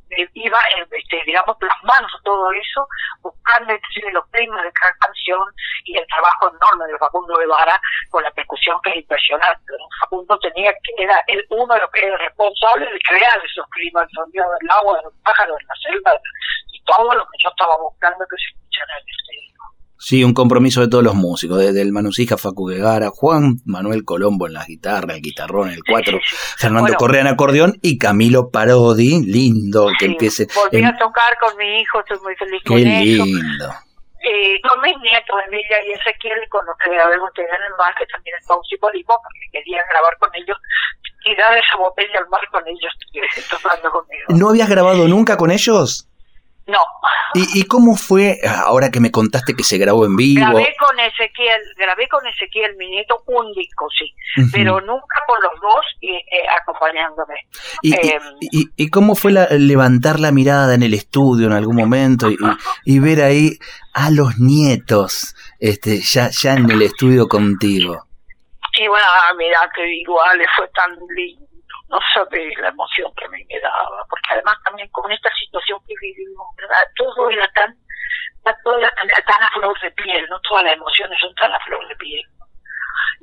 eh, 0.09 0.27
iba, 0.33 0.57
eh, 0.77 0.85
este, 0.91 1.21
digamos, 1.25 1.55
plasmando 1.57 2.09
todo 2.23 2.51
eso, 2.51 2.85
buscando 3.21 3.73
los 4.11 4.31
temas 4.31 4.63
de 4.63 4.71
cada 4.73 4.93
canción 4.99 5.39
y 5.85 5.97
el 5.97 6.05
trabajo 6.07 6.49
enorme 6.49 6.91
de 6.91 6.97
Facundo 6.97 7.37
Guevara 7.37 7.79
con 8.09 8.23
la 8.23 8.31
percusión 8.31 8.77
que 8.83 8.89
es 8.89 8.95
impresionante. 8.97 9.73
Facundo 10.01 10.37
tenía 10.39 10.73
que 10.73 11.03
era 11.03 11.21
el, 11.27 11.45
uno 11.49 11.73
de 11.73 11.79
los 11.79 11.91
que 11.91 12.05
era 12.05 12.17
responsable 12.17 12.91
de 12.91 12.99
crear 12.99 13.45
esos 13.45 13.65
climas, 13.69 14.03
el 14.03 14.15
sonido 14.15 14.45
del 14.59 14.71
agua, 14.71 14.97
de 14.97 15.03
los 15.03 15.13
pájaros, 15.23 15.57
de 15.57 15.65
la 15.65 15.75
selva, 15.75 16.11
y 16.73 16.83
todo 16.83 17.13
lo 17.13 17.23
que 17.23 17.37
yo 17.43 17.49
estaba 17.49 17.77
buscando 17.77 18.25
que 18.27 18.35
se 18.37 18.49
escuchara 18.49 18.99
en 18.99 19.05
disco. 19.05 19.21
Sí, 20.03 20.23
un 20.23 20.33
compromiso 20.33 20.81
de 20.81 20.87
todos 20.87 21.03
los 21.03 21.13
músicos, 21.13 21.59
desde 21.59 21.79
el 21.83 21.91
Manusija 21.91 22.35
Facu 22.35 22.65
Guevara, 22.65 23.11
Juan 23.13 23.57
Manuel 23.65 24.03
Colombo 24.03 24.47
en 24.47 24.53
la 24.53 24.65
guitarra, 24.65 25.13
el 25.13 25.21
guitarrón, 25.21 25.69
el 25.69 25.83
cuatro, 25.87 26.19
Fernando 26.57 26.95
Correa 26.95 27.21
en 27.21 27.27
acordeón 27.27 27.77
y 27.83 27.99
Camilo 27.99 28.49
Parodi, 28.49 29.23
lindo 29.23 29.89
que 29.99 30.05
empiece. 30.05 30.47
Volví 30.55 30.83
a 30.83 30.97
tocar 30.97 31.37
con 31.39 31.55
mi 31.55 31.81
hijo, 31.81 31.99
estoy 31.99 32.17
muy 32.23 32.35
feliz 32.35 32.63
con 32.65 32.79
eso. 32.79 32.85
Qué 32.87 33.29
lindo. 33.29 33.69
Eh, 34.23 34.59
con 34.67 34.81
mis 34.81 34.97
nietos, 35.01 35.35
Emilia 35.47 35.77
y 35.87 35.91
Ezequiel, 35.91 36.49
con 36.49 36.65
los 36.65 36.75
que 36.77 36.89
habíamos 36.89 37.31
tenido 37.33 37.53
en 37.53 37.61
el 37.61 37.77
mar, 37.77 37.93
que 37.93 38.07
también 38.07 38.35
es 38.39 38.47
pausipolismo, 38.47 39.13
porque 39.21 39.45
quería 39.51 39.81
grabar 39.87 40.17
con 40.17 40.29
ellos, 40.33 40.57
tirar 41.23 41.55
esa 41.55 41.77
botella 41.77 42.17
al 42.17 42.29
mar 42.29 42.41
con 42.51 42.67
ellos, 42.67 42.91
tocando 43.51 43.91
conmigo. 43.91 44.25
¿No 44.29 44.49
habías 44.49 44.67
grabado 44.67 45.07
nunca 45.07 45.37
con 45.37 45.51
ellos? 45.51 46.07
No. 46.71 46.79
¿Y, 47.33 47.59
¿Y, 47.59 47.63
cómo 47.63 47.95
fue, 47.95 48.39
ahora 48.65 48.89
que 48.91 48.99
me 48.99 49.11
contaste 49.11 49.55
que 49.55 49.63
se 49.63 49.77
grabó 49.77 50.05
en 50.05 50.15
vivo? 50.15 50.41
Grabé 50.41 50.73
con 50.79 50.99
Ezequiel, 50.99 51.61
grabé 51.77 52.07
con 52.07 52.25
Ezequiel, 52.27 52.75
mi 52.77 52.89
nieto, 52.89 53.23
un 53.25 53.51
disco, 53.53 53.87
sí, 53.97 54.13
uh 54.37 54.41
-huh. 54.41 54.49
pero 54.53 54.79
nunca 54.81 55.19
con 55.27 55.41
los 55.41 55.51
dos 55.61 55.85
y, 55.99 56.11
eh, 56.11 56.45
acompañándome. 56.61 57.35
¿Y, 57.81 57.93
eh, 57.93 58.19
y, 58.39 58.69
y, 58.75 58.89
cómo 58.89 59.15
fue 59.15 59.31
la, 59.31 59.47
levantar 59.49 60.19
la 60.19 60.31
mirada 60.31 60.73
en 60.75 60.83
el 60.83 60.93
estudio 60.93 61.47
en 61.47 61.53
algún 61.53 61.75
momento 61.75 62.29
y, 62.85 62.99
ver 62.99 63.21
ahí 63.21 63.57
a 63.93 64.09
los 64.11 64.39
nietos 64.39 65.35
este, 65.59 65.99
ya, 66.01 66.29
ya 66.31 66.53
en 66.53 66.69
el 66.71 66.81
estudio 66.83 67.27
contigo? 67.27 68.07
Y 68.79 68.87
bueno, 68.87 69.05
mira 69.37 69.59
que 69.75 69.85
igual 69.95 70.39
fue 70.55 70.67
tan 70.69 70.91
lindo 71.15 71.50
no 71.91 71.99
sabés 72.13 72.57
la 72.57 72.69
emoción 72.69 73.11
que 73.15 73.27
me 73.27 73.45
daba, 73.61 74.05
porque 74.09 74.29
además 74.31 74.55
también 74.63 74.87
con 74.89 75.11
esta 75.11 75.29
situación 75.35 75.79
que 75.85 75.93
vivimos, 76.01 76.47
¿verdad? 76.57 76.83
Todo 76.95 77.29
era 77.29 77.47
tan, 77.51 77.75
todo 78.63 78.79
era 78.79 78.89
tan, 78.91 79.07
tan 79.09 79.43
a 79.43 79.49
flor 79.51 79.79
de 79.81 79.91
piel, 79.91 80.25
no 80.29 80.39
todas 80.39 80.63
las 80.63 80.73
emociones 80.73 81.19
son 81.19 81.35
tan 81.35 81.51
a 81.53 81.59
flor 81.59 81.85
de 81.87 81.95
piel. 81.97 82.30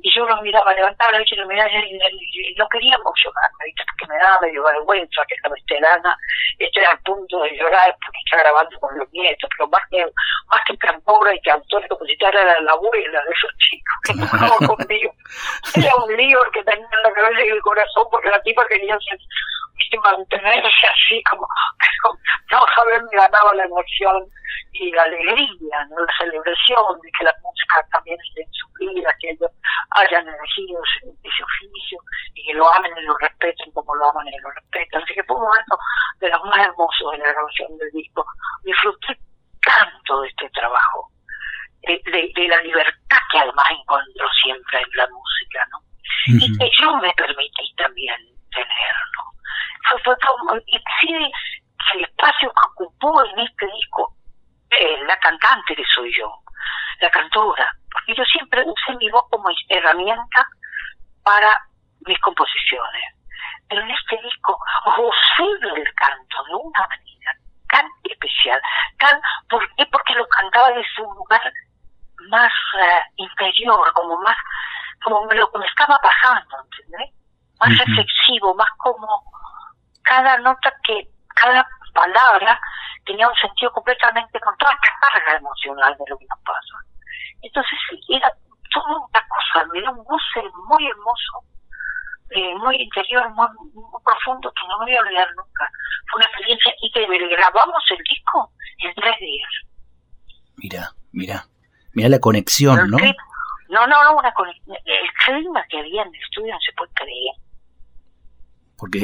Y 0.01 0.13
yo 0.15 0.25
los 0.25 0.41
miraba, 0.41 0.73
levantaba 0.73 1.11
la 1.11 1.19
vista 1.19 1.35
y 1.35 1.37
los 1.39 1.47
miraba 1.47 1.69
y, 1.69 2.55
no 2.57 2.67
quería 2.69 2.95
emocionarme, 2.95 3.65
¿viste? 3.65 3.83
porque 3.87 4.13
me 4.13 4.19
daba 4.19 4.41
medio 4.41 4.63
vergüenza 4.63 5.21
que 5.27 5.35
la 5.43 5.49
veterana 5.49 6.17
esté 6.57 6.85
al 6.85 6.99
punto 6.99 7.41
de 7.41 7.57
llorar 7.57 7.95
porque 8.03 8.19
está 8.25 8.43
grabando 8.43 8.79
con 8.79 8.97
los 8.97 9.11
nietos, 9.11 9.49
pero 9.57 9.69
más 9.69 9.81
que, 9.89 10.05
más 10.47 10.61
que 10.67 10.77
cantora 10.77 11.33
y 11.33 11.41
cantor 11.41 11.83
y 11.83 11.87
compositora 11.87 12.41
era 12.41 12.61
la 12.61 12.71
abuela 12.71 13.21
de 13.23 13.31
esos 13.31 13.51
chicos 13.57 13.95
que 14.03 14.13
tocaban 14.13 14.67
conmigo. 14.67 15.13
Era 15.75 15.95
un 15.95 16.15
lío 16.15 16.39
que 16.53 16.63
tenía 16.63 16.87
en 16.91 17.03
la 17.03 17.13
cabeza 17.13 17.45
y 17.45 17.49
el 17.49 17.61
corazón 17.61 18.07
porque 18.11 18.29
la 18.29 18.41
tipa 18.41 18.67
quería 18.67 18.97
ser, 18.99 19.19
mantenerse 20.03 20.87
así 20.93 21.21
como, 21.29 21.47
como 22.03 22.19
no 22.51 22.65
saber 22.75 23.03
me 23.03 23.17
ganaba 23.17 23.53
la 23.55 23.65
emoción 23.65 24.25
y 24.73 24.91
la 24.91 25.03
alegría, 25.03 25.85
¿no? 25.89 25.99
la 25.99 26.13
celebración 26.17 27.01
de 27.01 27.11
que 27.17 27.23
la 27.25 27.35
música 27.43 27.85
también 27.91 28.17
esté 28.27 28.41
en 28.41 28.53
su 28.53 28.67
vida, 28.79 29.09
que 29.19 29.29
ellos 29.31 29.51
hayan 29.91 30.27
elegido 30.27 30.81
ese, 30.83 31.09
ese, 31.23 31.43
oficio 31.43 31.99
y 32.35 32.45
que 32.45 32.53
lo 32.53 32.71
amen 32.73 32.91
y 32.97 33.01
lo 33.01 33.17
respeten 33.17 33.71
como 33.71 33.95
lo 33.95 34.09
aman 34.09 34.27
y 34.27 34.39
lo 34.41 34.51
respetan. 34.51 35.03
Así 35.03 35.13
que 35.13 35.23
fue 35.23 35.35
un 35.35 35.43
momento 35.43 35.77
de 36.19 36.29
los 36.29 36.43
más 36.45 36.67
hermosos 36.67 37.11
de 37.11 37.17
la 37.17 37.31
grabación 37.31 37.77
del 37.77 37.91
disco. 37.91 38.25
Disfruté 38.63 39.17
tanto 39.61 40.21
de 40.21 40.27
este 40.29 40.49
trabajo, 40.49 41.09
de, 41.81 42.01
de, 42.05 42.31
de 42.35 42.47
la 42.47 42.61
libertad 42.61 43.21
que 43.31 43.39
además 43.39 43.65
encuentro 43.71 44.27
siempre 44.43 44.79
en 44.79 44.89
la 44.95 45.07
música, 45.07 45.67
¿no? 45.71 45.77
Uh 45.79 46.37
-huh. 46.37 46.45
Y 46.45 46.57
que 46.57 46.69
yo 46.81 46.95
me 46.97 47.11
permití 47.13 47.73
también 47.75 48.17
tener, 48.51 48.93
¿no? 49.15 49.38
Fue, 49.89 50.01
fue 50.03 50.15
como, 50.17 50.55
y 50.55 50.77
sí, 51.01 51.31
el 51.93 52.03
espacio 52.03 52.51
que 52.51 52.83
ocupó 52.83 53.23
en 53.25 53.39
este 53.39 53.65
disco 53.67 54.13
eh, 54.71 54.97
la 55.05 55.17
cantante 55.17 55.75
que 55.75 55.83
soy 55.95 56.11
yo, 56.15 56.31
la 57.01 57.09
cantora, 57.09 57.71
porque 57.91 58.15
yo 58.15 58.23
siempre 58.25 58.63
usé 58.65 58.95
mi 58.97 59.09
voz 59.09 59.23
como 59.29 59.49
herramienta 59.69 60.45
para 61.23 61.57
mis 62.05 62.19
composiciones. 62.19 63.03
Pero 63.67 63.81
en 63.81 63.91
este 63.91 64.17
disco 64.21 64.59
gocé 64.85 65.59
del 65.61 65.93
canto 65.95 66.43
de 66.45 66.55
una 66.55 66.87
manera 66.87 67.31
tan 67.69 67.85
especial, 68.03 68.61
tan, 68.99 69.19
¿por 69.49 69.67
qué? 69.75 69.85
Porque 69.87 70.13
lo 70.15 70.27
cantaba 70.27 70.69
desde 70.69 71.03
un 71.03 71.15
lugar 71.15 71.53
más 72.29 72.51
uh, 72.75 73.01
interior, 73.15 73.93
como 73.93 74.17
más, 74.21 74.35
como 75.03 75.25
lo 75.31 75.51
me 75.57 75.65
estaba 75.65 75.99
pasando, 75.99 76.57
¿entendés? 76.63 77.13
Más 77.59 77.69
uh 77.69 77.73
-huh. 77.73 77.85
reflexivo, 77.85 78.55
más 78.55 78.69
como 78.77 79.28
cada 80.09 80.37
nota 80.39 80.73
que, 80.83 81.07
cada 81.35 81.65
palabra 81.93 82.59
tenía 83.05 83.27
un 83.27 83.35
sentido 83.35 83.71
completamente 83.71 84.39
con 84.39 84.55
toda 84.57 84.73
esta 84.73 84.89
carga 84.99 85.37
emocional 85.37 85.95
de 85.97 86.05
lo 86.09 86.17
que 86.17 86.25
nos 86.25 86.39
pasa. 86.39 86.75
Entonces 87.41 87.79
era 88.09 88.29
toda 88.73 88.97
una 88.97 89.23
cosa, 89.29 89.65
era 89.73 89.91
un 89.91 90.03
goce 90.03 90.41
muy 90.67 90.85
hermoso, 90.85 91.33
eh, 92.31 92.55
muy 92.55 92.75
interior, 92.81 93.29
muy, 93.29 93.47
muy, 93.73 94.01
profundo, 94.03 94.51
que 94.51 94.67
no 94.67 94.79
me 94.79 94.85
voy 94.85 94.95
a 94.95 95.01
olvidar 95.01 95.27
nunca. 95.35 95.69
Fue 96.11 96.17
una 96.17 96.25
experiencia 96.25 96.73
y 96.81 96.91
que 96.91 97.05
grabamos 97.05 97.83
el 97.91 98.03
disco 98.03 98.51
en 98.79 98.93
tres 98.95 99.19
días. 99.19 99.51
Mira, 100.57 100.91
mira, 101.13 101.45
mira 101.93 102.09
la 102.09 102.19
conexión, 102.19 102.89
no, 102.89 103.85
no, 103.85 104.03
no, 104.03 104.17
una 104.17 104.33
conexión. 104.33 104.77
El 104.83 105.09
clima 105.25 105.63
que 105.69 105.79
había 105.79 106.01
en 106.01 106.13
el 106.13 106.21
estudio 106.21 106.53
no 106.53 106.59
se 106.59 106.73
puede 106.73 106.91
creer 106.93 107.35
porque 108.79 108.99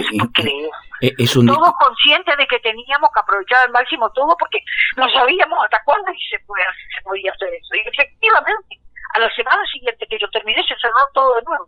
es, 1.18 1.36
un 1.36 1.48
todos 1.48 1.74
conscientes 1.80 2.38
de 2.38 2.48
que 2.48 2.60
teníamos 2.60 3.10
que 3.14 3.20
aprovechar 3.20 3.66
al 3.66 3.72
máximo 3.72 4.10
todo 4.12 4.36
porque 4.38 4.60
no 4.98 5.10
sabíamos 5.10 5.60
hasta 5.64 5.82
cuándo 5.86 6.12
se, 6.30 6.40
podía, 6.46 6.66
se 6.96 7.04
podía 7.04 7.32
hacer 7.32 7.50
eso. 7.54 7.76
Y 7.76 7.88
efectivamente 7.88 8.80
a 9.14 9.20
la 9.20 9.30
semana 9.34 9.62
siguiente 9.72 10.06
que 10.10 10.18
yo 10.20 10.30
terminé 10.30 10.62
se 10.68 10.76
cerró 10.80 11.00
todo 11.14 11.36
de 11.36 11.42
nuevo. 11.44 11.66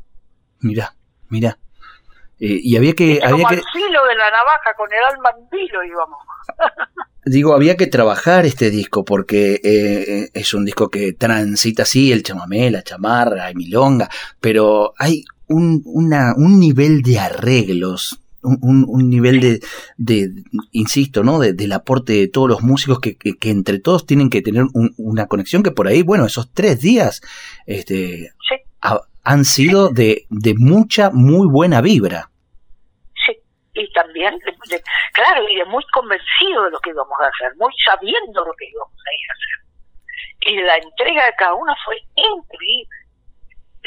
Mira 0.61 0.93
mira 1.29 1.57
eh, 2.39 2.59
y 2.61 2.77
había 2.77 2.93
que 2.93 3.19
había 3.23 3.43
como 3.43 3.47
que 3.49 3.55
al 3.55 3.63
filo 3.73 4.05
de 4.05 4.15
la 4.15 4.31
navaja 4.31 4.73
con 4.75 4.91
el 4.93 5.03
alma 5.03 5.29
en 5.37 5.49
vilo 5.49 5.83
íbamos. 5.83 6.19
Digo 7.25 7.53
había 7.53 7.75
que 7.75 7.87
trabajar 7.87 8.45
este 8.45 8.69
disco 8.69 9.03
porque 9.03 9.59
eh, 9.63 10.29
es 10.33 10.53
un 10.53 10.63
disco 10.63 10.89
que 10.89 11.13
transita 11.13 11.83
así 11.83 12.11
el 12.11 12.23
chamamé 12.23 12.71
la 12.71 12.83
chamarra 12.83 13.51
y 13.51 13.55
milonga 13.55 14.07
pero 14.39 14.93
hay 14.97 15.23
un, 15.47 15.81
una, 15.85 16.33
un 16.35 16.59
nivel 16.59 17.01
de 17.01 17.19
arreglos, 17.19 18.19
un, 18.43 18.85
un 18.87 19.09
nivel 19.09 19.39
de, 19.39 19.59
de, 19.97 20.29
insisto, 20.71 21.23
¿no? 21.23 21.39
De, 21.39 21.53
del 21.53 21.73
aporte 21.73 22.13
de 22.13 22.27
todos 22.27 22.47
los 22.47 22.61
músicos 22.61 22.99
que, 22.99 23.17
que, 23.17 23.37
que 23.37 23.49
entre 23.49 23.79
todos 23.79 24.05
tienen 24.05 24.29
que 24.29 24.41
tener 24.41 24.63
un, 24.73 24.93
una 24.97 25.27
conexión 25.27 25.63
que 25.63 25.71
por 25.71 25.87
ahí, 25.87 26.03
bueno, 26.03 26.25
esos 26.25 26.53
tres 26.53 26.79
días 26.81 27.21
este, 27.65 28.31
sí. 28.47 28.55
ha, 28.81 29.01
han 29.23 29.45
sido 29.45 29.89
de, 29.89 30.25
de 30.29 30.53
mucha, 30.55 31.09
muy 31.11 31.47
buena 31.47 31.81
vibra. 31.81 32.29
Sí, 33.25 33.37
y 33.73 33.91
también, 33.93 34.37
de, 34.69 34.81
claro, 35.13 35.43
y 35.49 35.55
de 35.57 35.65
muy 35.65 35.83
convencido 35.93 36.65
de 36.65 36.71
lo 36.71 36.79
que 36.79 36.91
íbamos 36.91 37.17
a 37.19 37.27
hacer, 37.27 37.55
muy 37.57 37.73
sabiendo 37.85 38.45
lo 38.45 38.53
que 38.53 38.69
íbamos 38.69 38.93
a 38.93 39.11
ir 39.13 39.29
a 39.29 39.33
hacer. 39.33 39.57
Y 40.39 40.61
la 40.61 40.77
entrega 40.77 41.25
de 41.25 41.33
cada 41.37 41.55
uno 41.55 41.73
fue 41.83 41.97
increíble 42.15 43.06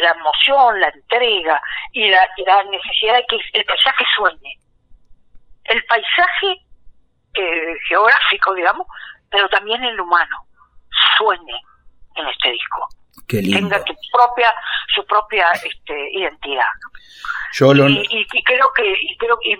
la 0.00 0.10
emoción, 0.10 0.80
la 0.80 0.88
entrega 0.88 1.60
y 1.92 2.08
la, 2.08 2.28
y 2.36 2.44
la, 2.44 2.64
necesidad 2.64 3.16
de 3.16 3.26
que 3.28 3.36
el 3.52 3.64
paisaje 3.64 4.04
sueñe. 4.16 4.58
El 5.64 5.84
paisaje 5.84 6.66
eh, 7.34 7.74
geográfico, 7.88 8.54
digamos, 8.54 8.86
pero 9.30 9.48
también 9.48 9.82
el 9.84 10.00
humano, 10.00 10.36
sueñe 11.16 11.60
en 12.16 12.26
este 12.26 12.50
disco. 12.50 12.88
Qué 13.28 13.42
lindo. 13.42 13.58
Tenga 13.58 13.84
tu 13.84 13.94
propia, 14.12 14.54
su 14.94 15.06
propia 15.06 15.50
este, 15.52 16.10
identidad. 16.12 16.70
Yo 17.52 17.74
lo... 17.74 17.88
y, 17.88 18.00
y, 18.10 18.26
y, 18.32 18.42
creo 18.44 18.72
que, 18.74 18.92
y 19.00 19.16
creo 19.18 19.38
que 19.40 19.52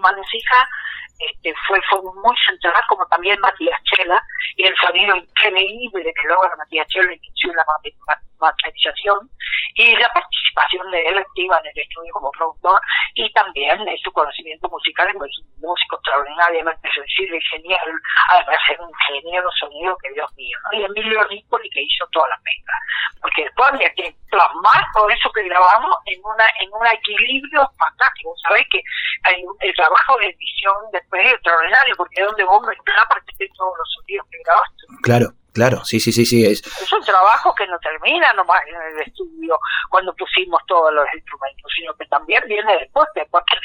este, 1.21 1.55
fue, 1.69 1.79
muy 2.03 2.37
central, 2.47 2.83
como 2.89 3.07
también 3.07 3.39
Matías 3.41 3.81
Chela, 3.85 4.23
y 4.57 4.65
el 4.65 4.75
sonido 4.77 5.17
increíble 5.17 6.13
que 6.15 6.29
logra 6.29 6.57
Matías 6.57 6.87
Chela 6.89 7.13
en 7.13 7.57
la 7.57 7.65
materialización, 8.41 9.31
y 9.75 9.97
la 9.97 10.09
participación 10.13 10.91
de 10.91 11.03
él 11.03 11.19
activa 11.19 11.59
en 11.59 11.67
el 11.67 11.83
estudio 11.83 12.13
como 12.13 12.31
productor, 12.33 12.81
y 13.15 13.33
también 13.33 13.79
su 14.03 14.13
conocimiento 14.13 14.69
musical, 14.69 15.09
es 15.09 15.39
un 15.39 15.61
músico 15.61 15.97
extraordinariamente 15.97 16.89
sensible 16.93 17.37
y 17.37 17.57
genial, 17.57 17.89
además 18.31 18.59
de 18.69 18.85
un 18.85 18.93
genio 19.09 19.43
de 19.43 19.49
sonido 19.59 19.97
que 20.03 20.13
Dios 20.13 20.31
mío, 20.37 20.59
y 20.73 20.83
Emilio 20.83 21.25
Riccoli 21.25 21.69
que 21.71 21.83
hizo 21.83 22.07
toda 22.13 22.29
la 22.29 22.39
mezcla, 22.39 22.75
porque 23.21 23.45
después 23.45 23.69
había 23.71 23.93
que 23.95 24.15
plasmar 24.31 24.85
todo 24.95 25.09
eso 25.11 25.31
que 25.33 25.43
grabamos 25.43 25.95
en 26.07 26.21
una 26.25 26.47
en 26.61 26.71
un 26.73 26.87
equilibrio 26.87 27.69
fantástico, 27.79 28.35
sabés 28.49 28.67
que 28.71 28.81
un, 29.45 29.57
el 29.61 29.75
trabajo 29.75 30.19
de 30.19 30.27
edición 30.27 30.75
después 30.93 31.10
es 31.19 31.33
extraordinario, 31.33 31.97
porque 31.97 32.21
es 32.21 32.27
donde 32.27 32.45
vos 32.45 32.63
mezclas 32.67 33.07
para 33.09 33.21
que 33.23 33.49
todos 33.57 33.73
los 33.79 33.89
sonidos 33.95 34.27
que 34.31 34.39
grabaste. 34.45 34.83
Claro, 35.03 35.33
claro, 35.53 35.85
sí, 35.85 36.01
sí, 36.01 36.13
sí, 36.13 36.25
sí. 36.25 36.45
Es, 36.45 36.61
es 36.65 36.93
un 36.93 37.03
trabajo 37.03 37.55
que 37.55 37.67
no 37.67 37.79
termina 37.79 38.33
nomás 38.35 38.61
en 38.67 38.99
el 38.99 39.07
estudio 39.07 39.59
cuando 39.89 40.15
pusimos 40.15 40.61
todos 40.67 40.93
los 40.93 41.05
instrumentos, 41.15 41.73
sino 41.77 41.95
que 41.95 42.07
también 42.07 42.43
viene 42.47 42.79
después, 42.79 43.07
después 43.15 43.45
que 43.51 43.57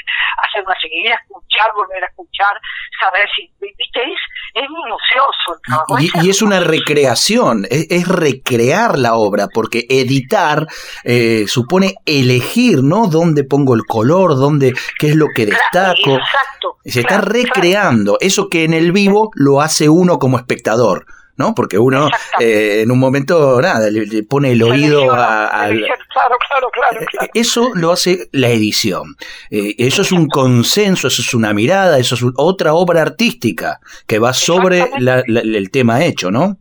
hacer 0.43 0.63
una 0.65 0.76
seguida, 0.80 1.15
escuchar, 1.15 1.71
volver 1.76 2.04
a 2.04 2.08
escuchar, 2.08 2.60
saber 3.00 3.28
si, 3.36 3.52
viste, 3.60 4.02
es, 4.02 4.19
es 4.54 4.69
minucioso 4.69 5.54
el 5.54 5.62
trabajo. 5.62 6.00
Y, 6.00 6.28
y 6.28 6.30
es 6.30 6.41
una 6.41 6.60
recreación, 6.60 7.65
es, 7.69 7.88
es, 7.89 8.08
recrear 8.08 8.98
la 8.98 9.15
obra, 9.15 9.48
porque 9.54 9.86
editar 9.89 10.67
eh, 11.04 11.45
supone 11.48 11.95
elegir, 12.06 12.84
¿no? 12.84 13.08
Dónde 13.08 13.43
pongo 13.43 13.76
el 13.76 13.86
color, 13.86 14.36
dónde, 14.36 14.74
qué 15.00 15.10
es 15.10 15.15
lo 15.15 15.28
que 15.36 15.45
destaco. 15.45 16.15
Exacto. 16.15 16.78
Se 16.86 17.02
está 17.02 17.19
recreando 17.19 18.17
eso 18.19 18.50
que 18.50 18.63
en 18.63 18.74
el 18.74 18.91
vivo 18.91 19.32
lo 19.34 19.62
hace 19.62 19.89
uno 19.89 20.19
como 20.19 20.38
espectador. 20.38 21.06
¿No? 21.38 21.54
Porque 21.54 21.78
uno 21.78 22.10
eh, 22.39 22.82
en 22.84 22.91
un 22.91 23.00
momento, 23.00 23.62
nada, 23.62 23.89
le, 23.89 24.06
le 24.06 24.24
pone 24.24 24.52
el 24.52 24.63
oído 24.63 25.12
a, 25.13 25.45
a, 25.45 25.67
Claro, 25.67 26.38
claro, 26.48 26.69
claro, 26.71 27.06
claro, 27.12 27.32
Eso 27.34 27.71
lo 27.74 27.91
hace 27.91 28.30
la 28.32 28.50
edición. 28.50 29.15
Eh, 29.52 29.76
eso 29.78 30.02
es 30.02 30.12
un 30.12 30.28
consenso, 30.28 31.08
eso 31.08 31.21
es 31.21 31.34
una 31.34 31.54
mirada, 31.54 32.00
eso 32.00 32.15
es 32.15 32.21
un, 32.21 32.34
otra 32.38 32.74
obra 32.74 33.02
artística 33.02 33.80
que 34.08 34.19
va 34.19 34.34
sobre 34.34 34.89
la, 35.00 35.24
la, 35.28 35.41
el 35.41 35.69
tema 35.71 36.06
hecho, 36.06 36.32
¿no? 36.32 36.58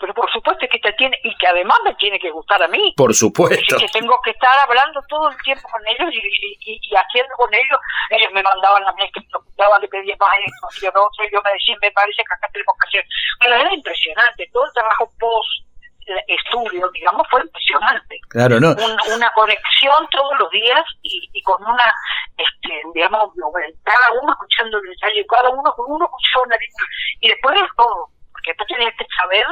Pero 0.00 0.14
por 0.14 0.30
supuesto 0.32 0.66
que 0.70 0.78
te 0.78 0.92
tiene 0.94 1.18
y 1.22 1.36
que 1.36 1.46
además 1.46 1.78
me 1.84 1.94
tiene 1.94 2.18
que 2.18 2.30
gustar 2.30 2.62
a 2.62 2.68
mí. 2.68 2.94
Por 2.96 3.14
supuesto. 3.14 3.76
Que 3.78 3.88
tengo 3.88 4.18
que 4.24 4.30
estar 4.30 4.58
hablando 4.58 5.00
todo 5.08 5.28
el 5.28 5.36
tiempo 5.42 5.68
con 5.68 5.82
ellos 5.86 6.12
y, 6.12 6.72
y, 6.72 6.80
y 6.82 6.94
haciendo 6.96 7.34
con 7.36 7.52
ellos. 7.52 7.78
Ellos 8.10 8.32
me 8.32 8.42
mandaban 8.42 8.86
a 8.86 8.92
mí 8.92 9.10
que 9.12 9.20
me 9.20 9.26
preguntaban 9.26 9.80
le 9.80 9.88
pedía 9.88 10.16
más 10.18 10.34
esto 10.44 10.86
y 10.86 10.94
lo 10.94 11.06
otro 11.06 11.24
y 11.24 11.32
yo 11.32 11.42
me 11.42 11.52
decía 11.52 11.76
me 11.80 11.90
parece 11.92 12.22
que 12.24 12.34
acá 12.34 12.48
tenemos 12.52 12.74
que 12.80 12.88
hacer 12.88 13.04
bueno 13.40 13.56
era 13.56 13.74
impresionante 13.74 14.48
todo 14.52 14.64
el 14.66 14.72
trabajo 14.72 15.10
post 15.18 15.70
estudio 16.26 16.90
digamos 16.92 17.26
fue 17.30 17.42
impresionante. 17.42 18.18
Claro 18.28 18.58
no. 18.58 18.70
Un, 18.70 19.14
una 19.14 19.30
conexión 19.32 20.08
todos 20.10 20.38
los 20.38 20.50
días 20.50 20.84
y, 21.02 21.28
y 21.32 21.42
con 21.42 21.62
una 21.62 21.94
este 22.36 22.82
digamos 22.94 23.30
cada 23.84 24.10
uno 24.20 24.32
escuchando 24.32 24.78
el 24.78 24.90
ensayo 24.90 25.26
cada 25.28 25.50
uno 25.50 25.72
con 25.74 25.92
uno 25.92 26.04
escuchando 26.06 26.46
una 26.46 26.56
y 27.20 27.28
después 27.28 27.56
es 27.56 27.76
todo 27.76 28.08
porque 28.40 28.56
tú 28.56 28.64
tenías 28.66 28.94
que 28.96 29.06
saber 29.16 29.44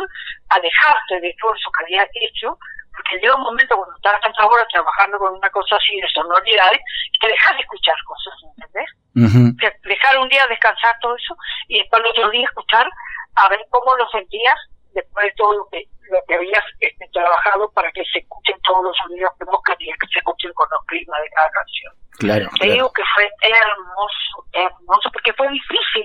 alejarte 0.49 1.21
de 1.21 1.35
todo 1.41 1.55
eso 1.55 1.71
que 1.77 1.85
habías 1.85 2.09
hecho, 2.15 2.59
porque 2.93 3.21
llega 3.21 3.37
un 3.37 3.43
momento 3.43 3.77
cuando 3.77 3.95
estás 3.97 4.21
tantas 4.21 4.47
horas 4.47 4.67
trabajando 4.73 5.19
con 5.19 5.35
una 5.35 5.51
cosa 5.51 5.77
así 5.77 6.01
de 6.01 6.09
sonoridades, 6.09 6.81
que 7.21 7.29
dejas 7.29 7.57
de 7.57 7.63
escuchar 7.63 7.97
cosas, 8.05 8.35
¿entendés? 8.57 8.91
Uh 9.15 9.29
-huh. 9.29 9.81
Dejar 9.85 10.19
un 10.19 10.29
día 10.29 10.47
descansar 10.47 10.97
todo 11.01 11.17
eso 11.17 11.37
y 11.69 11.79
después 11.79 12.01
el 12.03 12.11
otro 12.11 12.31
día 12.31 12.45
escuchar 12.45 12.89
a 13.37 13.49
ver 13.49 13.61
cómo 13.71 13.95
lo 13.97 14.09
sentías 14.11 14.57
después 14.95 15.27
de 15.27 15.33
todo 15.37 15.53
lo 15.53 15.69
que 15.71 15.85
lo 16.11 16.19
que 16.27 16.35
habías 16.35 16.65
este, 16.81 17.09
trabajado 17.13 17.71
para 17.73 17.91
que 17.93 18.03
se 18.13 18.21
escuchen 18.21 18.57
todos 18.63 18.85
los 18.85 18.97
sonidos 18.97 19.31
que 19.39 19.45
vos 19.45 19.61
querías 19.65 19.99
que 19.99 20.09
se 20.09 20.19
escuchen 20.19 20.53
con 20.55 20.69
los 20.71 20.85
climas 20.87 21.21
de 21.23 21.31
cada 21.31 21.51
canción. 21.51 21.93
Claro, 22.19 22.49
Te 22.53 22.59
claro. 22.59 22.73
digo 22.73 22.93
que 22.93 23.03
fue 23.15 23.31
hermoso, 23.43 24.45
hermoso, 24.53 25.11
porque 25.13 25.33
fue 25.35 25.49
difícil, 25.49 26.05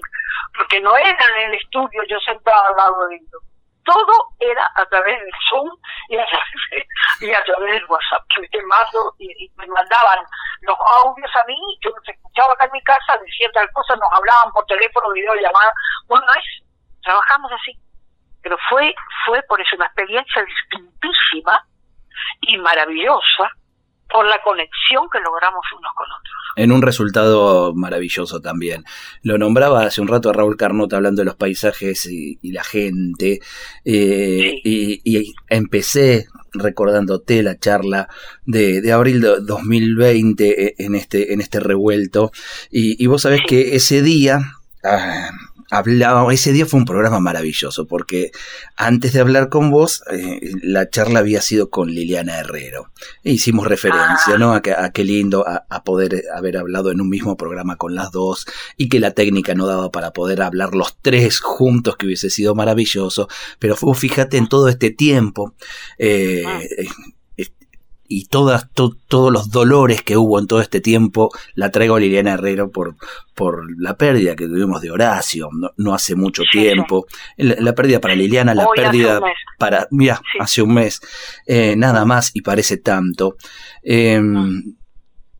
porque 0.56 0.80
no 0.82 0.96
era 0.96 1.10
en 1.10 1.50
el 1.50 1.56
estudio 1.56 2.04
yo 2.08 2.20
sentada 2.20 2.68
al 2.70 2.76
lado 2.76 3.08
de 3.08 3.16
ellos. 3.16 3.42
Todo 3.84 4.13
era 4.39 4.63
a 4.76 4.86
través 4.86 5.20
del 5.20 5.32
Zoom 5.50 5.70
y 6.08 6.18
a 6.18 6.26
través, 6.26 6.88
de, 7.20 7.28
y 7.28 7.34
a 7.34 7.44
través 7.44 7.74
del 7.74 7.86
WhatsApp. 7.86 8.24
Que 8.34 8.48
te 8.48 8.62
mando 8.63 9.13
y, 9.20 9.28
y, 9.44 9.52
me 9.58 9.68
mandaban 9.68 10.20
los 10.62 10.78
audios 11.04 11.32
a 11.36 11.44
mí, 11.46 11.58
yo 11.84 11.89
los 11.89 12.08
escuchaba 12.08 12.54
acá 12.54 12.66
en 12.66 12.72
mi 12.72 12.84
casa, 12.84 13.18
decía 13.18 13.50
tal 13.54 13.70
cosa, 13.74 13.96
nos 13.98 14.10
hablaban 14.13 14.54
por 14.54 14.66
teléfono, 14.68 15.12
videollamada. 15.12 15.74
Bueno, 16.08 16.26
es, 16.32 16.63
trabajamos 17.02 17.52
así. 17.52 17.78
Pero 18.44 18.58
fue, 18.70 18.94
fue 19.26 19.42
por 19.48 19.60
eso 19.62 19.76
una 19.76 19.86
experiencia 19.86 20.44
distintísima 20.44 21.66
y 22.42 22.58
maravillosa 22.58 23.50
por 24.14 24.26
la 24.28 24.40
conexión 24.44 25.10
que 25.12 25.20
logramos 25.20 25.66
unos 25.78 25.92
con 25.96 26.06
otros. 26.06 26.34
En 26.56 26.72
un 26.72 26.84
resultado 26.84 27.74
maravilloso 27.74 28.42
también. 28.42 28.84
Lo 29.24 29.40
nombraba 29.40 29.86
hace 29.86 30.02
un 30.02 30.08
rato 30.08 30.30
a 30.30 30.34
Raúl 30.34 30.56
Carnota 30.56 30.98
hablando 30.98 31.22
de 31.22 31.26
los 31.26 31.36
paisajes 31.36 32.06
y, 32.06 32.38
y 32.42 32.52
la 32.52 32.64
gente. 32.64 33.40
Eh, 33.84 34.52
sí. 34.52 34.62
y, 34.64 35.02
y, 35.04 35.34
empecé 35.50 36.28
recordándote 36.54 37.42
la 37.42 37.58
charla 37.58 38.08
de, 38.46 38.82
de, 38.82 38.92
abril 38.92 39.22
de 39.22 39.40
2020 39.40 40.84
en 40.84 40.94
este, 40.94 41.34
en 41.34 41.42
este 41.42 41.60
revuelto. 41.60 42.32
Y, 42.70 43.04
y 43.04 43.08
vos 43.08 43.24
sabés 43.24 43.40
sí. 43.40 43.46
que 43.48 43.76
ese 43.76 44.04
día... 44.04 44.40
Ah, 44.84 45.32
hablaba, 45.69 46.32
ese 46.34 46.52
día 46.52 46.65
fue 46.65 46.80
un 46.80 46.86
programa 46.86 47.19
maravilloso 47.19 47.88
porque 47.88 48.32
antes 48.76 49.13
de 49.13 49.19
hablar 49.19 49.49
con 49.49 49.71
vos, 49.71 50.04
eh, 50.12 50.39
la 50.62 50.89
charla 50.89 51.19
había 51.19 51.41
sido 51.41 51.69
con 51.69 51.89
Liliana 51.89 52.39
Herrero. 52.39 52.91
E 53.23 53.32
hicimos 53.32 53.67
referencia, 53.67 54.36
ah. 54.36 54.38
¿no? 54.38 54.54
A, 54.54 54.62
que, 54.62 54.71
a 54.71 54.91
qué 54.91 55.04
lindo 55.04 55.47
a, 55.47 55.65
a, 55.69 55.84
poder 55.84 56.23
haber 56.36 56.58
hablado 56.58 56.91
en 56.91 57.02
un 57.02 57.10
mismo 57.10 57.38
programa 57.38 57.76
con 57.76 57.95
las 57.95 58.12
dos 58.12 58.45
y 58.78 58.89
que 58.89 58.99
la 58.99 59.12
técnica 59.12 59.56
no 59.56 59.67
daba 59.67 59.91
para 59.91 60.12
poder 60.12 60.41
hablar 60.41 60.76
los 60.76 60.97
tres 61.02 61.39
juntos, 61.39 61.97
que 61.97 62.06
hubiese 62.06 62.30
sido 62.30 62.56
maravilloso. 62.56 63.28
Pero 63.60 63.76
fue, 63.76 63.93
fíjate 63.95 64.38
en 64.38 64.47
todo 64.47 64.69
este 64.69 64.91
tiempo. 64.91 65.54
Eh, 65.97 66.43
ah 66.45 66.60
y 68.15 68.26
todas 68.26 68.69
to, 68.71 68.95
todos 69.08 69.32
los 69.32 69.49
dolores 69.49 70.04
que 70.04 70.17
hubo 70.17 70.38
en 70.38 70.45
todo 70.45 70.62
este 70.62 70.82
tiempo 70.82 71.32
la 71.56 71.71
traigo 71.71 71.95
a 71.95 71.99
Liliana 71.99 72.34
Herrero 72.34 72.69
por, 72.69 72.95
por 73.34 73.65
la 73.82 73.97
pérdida 73.97 74.36
que 74.36 74.45
tuvimos 74.45 74.82
de 74.82 74.91
Horacio 74.91 75.49
no, 75.52 75.71
no 75.78 75.95
hace 75.95 76.15
mucho 76.15 76.43
sí, 76.43 76.60
tiempo. 76.60 77.08
Sí. 77.10 77.43
La, 77.43 77.56
la, 77.60 77.73
pérdida 77.73 77.99
para 77.99 78.13
Liliana 78.13 78.54
la 78.54 78.65
Hoy 78.65 78.76
pérdida 78.76 79.19
para 79.58 79.88
mira 79.89 80.17
sí. 80.17 80.38
hace 80.39 80.62
un 80.62 80.76
mes. 80.76 81.02
Eh, 81.47 81.76
nada 81.76 82.06
más 82.06 82.30
y 82.36 82.41
parece 82.41 82.78
tanto. 82.78 83.36
Eh, 83.82 84.21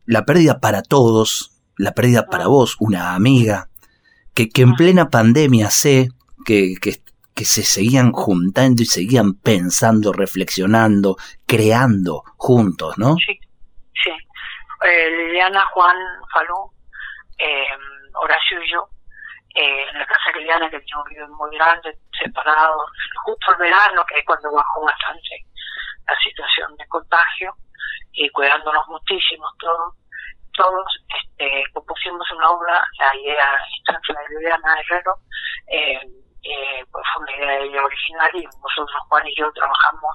la 0.06 0.24
pérdida 0.24 0.58
para 0.58 0.82
todos 0.82 1.52
la 1.76 1.92
pérdida 1.92 2.26
para 2.26 2.48
vos 2.48 2.76
una 2.80 3.14
amiga 3.14 3.68
que, 4.34 4.48
que 4.48 4.62
en 4.62 4.74
plena 4.74 5.10
pandemia 5.10 5.70
sé 5.70 6.08
que, 6.44 6.74
que 6.80 7.00
que 7.34 7.44
se 7.44 7.64
seguían 7.64 8.12
juntando 8.12 8.82
y 8.82 8.86
seguían 8.86 9.34
pensando, 9.34 10.12
reflexionando, 10.12 11.16
creando 11.46 12.22
juntos, 12.36 12.96
¿no? 12.96 13.16
Sí, 13.16 13.38
sí. 14.04 14.10
Eh, 14.86 15.10
Liliana, 15.10 15.66
Juan, 15.72 15.96
Falú, 16.32 16.70
eh, 17.38 17.66
Horacio 18.14 18.62
y 18.62 18.70
yo, 18.70 18.88
eh, 19.54 19.86
en 19.90 19.98
la 19.98 20.06
casa 20.06 20.30
de 20.32 20.40
Liliana, 20.40 20.70
que 20.70 20.78
teníamos 20.78 21.08
vivido 21.08 21.28
muy 21.28 21.56
grande, 21.56 21.98
separados, 22.22 22.90
justo 23.24 23.52
el 23.52 23.58
verano, 23.58 24.04
que 24.06 24.18
es 24.18 24.24
cuando 24.24 24.52
bajó 24.52 24.84
bastante 24.84 25.44
la 26.06 26.16
situación 26.20 26.76
de 26.76 26.86
contagio, 26.86 27.54
y 28.12 28.28
cuidándonos 28.30 28.86
muchísimo 28.88 29.46
todos, 29.58 29.94
todos 30.52 30.86
este, 31.08 31.64
compusimos 31.72 32.30
una 32.30 32.50
obra, 32.50 32.86
la 32.98 33.16
idea 33.16 33.58
instancia 33.78 34.14
de 34.14 34.34
Liliana 34.36 34.80
Herrero, 34.80 35.14
eh, 35.66 36.00
eh, 36.44 36.84
pues 36.90 37.04
fue 37.12 37.22
una 37.22 37.36
idea 37.36 37.58
de 37.58 37.64
ella 37.66 37.84
original 37.84 38.30
y 38.34 38.44
nosotros 38.44 39.02
Juan 39.08 39.26
y 39.26 39.34
yo 39.36 39.50
trabajamos 39.52 40.14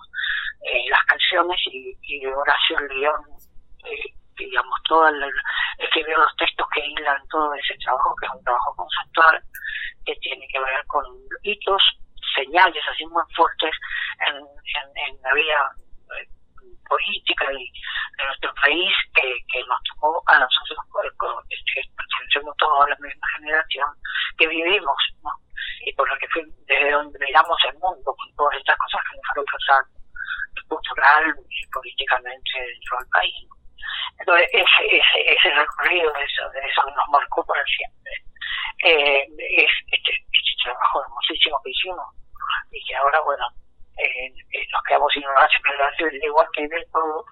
eh, 0.62 0.90
las 0.90 1.04
canciones 1.06 1.60
y, 1.72 1.96
y 2.04 2.26
Horacio 2.26 2.80
León 2.88 3.22
eh, 3.86 4.14
digamos 4.38 4.80
todo 4.88 5.08
el, 5.08 5.32
escribió 5.80 6.18
los 6.18 6.36
textos 6.38 6.68
que 6.74 6.86
hilan 6.86 7.28
todo 7.30 7.54
ese 7.56 7.76
trabajo 7.84 8.16
que 8.20 8.26
es 8.28 8.32
un 8.32 8.44
trabajo 8.44 8.76
conceptual 8.76 9.44
que 10.06 10.16
tiene 10.16 10.48
que 10.52 10.60
ver 10.60 10.86
con 10.88 11.04
hitos 11.44 11.82
señales 12.36 12.84
así 12.92 13.06
muy 13.08 13.24
fuertes 13.36 13.72
en, 14.28 14.36
en, 14.38 15.16
en 15.16 15.22
la 15.22 15.34
vida 15.34 15.72
eh, 16.20 16.28
política 16.88 17.46
y 17.54 17.72
de 18.18 18.26
nuestro 18.26 18.54
país 18.62 18.92
que, 19.14 19.36
que 19.52 19.60
nos 19.66 19.80
tocó 19.84 20.24
a 20.28 20.40
nosotros 20.40 20.78
este, 21.50 21.82
pertenecemos 21.96 22.56
todos 22.58 22.86
a 22.86 22.90
la 22.90 22.98
misma 23.00 23.28
generación 23.38 23.90
que 24.38 24.48
vivimos 24.48 24.98
¿no? 25.24 25.32
y 25.86 25.94
por 25.94 26.10
lo 26.10 26.18
que 26.18 26.28
fue 26.30 26.44
desde 26.68 26.92
donde 26.92 27.20
miramos 27.20 27.58
el 27.68 27.74
mundo 27.80 28.16
con 28.16 28.36
todas 28.36 28.58
estas 28.58 28.78
cosas 28.78 29.02
que 29.10 29.16
nos 29.18 29.26
fueron 29.28 29.46
pasando 29.46 30.00
cultural 30.68 31.36
y 31.50 31.68
políticamente 31.72 32.52
dentro 32.56 32.98
del 33.00 33.10
país. 33.10 33.48
Entonces, 34.20 34.48
ese, 34.54 34.84
ese, 34.86 35.34
ese 35.34 35.50
recorrido, 35.56 36.14
eso, 36.16 36.44
eso 36.54 36.82
nos 36.96 37.08
marcó 37.10 37.46
para 37.46 37.64
siempre. 37.66 38.12
Eh, 38.84 39.26
es 39.58 39.72
este, 39.92 40.12
este 40.12 40.54
trabajo 40.64 41.04
hermosísimo 41.04 41.58
que 41.64 41.72
hicimos 41.72 42.06
y 42.72 42.84
que 42.86 42.96
ahora, 42.96 43.20
bueno, 43.22 43.46
eh, 44.00 44.34
nos 44.72 44.84
quedamos 44.84 45.12
sin 45.14 45.28
una 45.28 45.48
generación, 45.48 46.10
igual 46.24 46.48
que 46.54 46.68
de 46.68 46.86
todo, 46.92 47.26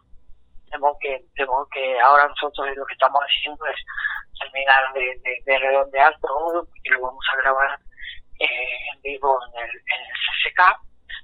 tenemos 0.66 0.98
que, 1.00 1.20
tenemos 1.36 1.68
que 1.72 2.00
ahora 2.00 2.28
nosotros 2.28 2.68
lo 2.76 2.86
que 2.86 2.94
estamos 2.94 3.22
haciendo 3.24 3.66
es 3.66 3.80
terminar 4.40 4.94
de, 4.94 5.02
de, 5.24 5.42
de 5.46 5.60
redondear 5.60 6.14
todo 6.20 6.68
y 6.84 6.90
lo 6.90 7.02
vamos 7.02 7.26
a 7.32 7.38
grabar 7.38 7.80
eh, 8.40 8.78
en 8.94 9.02
vivo 9.02 9.40
en 9.48 9.64
el, 9.64 9.70
en 9.70 10.02
CCK 10.14 10.62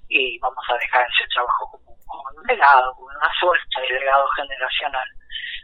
y 0.10 0.40
vamos 0.40 0.64
a 0.70 0.78
dejar 0.78 1.06
ese 1.08 1.28
trabajo 1.34 1.72
como, 1.72 1.94
un 2.36 2.48
legado, 2.48 2.94
como 2.96 3.08
una 3.08 3.32
suerte 3.40 3.82
de 3.82 4.00
legado 4.00 4.28
generacional, 4.36 5.08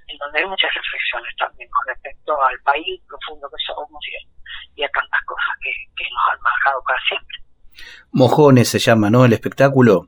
en 0.08 0.18
donde 0.18 0.40
hay 0.40 0.46
muchas 0.46 0.74
reflexiones 0.74 1.36
también 1.38 1.70
con 1.70 1.88
respecto 1.88 2.42
al 2.44 2.60
país 2.62 3.02
profundo 3.08 3.50
que 3.50 3.64
somos 3.66 4.04
y, 4.08 4.82
y 4.82 4.84
a 4.84 4.90
tantas 4.90 5.24
cosas 5.26 5.56
que, 5.62 5.72
que 5.96 6.10
nos 6.10 6.34
han 6.34 6.42
marcado 6.42 6.84
para 6.84 7.00
siempre. 7.02 7.49
Mojones 8.12 8.68
se 8.68 8.80
llama, 8.80 9.10
¿no? 9.10 9.26
El 9.26 9.34
espectáculo. 9.34 10.08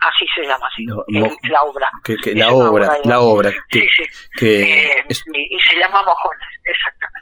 Así 0.00 0.24
se 0.34 0.46
llama, 0.46 0.66
sí. 0.76 0.84
No, 0.86 1.04
mo- 1.08 1.36
la 1.50 1.62
obra. 1.62 1.88
Que, 2.04 2.16
que 2.16 2.30
Es 2.30 2.36
la 2.36 2.52
obra, 2.52 2.98
la 3.04 3.20
obra. 3.20 3.50
Que, 3.68 3.80
Sí, 3.80 3.86
sí. 3.96 4.02
que 4.38 4.62
Eh, 4.84 5.04
es- 5.08 5.24
y, 5.32 5.56
y 5.56 5.58
se 5.60 5.76
llama 5.78 6.02
Mojones, 6.02 6.48
exactamente. 6.64 7.18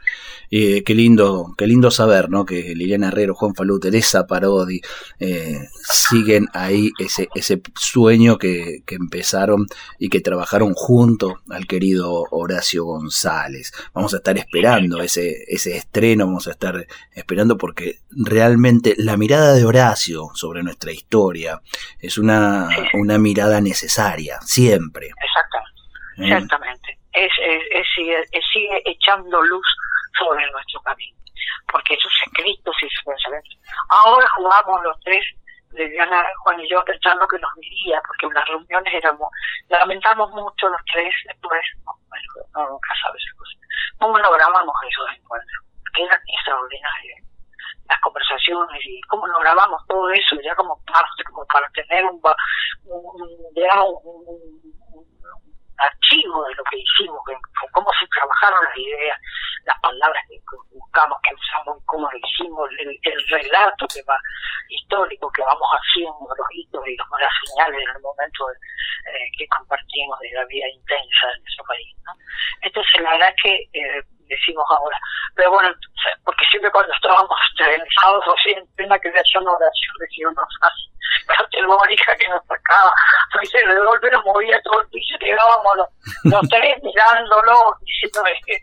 eh, 0.50 0.84
qué 0.84 0.94
lindo, 0.94 1.54
qué 1.56 1.66
lindo 1.66 1.90
saber, 1.90 2.28
¿no? 2.30 2.44
Que 2.44 2.74
Liliana 2.74 3.08
Herrero, 3.08 3.34
Juan 3.34 3.54
Falú, 3.54 3.80
Teresa 3.80 4.26
Parodi 4.26 4.80
eh, 5.18 5.58
siguen 5.82 6.46
ahí 6.52 6.90
ese, 6.98 7.28
ese 7.34 7.60
sueño 7.74 8.36
que, 8.38 8.82
que 8.86 8.94
empezaron 8.96 9.66
y 9.98 10.08
que 10.08 10.20
trabajaron 10.20 10.74
junto 10.74 11.40
al 11.50 11.66
querido 11.66 12.24
Horacio 12.30 12.84
González. 12.84 13.72
Vamos 13.94 14.12
a 14.14 14.18
estar 14.18 14.36
esperando 14.38 15.00
ese, 15.00 15.44
ese 15.48 15.76
estreno, 15.76 16.26
vamos 16.26 16.46
a 16.46 16.52
estar 16.52 16.86
esperando 17.12 17.56
porque 17.56 18.00
realmente 18.10 18.94
la 18.98 19.16
mirada 19.16 19.54
de 19.54 19.64
Horacio 19.64 20.28
sobre 20.34 20.62
nuestra 20.62 20.92
historia 20.92 21.60
es 21.98 22.18
una, 22.18 22.65
una 22.94 23.18
mirada 23.18 23.60
necesaria, 23.60 24.38
siempre. 24.40 25.08
Exactamente. 25.22 25.82
¿eh? 26.18 26.24
Exactamente. 26.24 26.98
Es, 27.12 27.32
es, 27.40 27.62
es 27.70 27.86
sigue, 27.94 28.20
es 28.32 28.44
sigue 28.52 28.82
echando 28.84 29.42
luz 29.42 29.66
sobre 30.18 30.50
nuestro 30.50 30.80
camino. 30.82 31.16
Porque 31.70 31.96
sus 32.00 32.12
escritos 32.26 32.74
y 32.82 32.88
sus 32.88 33.04
pensamientos. 33.04 33.58
Ahora 33.90 34.26
jugamos 34.36 34.82
los 34.82 35.00
tres, 35.00 35.24
Liliana, 35.72 36.24
Juan 36.42 36.60
y 36.60 36.68
yo, 36.70 36.82
pensando 36.84 37.26
que 37.28 37.38
nos 37.38 37.54
diría, 37.56 38.00
porque 38.06 38.26
en 38.26 38.34
las 38.34 38.48
reuniones 38.48 38.94
éramos, 38.94 39.28
lamentamos 39.68 40.30
mucho 40.30 40.68
los 40.68 40.80
tres, 40.92 41.12
después, 41.26 41.60
no, 41.84 41.92
bueno, 42.08 42.24
no, 42.54 42.70
nunca 42.70 42.90
sabes 43.02 43.22
esas 43.22 43.38
cosas. 43.38 43.56
¿Cómo 43.98 44.18
no 44.18 44.30
grabamos 44.32 44.74
esos 44.88 45.10
encuentros? 45.16 45.64
Que 45.94 46.02
eran 46.04 46.20
extraordinarios. 46.38 47.25
Las 47.88 48.00
conversaciones 48.00 48.80
y 48.84 49.00
cómo 49.02 49.26
nos 49.28 49.40
grabamos 49.40 49.80
todo 49.88 50.10
eso, 50.10 50.36
ya 50.42 50.54
como 50.56 50.80
parte, 50.84 51.22
como 51.24 51.46
para 51.46 51.68
tener 51.70 52.04
un, 52.04 52.20
un, 52.84 53.54
digamos, 53.54 53.94
un, 54.04 54.24
un- 54.26 54.76
archivo 55.78 56.42
de 56.44 56.54
lo 56.54 56.64
que 56.64 56.78
hicimos, 56.78 57.20
de 57.28 57.36
cómo 57.72 57.90
se 58.00 58.06
trabajaron 58.08 58.64
las 58.64 58.76
ideas, 58.78 59.18
las 59.64 59.78
palabras 59.80 60.22
que 60.28 60.40
buscamos, 60.72 61.18
que 61.22 61.34
usamos, 61.34 61.76
cómo 61.84 62.08
lo 62.10 62.16
hicimos, 62.18 62.70
el, 62.78 62.98
el 63.02 63.28
relato 63.28 63.86
que 63.92 64.02
va 64.08 64.16
histórico 64.70 65.30
que 65.32 65.42
vamos 65.42 65.68
haciendo, 65.68 66.26
los 66.36 66.46
hitos 66.52 66.80
y 66.88 66.96
las 66.96 67.32
señales 67.44 67.82
en 67.82 67.96
el 67.96 68.02
momento 68.02 68.46
de, 68.48 68.54
eh, 68.56 69.30
que 69.36 69.46
compartimos 69.48 70.18
de 70.20 70.30
la 70.32 70.44
vida 70.46 70.66
intensa 70.72 71.26
en 71.36 71.42
nuestro 71.42 71.64
país. 71.66 71.94
¿no? 72.06 72.12
Entonces, 72.62 73.00
la 73.02 73.10
verdad 73.10 73.28
es 73.36 73.42
que 73.42 73.54
eh, 73.74 74.02
decimos 74.28 74.64
ahora, 74.70 74.98
pero 75.34 75.50
bueno, 75.50 75.68
porque 76.24 76.44
siempre 76.50 76.70
cuando 76.70 76.92
estábamos 76.92 77.38
televisados 77.56 78.26
o 78.26 78.34
así, 78.34 78.50
en 78.50 78.66
plena 78.76 78.98
creación 78.98 79.44
de 79.44 79.50
oración, 79.50 79.94
decíamos, 80.00 80.48
categórica 81.26 82.16
que 82.16 82.28
nos 82.28 82.42
sacaba, 82.46 82.92
dice, 83.40 83.58
de 83.58 83.80
golpe 83.80 84.10
nos 84.10 84.24
movía 84.24 84.60
todo 84.62 84.80
el 84.80 84.88
piso 84.88 85.14
y 85.14 85.18
quedábamos 85.18 85.76
los, 85.76 85.88
los 86.24 86.48
tres 86.48 86.76
mirándolo, 86.82 87.76
diciendo, 87.80 88.24
es 88.26 88.44
que, 88.46 88.58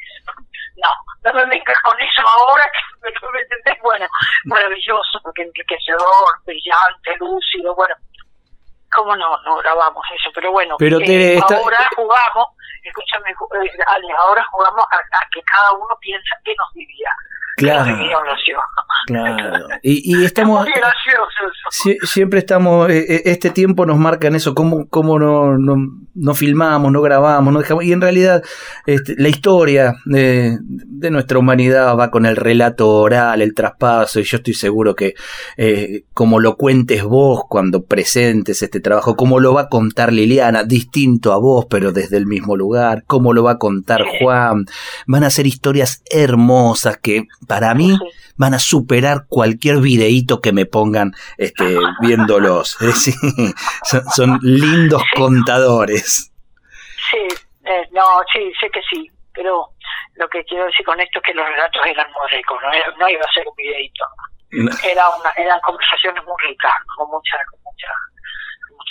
no, 0.77 0.89
no 1.23 1.33
me 1.33 1.45
vengas 1.45 1.77
con 1.83 1.99
eso 1.99 2.21
ahora, 2.27 2.63
que 3.01 3.11
no 3.21 3.31
me 3.31 3.39
entendés, 3.41 3.81
bueno, 3.81 4.07
maravilloso, 4.45 5.19
porque 5.23 5.43
enriquecedor, 5.43 6.43
brillante, 6.45 7.17
lúcido, 7.19 7.75
bueno, 7.75 7.95
cómo 8.93 9.15
no, 9.15 9.37
no 9.43 9.57
grabamos 9.57 10.05
eso, 10.13 10.29
pero 10.33 10.51
bueno, 10.51 10.75
Pero, 10.77 10.99
eh, 11.01 11.39
ahora 11.41 11.89
jugamos, 11.95 12.47
escúchame, 12.83 13.31
eh, 13.31 13.83
Ale, 13.87 14.07
ahora 14.19 14.43
jugamos 14.51 14.85
a, 14.91 14.97
a 14.97 15.27
que 15.31 15.41
cada 15.43 15.71
uno 15.73 15.95
piensa 15.99 16.35
qué 16.43 16.53
nos 16.57 16.73
diría. 16.73 17.09
Claro. 17.57 17.95
Claro. 19.07 19.67
Y, 19.81 20.15
y 20.21 20.25
estamos. 20.25 20.65
Sie- 21.71 21.97
siempre 22.05 22.39
estamos, 22.39 22.89
eh, 22.89 23.05
eh, 23.15 23.21
este 23.25 23.49
tiempo 23.49 23.85
nos 23.85 23.97
marca 23.97 24.27
en 24.27 24.35
eso, 24.35 24.53
cómo, 24.55 24.87
cómo 24.87 25.19
no, 25.19 25.57
no, 25.57 25.75
no 26.15 26.33
filmamos, 26.35 26.91
no 26.91 27.01
grabamos, 27.01 27.53
no 27.53 27.59
dejamos, 27.59 27.83
y 27.83 27.91
en 27.91 28.01
realidad 28.01 28.43
este, 28.85 29.15
la 29.17 29.27
historia 29.29 29.95
de, 30.05 30.57
de 30.61 31.11
nuestra 31.11 31.37
humanidad 31.39 31.97
va 31.97 32.11
con 32.11 32.25
el 32.25 32.35
relato 32.37 32.89
oral, 32.89 33.41
el 33.41 33.53
traspaso, 33.53 34.19
y 34.19 34.23
yo 34.23 34.37
estoy 34.37 34.53
seguro 34.53 34.95
que 34.95 35.13
eh, 35.57 36.03
como 36.13 36.39
lo 36.39 36.55
cuentes 36.55 37.03
vos 37.03 37.41
cuando 37.49 37.83
presentes 37.83 38.61
este 38.63 38.79
trabajo, 38.79 39.15
como 39.15 39.39
lo 39.39 39.53
va 39.53 39.61
a 39.61 39.69
contar 39.69 40.13
Liliana, 40.13 40.63
distinto 40.63 41.33
a 41.33 41.37
vos, 41.37 41.65
pero 41.69 41.91
desde 41.91 42.17
el 42.17 42.25
mismo 42.27 42.55
lugar, 42.55 43.03
como 43.07 43.33
lo 43.33 43.43
va 43.43 43.53
a 43.53 43.57
contar 43.57 44.03
Juan, 44.19 44.65
van 45.07 45.23
a 45.23 45.29
ser 45.29 45.45
historias 45.47 46.03
hermosas 46.11 46.97
que 46.97 47.23
para 47.47 47.73
mí 47.73 47.89
Sí. 47.97 48.09
van 48.37 48.53
a 48.53 48.59
superar 48.59 49.25
cualquier 49.27 49.77
videíto 49.77 50.39
que 50.41 50.51
me 50.53 50.65
pongan 50.65 51.13
este, 51.37 51.77
viéndolos. 52.01 52.77
Es 52.81 52.87
decir, 52.87 53.13
son, 53.83 54.03
son 54.09 54.39
lindos 54.41 55.03
contadores. 55.15 56.31
Sí, 57.11 57.17
eh, 57.65 57.87
no, 57.91 58.03
sí, 58.31 58.51
sé 58.59 58.69
que 58.71 58.81
sí, 58.89 59.09
pero 59.33 59.67
lo 60.15 60.27
que 60.29 60.43
quiero 60.45 60.65
decir 60.65 60.85
con 60.85 60.99
esto 60.99 61.19
es 61.19 61.23
que 61.25 61.33
los 61.33 61.45
relatos 61.47 61.81
eran 61.85 62.07
muy 62.11 62.29
ricos, 62.31 62.57
no, 62.61 62.71
Era- 62.71 62.93
no 62.99 63.09
iba 63.09 63.21
a 63.21 63.33
ser 63.33 63.43
un 63.47 63.55
videito, 63.55 64.03
era 64.87 65.09
una, 65.09 65.31
eran 65.37 65.59
conversaciones 65.61 66.23
muy 66.23 66.35
ricas, 66.47 66.71
con 66.95 67.07
mucha, 67.09 67.37
con 67.49 67.59
mucha, 67.63 67.87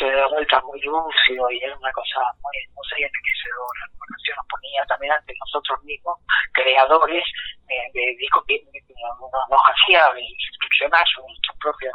con 0.02 0.10
mucha 0.10 0.16
de 0.16 0.34
vuelta 0.34 0.60
muy 0.62 0.80
lúcido 0.80 1.50
y 1.50 1.62
era 1.62 1.76
una 1.76 1.92
cosa 1.92 2.20
muy 2.42 2.54
hermosa 2.58 2.94
y 2.98 3.02
enriquecedora. 3.04 3.80
La 3.86 4.06
canción 4.10 4.36
nos 4.36 4.46
ponía 4.50 4.84
también 4.86 5.12
ante 5.12 5.34
nosotros 5.38 5.84
mismos, 5.84 6.18
creadores 6.52 7.24
eh, 7.68 7.90
de 7.94 8.16
discos 8.18 8.44
que 8.46 8.58
nos, 8.58 9.30
nos 9.48 9.60
hacía 9.62 10.02
instruccionar 10.18 11.04
sobre 11.14 11.28
nuestro 11.28 11.54
propio 11.60 11.90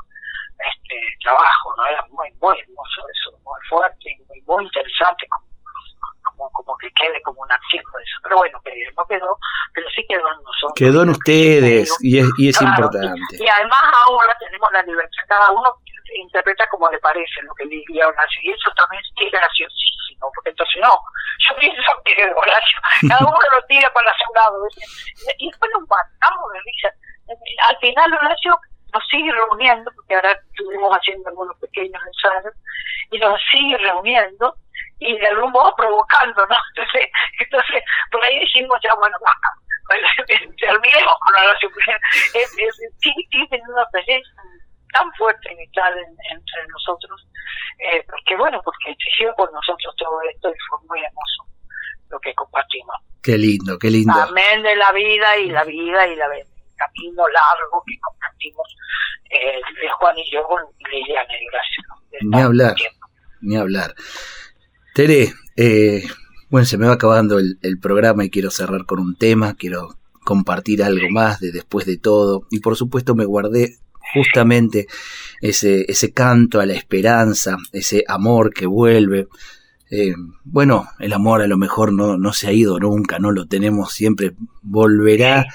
este 0.57 0.97
trabajo, 1.21 1.75
¿no? 1.77 1.85
Era 1.85 2.01
muy, 2.09 2.31
muy 2.41 2.59
hermoso 2.59 3.01
eso, 3.13 3.37
muy 3.43 3.61
fuerte 3.69 4.09
y 4.09 4.23
muy, 4.25 4.41
muy 4.41 4.63
interesante, 4.65 5.27
como, 5.29 5.45
como, 6.23 6.51
como 6.51 6.77
que 6.77 6.89
quede 6.93 7.21
como 7.21 7.41
un 7.41 7.51
archivo 7.51 7.91
de 7.97 8.03
eso. 8.03 8.17
Pero 8.23 8.37
bueno, 8.37 8.61
que 8.63 8.71
no 8.97 9.05
quedó, 9.05 9.37
pero 9.73 9.87
sí 9.91 10.05
quedó 10.09 10.25
en 10.31 10.43
nosotros. 10.43 10.73
Quedó 10.75 11.03
en 11.03 11.09
ustedes 11.09 11.95
y 12.01 12.19
es, 12.19 12.27
y 12.39 12.49
es 12.49 12.57
Claro, 12.57 12.73
importante. 12.73 13.35
Y, 13.37 13.43
y 13.43 13.47
además 13.47 13.83
ahora 14.07 14.35
tenemos 14.39 14.71
la 14.71 14.81
libertad, 14.81 15.23
cada 15.27 15.51
uno 15.51 15.75
interpreta 16.15 16.67
como 16.67 16.89
le 16.89 16.99
parece 16.99 17.41
lo 17.43 17.53
que 17.55 17.65
diría 17.67 18.07
Horacio, 18.07 18.41
y 18.43 18.51
eso 18.51 18.71
también 18.75 19.01
es 19.03 19.31
graciosísimo, 19.31 20.31
porque 20.33 20.49
entonces 20.51 20.81
no, 20.81 20.99
yo 21.49 21.55
pienso 21.57 21.91
que 22.05 22.13
Horacio, 22.35 22.79
cada 23.07 23.25
uno 23.25 23.37
lo 23.51 23.61
tira 23.65 23.91
para 23.93 24.13
su 24.17 24.33
lado, 24.33 24.67
y 25.37 25.49
después 25.49 25.71
nos 25.73 25.87
matamos 25.87 26.53
de 26.53 26.59
risa. 26.65 26.93
Al 27.69 27.77
final 27.77 28.13
Horacio 28.13 28.59
nos 28.93 29.03
sigue 29.07 29.31
reuniendo, 29.31 29.91
porque 29.95 30.15
ahora 30.15 30.31
estuvimos 30.31 30.95
haciendo 30.95 31.29
algunos 31.29 31.57
pequeños 31.59 32.01
ensayos, 32.05 32.53
y 33.11 33.19
nos 33.19 33.39
sigue 33.51 33.77
reuniendo, 33.77 34.55
y 34.99 35.17
de 35.17 35.27
algún 35.27 35.51
modo 35.51 35.75
provocando, 35.75 36.45
¿no? 36.47 36.55
Entonces, 36.75 37.09
entonces 37.39 37.83
por 38.11 38.23
ahí 38.23 38.39
decimos 38.39 38.79
ya, 38.83 38.93
bueno, 38.95 39.17
bueno, 39.87 40.07
terminemos 40.59 41.13
con 41.25 41.35
Horacio, 41.35 41.69
porque 41.71 41.95
tiene 43.29 43.63
una 43.69 43.85
presencia 43.91 44.33
tan 44.93 45.11
fuerte 45.17 45.51
y 45.53 45.57
vital 45.57 45.93
en- 45.97 46.37
entre 46.37 46.67
nosotros, 46.71 47.27
eh, 47.79 48.03
porque 48.09 48.35
bueno, 48.37 48.61
porque 48.63 48.91
exigió 48.91 49.33
con 49.35 49.51
nosotros 49.51 49.93
todo 49.97 50.19
esto 50.33 50.49
y 50.49 50.55
fue 50.69 50.79
muy 50.87 50.99
hermoso 50.99 51.43
lo 52.09 52.19
que 52.19 52.33
compartimos. 52.35 52.95
Qué 53.21 53.37
lindo, 53.37 53.77
qué 53.77 53.91
lindo. 53.91 54.13
Amén 54.13 54.63
de 54.63 54.75
la 54.75 54.91
vida 54.93 55.37
y 55.37 55.49
la 55.49 55.63
vida 55.65 56.07
y 56.07 56.15
la 56.15 56.25
el 56.25 56.47
camino 56.77 57.23
largo 57.27 57.83
que 57.85 57.99
compartimos 57.99 58.67
eh, 59.31 59.59
de 59.81 59.89
Juan 59.99 60.17
y 60.17 60.31
yo 60.31 60.43
con 60.43 60.61
Liliana. 60.91 61.33
De 62.11 62.17
Ni 62.21 62.39
hablar. 62.41 62.75
tiempo. 62.75 63.07
Ni 63.41 63.57
hablar. 63.57 63.93
Tere, 64.93 65.33
eh, 65.57 66.03
bueno, 66.49 66.65
se 66.65 66.77
me 66.77 66.87
va 66.87 66.93
acabando 66.93 67.39
el, 67.39 67.59
el 67.61 67.79
programa 67.79 68.23
y 68.25 68.29
quiero 68.29 68.49
cerrar 68.51 68.85
con 68.85 68.99
un 68.99 69.15
tema, 69.17 69.55
quiero 69.55 69.89
compartir 70.23 70.83
algo 70.83 71.09
más 71.09 71.39
de 71.39 71.51
después 71.51 71.85
de 71.85 71.97
todo. 71.97 72.43
Y 72.51 72.59
por 72.61 72.75
supuesto 72.75 73.15
me 73.15 73.25
guardé 73.25 73.77
justamente 74.13 74.87
ese, 75.41 75.85
ese 75.87 76.11
canto 76.11 76.59
a 76.59 76.65
la 76.65 76.73
esperanza, 76.73 77.57
ese 77.71 78.03
amor 78.07 78.53
que 78.53 78.65
vuelve. 78.65 79.27
Eh, 79.89 80.13
bueno, 80.43 80.89
el 80.99 81.13
amor 81.13 81.41
a 81.41 81.47
lo 81.47 81.57
mejor 81.57 81.93
no, 81.93 82.17
no 82.17 82.33
se 82.33 82.47
ha 82.47 82.51
ido 82.51 82.77
nunca, 82.77 83.19
no 83.19 83.31
lo 83.31 83.47
tenemos 83.47 83.93
siempre, 83.93 84.33
volverá 84.61 85.45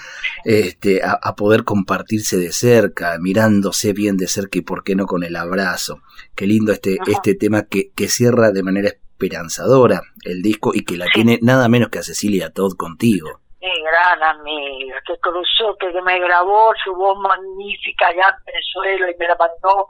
este, 0.44 1.03
a, 1.03 1.18
a 1.22 1.36
poder 1.36 1.64
compartirse 1.64 2.38
de 2.38 2.50
cerca, 2.50 3.18
mirándose 3.20 3.92
bien 3.92 4.16
de 4.16 4.28
cerca 4.28 4.59
y 4.59 4.62
por 4.62 4.84
qué 4.84 4.94
no 4.96 5.07
con 5.07 5.22
el 5.22 5.36
abrazo. 5.36 6.00
Qué 6.34 6.46
lindo 6.46 6.72
este, 6.72 6.96
Ajá. 6.98 7.12
este 7.12 7.34
tema 7.34 7.64
que, 7.64 7.90
que 7.94 8.09
cierra 8.09 8.53
de 8.53 8.62
manera 8.62 8.88
esperanzadora 8.88 10.03
el 10.24 10.40
disco 10.42 10.72
y 10.74 10.82
que 10.82 10.96
la 10.96 11.07
tiene 11.12 11.38
nada 11.42 11.68
menos 11.68 11.90
que 11.90 11.98
a 11.98 12.03
Cecilia 12.03 12.50
Todd 12.50 12.74
contigo. 12.74 13.41
Mi 13.63 13.81
gran 13.81 14.21
amiga, 14.21 15.01
que 15.07 15.17
cruzó, 15.19 15.77
que 15.79 15.93
me 16.03 16.19
grabó 16.19 16.75
su 16.83 16.93
voz 16.97 17.17
magnífica 17.19 18.09
allá 18.09 18.37
en 18.37 18.45
Venezuela 18.45 19.11
y 19.11 19.17
me 19.17 19.29
la 19.29 19.37
mandó. 19.37 19.87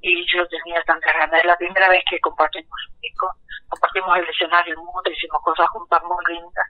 Y 0.00 0.24
yo 0.32 0.46
tenía 0.46 0.80
tantas 0.84 1.12
ganas. 1.14 1.40
Es 1.40 1.46
la 1.46 1.56
primera 1.56 1.88
vez 1.88 2.04
que 2.08 2.20
compartimos 2.20 2.70
un 2.88 3.00
disco. 3.00 3.26
Compartimos 3.70 4.16
el 4.18 4.28
escenario 4.28 4.76
mucho, 4.82 5.10
hicimos 5.10 5.40
cosas 5.42 5.68
juntas 5.70 6.02
muy 6.02 6.34
lindas 6.34 6.66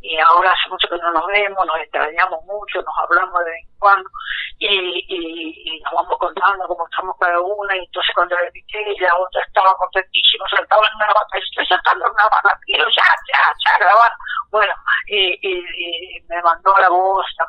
y 0.00 0.18
ahora 0.18 0.52
hace 0.52 0.68
mucho 0.70 0.88
que 0.88 0.96
no 0.96 1.12
nos 1.12 1.26
vemos, 1.26 1.66
nos 1.66 1.78
extrañamos 1.80 2.42
mucho, 2.44 2.80
nos 2.82 2.94
hablamos 3.02 3.38
de 3.44 3.50
vez 3.50 3.64
en 3.64 3.78
cuando 3.78 4.10
y, 4.58 5.04
y, 5.08 5.80
nos 5.82 5.92
vamos 5.92 6.18
contando 6.18 6.66
cómo 6.66 6.86
estamos 6.88 7.16
cada 7.20 7.40
una 7.40 7.76
y 7.76 7.84
entonces 7.84 8.14
cuando 8.14 8.36
le 8.36 8.50
dije 8.50 8.78
la 9.00 9.16
otra 9.16 9.42
estaba 9.46 9.74
contentísima, 9.76 10.44
saltaba 10.50 10.82
en 10.86 10.96
una 10.96 11.06
bata, 11.06 11.38
estoy 11.38 11.66
saltando 11.66 12.06
en 12.06 12.12
una 12.12 12.24
bata, 12.24 12.58
quiero 12.64 12.84
ya, 12.90 13.04
ya, 13.32 13.38
ya 13.66 13.78
grabar. 13.78 14.12
Bueno, 14.50 14.74
y, 15.06 15.38
y, 15.42 16.22
me 16.28 16.42
mandó 16.42 16.74
la 16.78 16.88
voz 16.88 17.26
tan 17.36 17.46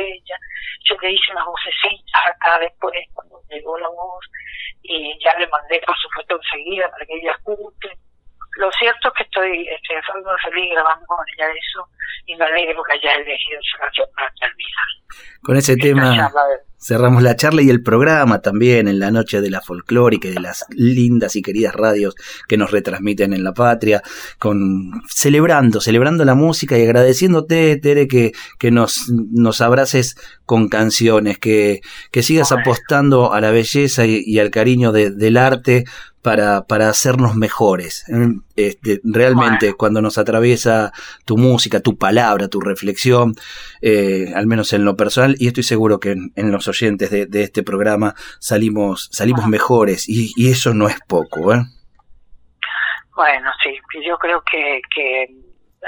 bella, 0.00 0.36
yo 0.88 0.96
le 1.00 1.12
hice 1.12 1.32
unas 1.32 1.46
vocecitas 1.46 2.20
acá 2.26 2.58
después 2.60 2.94
cuando 3.14 3.40
llegó 3.50 3.78
la 3.78 3.88
voz 3.88 4.24
y 4.82 5.18
ya 5.22 5.36
le 5.38 5.46
mandé 5.48 5.80
por 5.84 5.96
supuesto 5.98 6.38
enseguida 6.42 6.90
para 6.90 7.06
que 7.06 7.14
ella 7.14 7.32
escuche 7.32 7.98
lo 8.56 8.70
cierto 8.72 9.08
es 9.08 9.14
que 9.14 9.22
estoy, 9.24 9.68
estoy 9.68 9.96
feliz 10.42 10.70
grabando 10.72 11.06
con 11.06 11.18
ella 11.36 11.48
eso 11.52 11.88
y 12.24 12.34
me 12.36 12.44
alegro 12.44 12.82
que 12.84 12.92
haya 12.94 13.12
elegido 13.14 13.60
esa 13.60 13.78
canción 13.84 14.08
para 14.16 14.32
terminar. 14.40 14.88
Con 15.42 15.56
ese 15.56 15.76
tema 15.76 16.30
cerramos 16.86 17.24
la 17.24 17.34
charla 17.34 17.62
y 17.62 17.68
el 17.68 17.82
programa 17.82 18.42
también 18.42 18.86
en 18.86 19.00
la 19.00 19.10
noche 19.10 19.40
de 19.40 19.50
la 19.50 19.60
folclórica 19.60 20.28
y 20.28 20.34
de 20.34 20.40
las 20.40 20.64
lindas 20.70 21.34
y 21.34 21.42
queridas 21.42 21.74
radios 21.74 22.14
que 22.46 22.56
nos 22.56 22.70
retransmiten 22.70 23.32
en 23.32 23.42
la 23.42 23.52
patria, 23.52 24.02
con 24.38 25.02
celebrando, 25.08 25.80
celebrando 25.80 26.24
la 26.24 26.36
música 26.36 26.78
y 26.78 26.82
agradeciéndote, 26.82 27.76
Tere, 27.78 28.06
que, 28.06 28.32
que 28.58 28.70
nos, 28.70 29.10
nos 29.10 29.60
abraces 29.60 30.16
con 30.44 30.68
canciones, 30.68 31.38
que, 31.38 31.80
que 32.12 32.22
sigas 32.22 32.52
apostando 32.52 33.32
a 33.32 33.40
la 33.40 33.50
belleza 33.50 34.06
y, 34.06 34.38
al 34.38 34.50
cariño 34.50 34.92
del 34.92 35.36
arte 35.38 35.86
para, 36.26 36.66
para 36.66 36.88
hacernos 36.88 37.36
mejores. 37.36 38.04
Este, 38.56 39.00
realmente, 39.04 39.74
cuando 39.74 40.02
nos 40.02 40.18
atraviesa 40.18 40.90
tu 41.24 41.36
música, 41.36 41.78
tu 41.78 41.96
palabra, 41.96 42.48
tu 42.48 42.58
reflexión, 42.60 43.34
eh, 43.80 44.32
al 44.34 44.48
menos 44.48 44.72
en 44.72 44.84
lo 44.84 44.96
personal, 44.96 45.36
y 45.38 45.46
estoy 45.46 45.62
seguro 45.62 46.00
que 46.00 46.16
en, 46.34 46.50
los 46.50 46.66
oyentes 46.66 47.12
de, 47.12 47.42
este 47.42 47.62
programa 47.62 48.16
salimos, 48.40 49.08
salimos 49.12 49.46
mejores, 49.46 50.08
y, 50.08 50.32
y, 50.34 50.50
eso 50.50 50.74
no 50.74 50.88
es 50.88 50.96
poco. 51.06 51.54
¿eh? 51.54 51.62
Bueno, 53.14 53.52
sí, 53.62 53.78
yo 54.04 54.18
creo 54.18 54.42
que, 54.50 54.80
que 54.92 55.28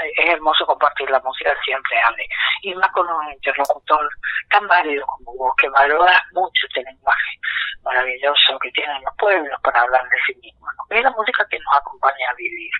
es 0.03 0.29
hermoso 0.29 0.65
compartir 0.65 1.09
la 1.09 1.19
música 1.19 1.55
siempre, 1.63 1.99
Ale, 1.99 2.25
y 2.63 2.73
más 2.75 2.91
con 2.91 3.07
un 3.07 3.31
interlocutor 3.31 4.09
tan 4.49 4.67
válido 4.67 5.05
como 5.05 5.35
vos, 5.35 5.53
que 5.57 5.69
valora 5.69 6.21
mucho 6.33 6.67
este 6.67 6.83
lenguaje 6.83 7.39
maravilloso 7.83 8.59
que 8.59 8.71
tienen 8.71 9.01
los 9.03 9.15
pueblos 9.17 9.59
para 9.63 9.81
hablar 9.81 10.03
de 10.09 10.17
sí 10.27 10.39
mismos, 10.41 10.69
es 10.89 11.03
la 11.03 11.11
música 11.11 11.45
que 11.49 11.59
nos 11.59 11.77
acompaña 11.77 12.29
a 12.29 12.33
vivir. 12.35 12.71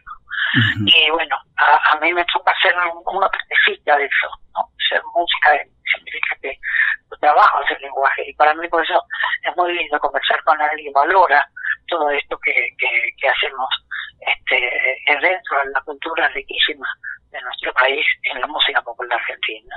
Y 0.86 1.12
bueno, 1.12 1.36
a, 1.58 2.00
mí 2.00 2.12
me 2.12 2.26
toca 2.26 2.52
hacer 2.52 2.76
una 3.06 3.30
partecita 3.30 3.98
de 3.98 4.06
eso, 4.06 4.30
¿no? 4.56 4.68
ser 4.90 5.02
música 5.14 5.52
significa 5.94 6.36
que 6.42 6.58
trabajo 7.20 7.62
ese 7.64 7.80
lenguaje 7.80 8.30
y 8.30 8.34
para 8.36 8.54
mí 8.54 8.68
por 8.68 8.84
eso 8.84 9.02
es 9.44 9.56
muy 9.58 9.74
lindo 9.74 10.00
conversar 10.00 10.42
con 10.44 10.60
alguien 10.62 10.88
que 10.88 11.00
valora 11.00 11.46
todo 11.88 12.10
esto 12.12 12.38
que, 12.40 12.54
que, 12.78 13.30
hacemos 13.30 13.68
este, 14.20 14.56
dentro 15.22 15.58
de 15.64 15.72
la 15.74 15.82
cultura 15.82 16.28
riquísima 16.30 16.88
de 17.32 17.42
nuestro 17.42 17.74
país 17.74 18.06
en 18.24 18.42
la 18.42 18.48
música 18.48 18.82
popular 18.82 19.20
argentina. 19.20 19.76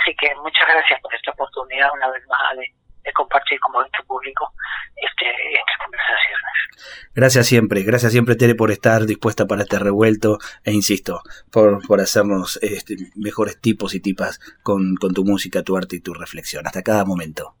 Así 0.00 0.14
que 0.16 0.34
muchas 0.36 0.66
gracias 0.66 1.00
por 1.00 1.14
esta 1.14 1.30
oportunidad 1.32 1.90
una 1.94 2.10
vez 2.10 2.22
más 2.28 2.56
de, 2.56 2.72
compartir 3.14 3.58
con 3.60 3.72
vuestro 3.72 4.04
público 4.04 4.52
este, 4.96 5.26
estas 5.28 5.76
conversaciones. 5.78 7.12
Gracias 7.14 7.46
siempre, 7.46 7.82
gracias 7.84 8.10
siempre 8.10 8.34
Tere 8.34 8.56
por 8.56 8.72
estar 8.72 9.06
dispuesta 9.06 9.46
para 9.46 9.62
este 9.62 9.78
revuelto 9.78 10.38
e 10.64 10.72
insisto, 10.72 11.22
por, 11.52 11.86
por 11.86 12.00
hacernos 12.00 12.58
este, 12.62 12.96
mejores 13.14 13.60
tipos 13.60 13.94
y 13.94 14.00
tipas 14.00 14.40
con, 14.64 14.96
con 14.96 15.14
tu 15.14 15.24
música, 15.24 15.62
tu 15.62 15.76
arte 15.76 15.96
y 15.96 16.00
tu 16.00 16.14
reflexión. 16.14 16.66
Hasta 16.66 16.82
cada 16.82 17.04
momento. 17.04 17.54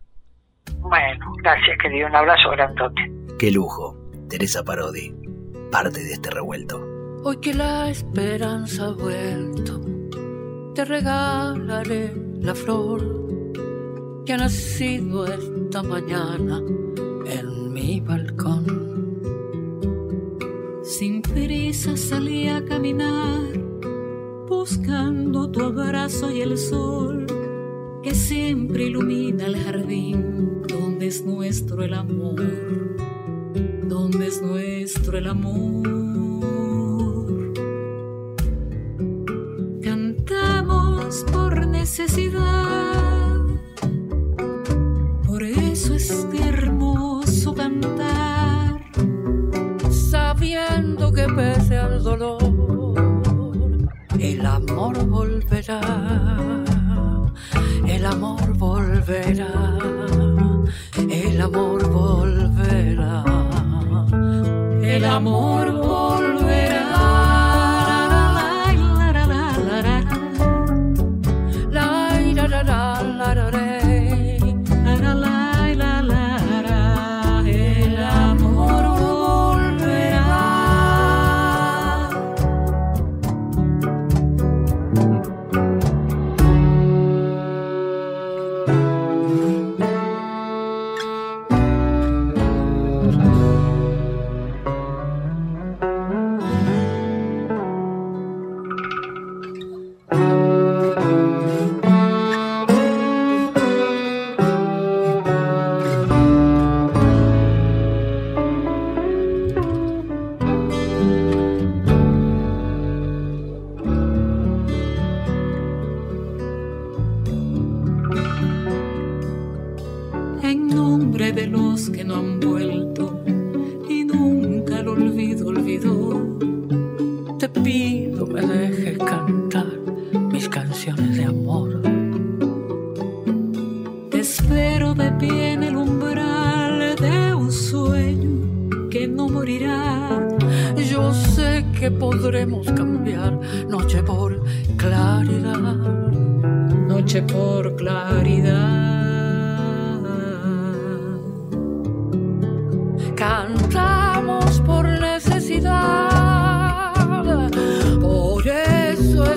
Bueno, 0.78 1.32
gracias 1.38 1.78
querido, 1.80 2.08
un 2.08 2.16
abrazo 2.16 2.50
grandote. 2.50 3.02
Qué 3.38 3.52
lujo, 3.52 3.96
Teresa 4.28 4.64
Parodi, 4.64 5.14
parte 5.70 6.02
de 6.02 6.12
este 6.12 6.30
revuelto. 6.30 6.80
Hoy 7.24 7.36
que 7.38 7.54
la 7.54 7.90
esperanza 7.90 8.86
ha 8.86 8.92
vuelto, 8.92 9.80
te 10.74 10.84
regalaré 10.84 12.14
la 12.40 12.54
flor 12.54 13.16
que 14.24 14.32
ha 14.32 14.36
nacido 14.36 15.26
esta 15.26 15.82
mañana 15.82 16.62
en 17.26 17.72
mi 17.72 18.00
balcón. 18.00 18.86
Sin 20.82 21.22
prisa 21.22 21.96
salí 21.96 22.48
a 22.48 22.64
caminar, 22.64 23.42
buscando 24.48 25.50
tu 25.50 25.62
abrazo 25.62 26.30
y 26.30 26.42
el 26.42 26.56
sol 26.56 27.26
que 28.02 28.14
siempre 28.14 28.84
ilumina 28.84 29.46
el 29.46 29.56
jardín 29.56 30.62
donde 30.68 31.08
es 31.08 31.24
nuestro 31.24 31.82
el 31.82 31.94
amor, 31.94 32.40
es 34.22 34.40
nuestro 34.42 35.18
el 35.18 35.26
amor. 35.26 35.82
Cantamos 39.82 41.24
por 41.32 41.66
necesidad, 41.66 43.40
por 45.26 45.42
eso 45.42 45.94
es 45.94 46.26
hermoso 46.32 47.54
cantar, 47.54 48.80
sabiendo 49.90 51.12
que 51.12 51.26
pese 51.26 51.76
al 51.76 52.02
dolor, 52.02 52.42
el 54.18 54.46
amor 54.46 55.06
volverá. 55.06 55.80
El 57.86 58.04
amor 58.04 58.56
volverá, 58.58 59.78
el 61.08 61.40
amor 61.40 61.88
volverá, 61.88 62.25
amor 65.16 65.65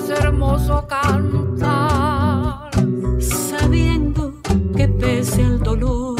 es 0.00 0.08
hermoso 0.08 0.86
cantar. 0.86 2.70
Sabiendo 3.20 4.34
que 4.76 4.88
pese 4.88 5.42
al 5.42 5.62
dolor 5.62 6.19